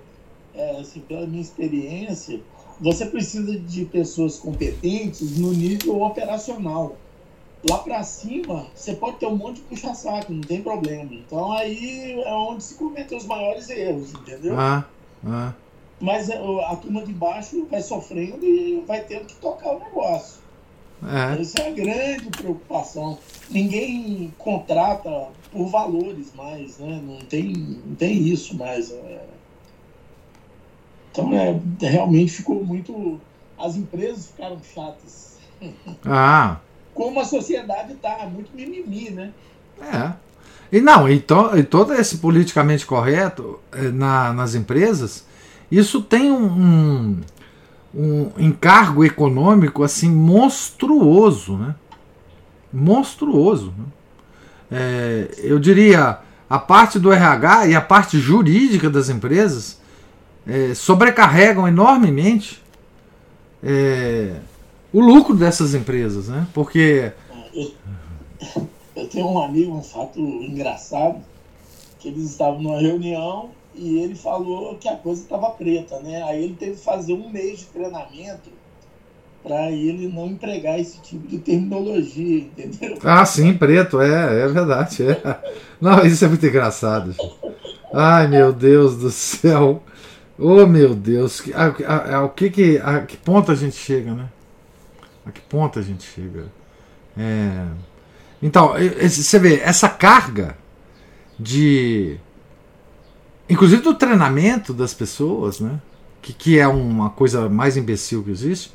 é, 0.54 0.80
assim, 0.80 1.00
pela 1.00 1.26
minha 1.26 1.42
experiência, 1.42 2.40
você 2.80 3.06
precisa 3.06 3.58
de 3.58 3.84
pessoas 3.86 4.38
competentes 4.38 5.38
no 5.38 5.52
nível 5.52 6.02
operacional. 6.02 6.96
Lá 7.68 7.78
para 7.78 8.02
cima, 8.02 8.66
você 8.74 8.94
pode 8.94 9.16
ter 9.16 9.26
um 9.26 9.36
monte 9.36 9.56
de 9.56 9.62
puxa-saco, 9.62 10.32
não 10.32 10.42
tem 10.42 10.62
problema. 10.62 11.12
Então 11.12 11.52
aí 11.52 12.20
é 12.20 12.32
onde 12.32 12.62
se 12.62 12.74
cometem 12.74 13.16
os 13.16 13.26
maiores 13.26 13.68
erros, 13.70 14.12
entendeu? 14.12 14.58
Ah, 14.58 14.86
ah. 15.26 15.52
Mas 15.98 16.30
a, 16.30 16.36
a 16.70 16.76
turma 16.76 17.02
de 17.04 17.12
baixo 17.12 17.66
vai 17.70 17.80
sofrendo 17.80 18.44
e 18.44 18.84
vai 18.86 19.02
tendo 19.02 19.24
que 19.24 19.36
tocar 19.36 19.74
o 19.74 19.78
negócio. 19.80 20.45
É. 21.04 21.40
Essa 21.40 21.60
é 21.60 21.68
a 21.68 21.72
grande 21.72 22.30
preocupação. 22.30 23.18
Ninguém 23.50 24.32
contrata 24.38 25.28
por 25.52 25.68
valores 25.68 26.32
mais, 26.34 26.78
né? 26.78 27.00
Não 27.04 27.18
tem, 27.18 27.52
não 27.52 27.94
tem 27.94 28.28
isso 28.28 28.56
mais. 28.56 28.90
É... 28.90 29.24
Então, 31.12 31.32
é, 31.34 31.58
realmente 31.80 32.32
ficou 32.32 32.64
muito. 32.64 33.20
As 33.58 33.76
empresas 33.76 34.28
ficaram 34.28 34.60
chatas. 34.74 35.36
Ah. 36.04 36.60
Como 36.94 37.20
a 37.20 37.24
sociedade 37.24 37.92
está, 37.92 38.26
muito 38.26 38.50
mimimi, 38.54 39.10
né? 39.10 39.32
É. 39.80 40.12
E 40.70 40.80
não, 40.80 41.08
e, 41.08 41.20
to, 41.20 41.56
e 41.56 41.62
todo 41.62 41.92
esse 41.94 42.18
politicamente 42.18 42.86
correto 42.86 43.60
eh, 43.72 43.90
na, 43.90 44.32
nas 44.32 44.54
empresas, 44.54 45.24
isso 45.70 46.02
tem 46.02 46.30
um, 46.30 46.46
um 46.46 47.20
um 47.94 48.30
encargo 48.38 49.04
econômico 49.04 49.82
assim 49.82 50.10
monstruoso, 50.10 51.56
né? 51.56 51.74
Monstruoso. 52.72 53.72
Né? 53.76 53.84
É, 54.70 55.30
eu 55.38 55.58
diria 55.58 56.18
a 56.48 56.58
parte 56.58 56.98
do 56.98 57.12
RH 57.12 57.68
e 57.68 57.74
a 57.74 57.80
parte 57.80 58.18
jurídica 58.18 58.90
das 58.90 59.08
empresas 59.08 59.80
é, 60.46 60.74
sobrecarregam 60.74 61.66
enormemente 61.66 62.62
é, 63.62 64.36
o 64.92 65.00
lucro 65.00 65.34
dessas 65.34 65.74
empresas, 65.74 66.28
né? 66.28 66.46
Porque 66.54 67.12
eu, 67.54 67.72
eu 68.94 69.08
tenho 69.08 69.28
um 69.28 69.42
amigo, 69.42 69.74
um 69.74 69.82
fato 69.82 70.20
engraçado, 70.20 71.20
que 71.98 72.08
eles 72.08 72.30
estavam 72.30 72.62
numa 72.62 72.78
reunião 72.78 73.50
e 73.76 73.98
ele 73.98 74.14
falou 74.14 74.76
que 74.76 74.88
a 74.88 74.96
coisa 74.96 75.22
estava 75.22 75.50
preta, 75.50 76.00
né? 76.00 76.22
Aí 76.24 76.44
ele 76.44 76.54
teve 76.54 76.72
que 76.72 76.84
fazer 76.84 77.12
um 77.12 77.28
mês 77.30 77.60
de 77.60 77.64
treinamento 77.66 78.50
para 79.42 79.70
ele 79.70 80.08
não 80.08 80.26
empregar 80.26 80.78
esse 80.80 81.00
tipo 81.00 81.26
de 81.28 81.38
terminologia, 81.38 82.38
entendeu? 82.38 82.98
Ah, 83.04 83.24
sim, 83.24 83.54
preto, 83.54 84.00
é, 84.00 84.42
é 84.42 84.48
verdade. 84.48 85.04
É. 85.04 85.38
Não, 85.80 86.04
isso 86.04 86.24
é 86.24 86.28
muito 86.28 86.44
engraçado. 86.44 87.14
Ai, 87.94 88.26
meu 88.26 88.52
Deus 88.52 88.96
do 88.96 89.10
céu. 89.10 89.82
Oh, 90.38 90.66
meu 90.66 90.94
Deus. 90.94 91.42
A, 91.54 91.66
a, 91.92 92.24
a, 92.24 92.28
que 92.28 92.50
que, 92.50 92.78
a 92.78 93.02
que 93.02 93.16
ponto 93.16 93.52
a 93.52 93.54
gente 93.54 93.76
chega, 93.76 94.12
né? 94.12 94.28
A 95.24 95.30
que 95.30 95.40
ponto 95.40 95.78
a 95.78 95.82
gente 95.82 96.04
chega? 96.04 96.46
É... 97.16 97.66
Então, 98.42 98.74
você 99.00 99.38
vê, 99.38 99.60
essa 99.60 99.88
carga 99.88 100.56
de. 101.38 102.18
Inclusive 103.48 103.82
do 103.82 103.94
treinamento 103.94 104.72
das 104.72 104.92
pessoas, 104.92 105.60
né? 105.60 105.80
Que, 106.20 106.32
que 106.32 106.58
é 106.58 106.66
uma 106.66 107.10
coisa 107.10 107.48
mais 107.48 107.76
imbecil 107.76 108.22
que 108.22 108.30
existe. 108.30 108.72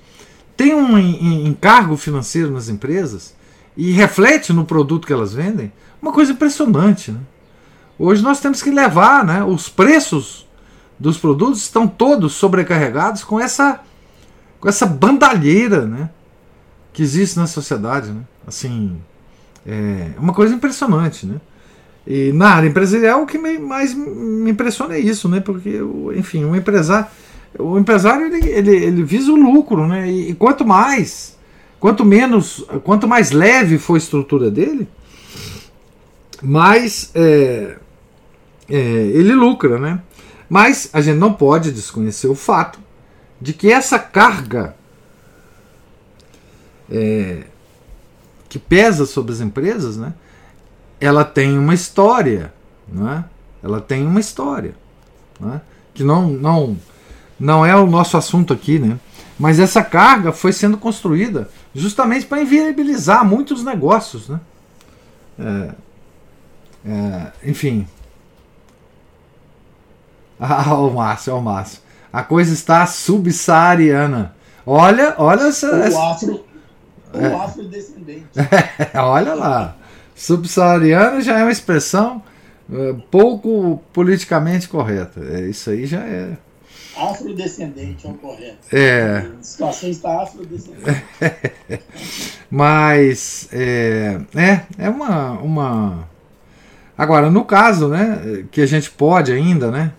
Tem 0.56 0.74
um 0.74 0.98
encargo 0.98 1.98
financeiro 1.98 2.52
nas 2.52 2.70
empresas 2.70 3.36
e 3.76 3.92
reflete 3.92 4.54
no 4.54 4.66
produto 4.66 5.06
que 5.06 5.14
elas 5.14 5.34
vendem. 5.34 5.72
Uma 6.02 6.12
coisa 6.12 6.32
impressionante, 6.32 7.12
né? 7.12 7.20
Hoje 7.98 8.24
nós 8.24 8.40
temos 8.40 8.62
que 8.64 8.72
levar, 8.72 9.26
né? 9.26 9.44
Os 9.44 9.70
preços 9.70 10.48
dos 10.98 11.18
produtos 11.18 11.62
estão 11.62 11.88
todos 11.88 12.34
sobrecarregados 12.34 13.24
com 13.24 13.40
essa 13.40 13.82
com 14.60 14.70
essa 14.70 14.86
bandalheira, 14.86 15.86
né? 15.86 16.10
Que 16.94 17.02
existe 17.02 17.38
na 17.38 17.48
sociedade, 17.48 18.12
né? 18.12 18.22
Assim, 18.46 19.02
é 19.66 20.12
uma 20.18 20.34
coisa 20.34 20.54
impressionante, 20.54 21.26
né? 21.26 21.42
E 22.06 22.32
na 22.32 22.50
área 22.50 22.68
empresarial 22.68 23.22
o 23.22 23.28
que 23.28 23.38
mais 23.38 23.94
me 23.94 24.52
impressiona 24.52 24.96
é 24.96 25.00
isso, 25.00 25.30
né? 25.30 25.40
Porque, 25.40 25.80
enfim, 26.16 26.44
o 26.46 26.56
empresário, 26.56 27.08
o 27.60 27.78
empresário 27.78 28.26
ele, 28.26 28.50
ele, 28.50 28.76
ele 28.76 29.04
visa 29.04 29.32
o 29.32 29.36
lucro, 29.36 29.88
né? 29.88 30.10
E, 30.10 30.32
e 30.32 30.34
quanto 30.34 30.66
mais, 30.66 31.38
quanto 31.80 32.04
menos, 32.04 32.66
quanto 32.84 33.08
mais 33.08 33.32
leve 33.32 33.78
for 33.78 33.96
a 33.96 33.98
estrutura 33.98 34.50
dele, 34.50 34.88
mais 36.42 37.12
é, 37.14 37.78
é, 38.68 38.76
ele 38.76 39.34
lucra, 39.34 39.78
né? 39.78 40.02
Mas 40.50 40.90
a 40.92 41.02
gente 41.02 41.18
não 41.18 41.34
pode 41.34 41.72
desconhecer 41.72 42.28
o 42.28 42.36
fato 42.36 42.80
de 43.40 43.54
que 43.54 43.72
essa 43.72 43.98
carga 43.98 44.76
é, 46.90 47.44
que 48.50 48.60
pesa 48.60 49.06
sobre 49.06 49.32
as 49.32 49.40
empresas, 49.40 49.98
né? 49.98 50.14
Ela 51.02 51.26
tem 51.26 51.58
uma 51.58 51.74
história, 51.74 52.54
né? 52.88 53.26
Ela 53.62 53.82
tem 53.82 54.06
uma 54.06 54.20
história, 54.20 54.76
né? 55.40 55.60
Que 55.94 56.04
não, 56.04 56.28
não, 56.30 56.78
não 57.40 57.66
é 57.66 57.76
o 57.76 57.88
nosso 57.88 58.16
assunto 58.16 58.54
aqui, 58.54 58.80
né? 58.80 58.98
Mas 59.38 59.60
essa 59.60 59.84
carga 59.84 60.32
foi 60.32 60.54
sendo 60.54 60.78
construída 60.78 61.50
justamente 61.74 62.26
para 62.26 62.42
inviabilizar 62.42 63.26
muitos 63.26 63.64
negócios, 63.64 64.30
né? 64.30 64.40
É, 65.40 65.72
é, 66.86 67.32
enfim, 67.44 67.88
ah, 70.40 70.76
o 70.76 70.92
Márcio, 70.92 71.36
o 71.36 71.42
Márcio. 71.42 71.80
A 72.12 72.24
coisa 72.24 72.54
está 72.54 72.86
subsaariana. 72.86 74.36
Olha, 74.66 75.16
olha 75.18 75.44
essa. 75.44 75.90
O 75.90 76.02
afro, 76.02 76.46
o 77.14 77.18
é. 77.18 77.34
afrodescendente. 77.34 78.28
É, 78.94 79.00
olha 79.02 79.34
lá. 79.34 79.76
Subsaariana 80.16 81.22
já 81.22 81.40
é 81.40 81.44
uma 81.44 81.52
expressão 81.52 82.24
uh, 82.70 83.02
pouco 83.10 83.82
politicamente 83.94 84.68
correta. 84.68 85.20
É, 85.20 85.42
isso 85.48 85.70
aí 85.70 85.86
já 85.86 86.00
é. 86.00 86.38
Afrodescendente 86.96 88.06
é 88.06 88.10
o 88.10 88.14
correto. 88.14 88.58
É. 88.72 89.26
A 89.40 89.44
situação 89.44 89.90
está 89.90 90.24
afrodescendente. 90.24 91.04
Mas 92.50 93.48
é, 93.52 94.20
é, 94.36 94.62
é 94.78 94.90
uma, 94.90 95.32
uma. 95.40 96.10
Agora, 96.98 97.32
no 97.32 97.46
caso, 97.46 97.88
né, 97.88 98.44
que 98.52 98.62
a 98.62 98.66
gente 98.66 98.92
pode 98.92 99.32
ainda, 99.32 99.72
né, 99.72 99.94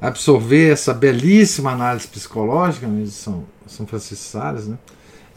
absorver 0.00 0.72
essa 0.72 0.94
belíssima 0.94 1.72
análise 1.72 2.08
psicológica 2.08 2.86
né, 2.86 3.04
de 3.04 3.10
São, 3.10 3.44
São 3.66 3.86
Francisco 3.86 4.24
Sales, 4.24 4.66
né? 4.66 4.78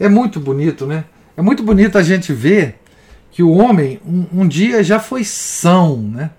É 0.00 0.08
muito 0.08 0.40
bonito, 0.40 0.86
né? 0.86 1.04
É 1.36 1.42
muito 1.42 1.62
bonito 1.62 1.98
a 1.98 2.02
gente 2.02 2.32
ver 2.32 2.80
que 3.34 3.42
o 3.42 3.50
homem 3.50 4.00
um, 4.06 4.42
um 4.42 4.48
dia 4.48 4.80
já 4.84 5.00
foi 5.00 5.24
são, 5.24 5.96
né? 5.96 6.30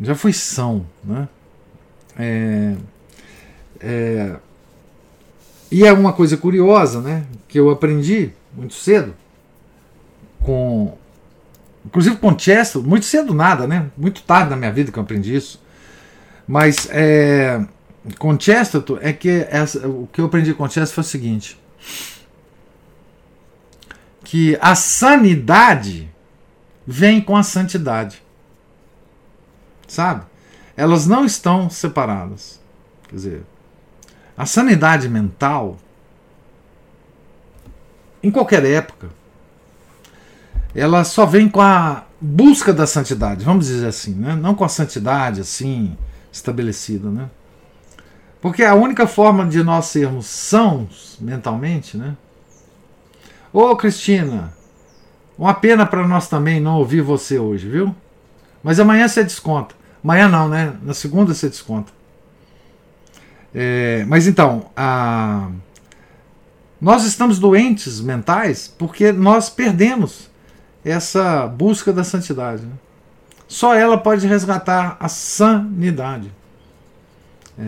Já 0.00 0.14
foi 0.14 0.32
são, 0.32 0.86
né? 1.04 1.28
É, 2.18 2.74
é, 3.80 4.36
e 5.70 5.84
é 5.84 5.92
uma 5.92 6.14
coisa 6.14 6.38
curiosa, 6.38 7.02
né? 7.02 7.26
Que 7.46 7.60
eu 7.60 7.68
aprendi 7.68 8.32
muito 8.56 8.72
cedo 8.72 9.14
com 10.40 10.96
inclusive 11.84 12.16
com 12.16 12.38
Chester, 12.38 12.80
muito 12.80 13.04
cedo 13.04 13.34
nada, 13.34 13.66
né? 13.66 13.90
Muito 13.98 14.22
tarde 14.22 14.48
na 14.48 14.56
minha 14.56 14.72
vida 14.72 14.90
que 14.90 14.98
eu 14.98 15.02
aprendi 15.02 15.36
isso. 15.36 15.62
Mas 16.48 16.88
é, 16.90 17.62
com 18.18 18.40
Chesterton 18.40 18.98
é 19.02 19.12
que 19.12 19.46
essa, 19.50 19.86
o 19.86 20.08
que 20.10 20.22
eu 20.22 20.24
aprendi 20.24 20.54
com 20.54 20.64
Chesterton 20.64 20.94
foi 20.94 21.02
o 21.02 21.06
seguinte: 21.06 21.60
que 24.24 24.58
a 24.60 24.74
sanidade 24.74 26.10
vem 26.86 27.20
com 27.20 27.36
a 27.36 27.42
santidade. 27.42 28.22
Sabe? 29.86 30.24
Elas 30.76 31.06
não 31.06 31.24
estão 31.24 31.70
separadas. 31.70 32.60
Quer 33.08 33.14
dizer, 33.14 33.42
a 34.36 34.46
sanidade 34.46 35.08
mental, 35.08 35.78
em 38.22 38.30
qualquer 38.30 38.64
época, 38.64 39.10
ela 40.74 41.04
só 41.04 41.24
vem 41.24 41.48
com 41.48 41.60
a 41.60 42.04
busca 42.20 42.72
da 42.72 42.86
santidade, 42.86 43.44
vamos 43.44 43.66
dizer 43.66 43.86
assim, 43.86 44.14
né? 44.14 44.34
não 44.34 44.54
com 44.54 44.64
a 44.64 44.68
santidade 44.68 45.40
assim 45.40 45.96
estabelecida, 46.32 47.10
né? 47.10 47.30
Porque 48.40 48.64
a 48.64 48.74
única 48.74 49.06
forma 49.06 49.46
de 49.46 49.62
nós 49.62 49.86
sermos 49.86 50.26
sãos 50.26 51.16
mentalmente, 51.20 51.96
né? 51.96 52.16
Ô 53.54 53.76
Cristina, 53.76 54.52
uma 55.38 55.54
pena 55.54 55.86
para 55.86 56.04
nós 56.08 56.26
também 56.26 56.58
não 56.58 56.74
ouvir 56.74 57.02
você 57.02 57.38
hoje, 57.38 57.68
viu? 57.68 57.94
Mas 58.64 58.80
amanhã 58.80 59.06
você 59.06 59.22
desconta. 59.22 59.76
Amanhã 60.02 60.28
não, 60.28 60.48
né? 60.48 60.76
Na 60.82 60.92
segunda 60.92 61.32
você 61.32 61.48
desconta. 61.48 61.92
É, 63.54 64.04
mas 64.08 64.26
então, 64.26 64.72
a... 64.76 65.48
nós 66.80 67.04
estamos 67.04 67.38
doentes 67.38 68.00
mentais 68.00 68.66
porque 68.76 69.12
nós 69.12 69.48
perdemos 69.48 70.28
essa 70.84 71.46
busca 71.46 71.92
da 71.92 72.02
santidade. 72.02 72.66
Né? 72.66 72.72
Só 73.46 73.72
ela 73.72 73.96
pode 73.96 74.26
resgatar 74.26 74.96
a 74.98 75.08
sanidade. 75.08 76.28
É... 77.56 77.62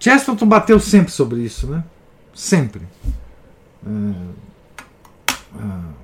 Chesterton 0.00 0.46
bateu 0.46 0.80
sempre 0.80 1.12
sobre 1.12 1.38
isso, 1.38 1.68
né? 1.68 1.84
Sempre. 2.34 2.82
É... 3.88 5.62
É... 5.62 5.98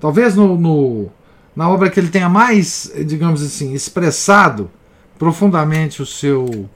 Talvez 0.00 0.34
no, 0.34 0.56
no, 0.56 1.10
na 1.56 1.68
obra 1.68 1.88
que 1.88 1.98
ele 1.98 2.08
tenha 2.08 2.28
mais, 2.28 2.92
digamos 3.06 3.42
assim, 3.42 3.72
expressado 3.72 4.70
profundamente 5.18 6.02
o 6.02 6.06
seu, 6.06 6.68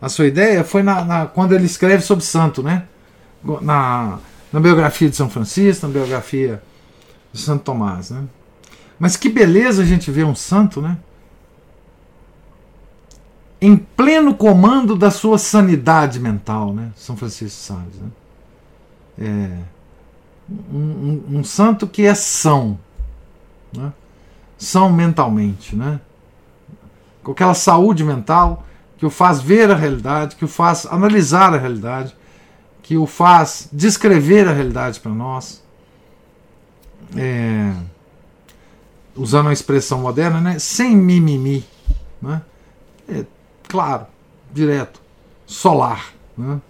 a 0.00 0.08
sua 0.08 0.26
ideia 0.26 0.64
foi 0.64 0.82
na, 0.82 1.04
na 1.04 1.26
quando 1.26 1.54
ele 1.54 1.64
escreve 1.64 2.02
sobre 2.02 2.24
santo, 2.24 2.62
né? 2.62 2.86
Na, 3.62 4.18
na 4.52 4.60
biografia 4.60 5.08
de 5.08 5.16
São 5.16 5.30
Francisco, 5.30 5.86
na 5.86 5.92
biografia 5.92 6.62
de 7.32 7.40
Santo 7.40 7.62
Tomás, 7.62 8.10
né? 8.10 8.24
Mas 8.98 9.16
que 9.16 9.28
beleza 9.28 9.82
a 9.82 9.86
gente 9.86 10.10
ver 10.10 10.24
um 10.24 10.34
santo, 10.34 10.82
né? 10.82 10.98
Em 13.60 13.76
pleno 13.76 14.34
comando 14.34 14.96
da 14.96 15.10
sua 15.10 15.38
sanidade 15.38 16.18
mental, 16.20 16.72
né? 16.72 16.90
São 16.96 17.16
Francisco 17.16 17.46
de 17.46 17.52
Sales. 17.52 17.94
Né? 18.00 18.08
É, 19.18 19.75
um, 20.48 21.22
um, 21.30 21.44
santo 21.44 21.86
que 21.86 22.06
é 22.06 22.14
são, 22.14 22.78
né? 23.72 23.92
são 24.56 24.92
mentalmente, 24.92 25.74
né? 25.74 26.00
com 27.22 27.32
aquela 27.32 27.54
saúde 27.54 28.04
mental 28.04 28.64
que 28.96 29.04
o 29.04 29.10
faz 29.10 29.40
ver 29.40 29.70
a 29.70 29.74
realidade, 29.74 30.36
que 30.36 30.44
o 30.44 30.48
faz 30.48 30.86
analisar 30.86 31.52
a 31.52 31.58
realidade, 31.58 32.14
que 32.82 32.96
o 32.96 33.06
faz 33.06 33.68
descrever 33.72 34.48
a 34.48 34.52
realidade 34.52 35.00
para 35.00 35.12
nós. 35.12 35.62
É, 37.16 37.72
usando 39.16 39.48
a 39.48 39.52
expressão 39.52 39.98
moderna, 40.00 40.40
né, 40.40 40.58
sem 40.58 40.96
mimimi. 40.96 41.64
Né? 42.22 42.42
É, 43.08 43.24
claro, 43.68 44.06
direto, 44.52 45.00
solar. 45.46 46.12
Né? 46.36 46.60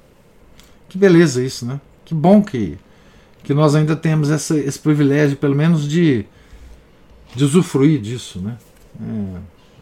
Que 0.89 0.97
beleza 0.97 1.43
isso, 1.43 1.67
né? 1.67 1.81
Que 2.05 2.15
bom 2.15 2.43
que, 2.43 2.79
que 3.47 3.55
nós 3.55 3.77
ainda 3.77 3.95
temos 3.95 4.29
essa, 4.29 4.59
esse 4.59 4.77
privilégio, 4.77 5.37
pelo 5.37 5.55
menos, 5.55 5.89
de, 5.89 6.27
de 7.33 7.45
usufruir 7.45 8.01
disso. 8.01 8.41
Né? 8.41 8.59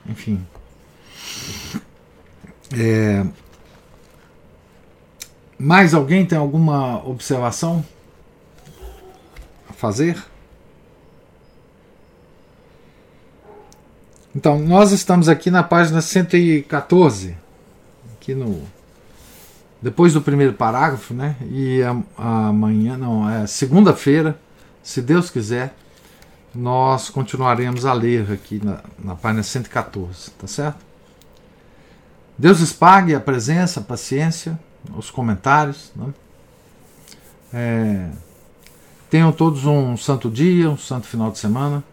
É, 0.07 0.11
enfim. 0.12 0.47
É, 2.77 3.24
mais 5.59 5.95
alguém 5.95 6.27
tem 6.27 6.36
alguma 6.36 7.03
observação 7.09 7.82
a 9.66 9.73
fazer? 9.73 10.23
Então, 14.36 14.59
nós 14.59 14.93
estamos 14.93 15.27
aqui 15.27 15.51
na 15.51 15.62
página 15.62 16.03
114, 16.03 17.35
aqui 18.12 18.35
no 18.35 18.62
depois 19.85 20.15
do 20.15 20.23
primeiro 20.23 20.55
parágrafo, 20.55 21.12
né? 21.12 21.36
E 21.43 21.81
amanhã, 22.16 22.97
não, 22.97 23.28
é 23.28 23.47
segunda-feira, 23.47 24.40
se 24.82 25.02
Deus 25.02 25.28
quiser, 25.28 25.77
nós 26.55 27.11
continuaremos 27.11 27.85
a 27.85 27.93
ler 27.93 28.32
aqui 28.32 28.65
na, 28.65 28.81
na 28.98 29.15
página 29.15 29.43
114, 29.43 30.31
tá 30.31 30.47
certo? 30.47 30.78
Deus 32.39 32.61
lhes 32.61 32.73
pague 32.73 33.15
a 33.15 33.20
presença, 33.20 33.81
a 33.81 33.82
paciência, 33.82 34.59
os 34.97 35.11
comentários. 35.11 35.93
Né? 35.94 36.15
É, 37.52 38.09
tenham 39.11 39.32
todos 39.32 39.66
um 39.66 39.98
santo 39.98 40.31
dia, 40.31 40.70
um 40.70 40.78
santo 40.78 41.06
final 41.06 41.31
de 41.31 41.39
semana. 41.39 41.85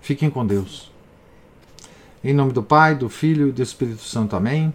Fiquem 0.00 0.28
com 0.28 0.44
Deus. 0.44 0.90
Em 2.24 2.34
nome 2.34 2.52
do 2.52 2.62
Pai, 2.62 2.96
do 2.96 3.08
Filho 3.08 3.50
e 3.50 3.52
do 3.52 3.62
Espírito 3.62 4.02
Santo. 4.02 4.34
Amém. 4.34 4.74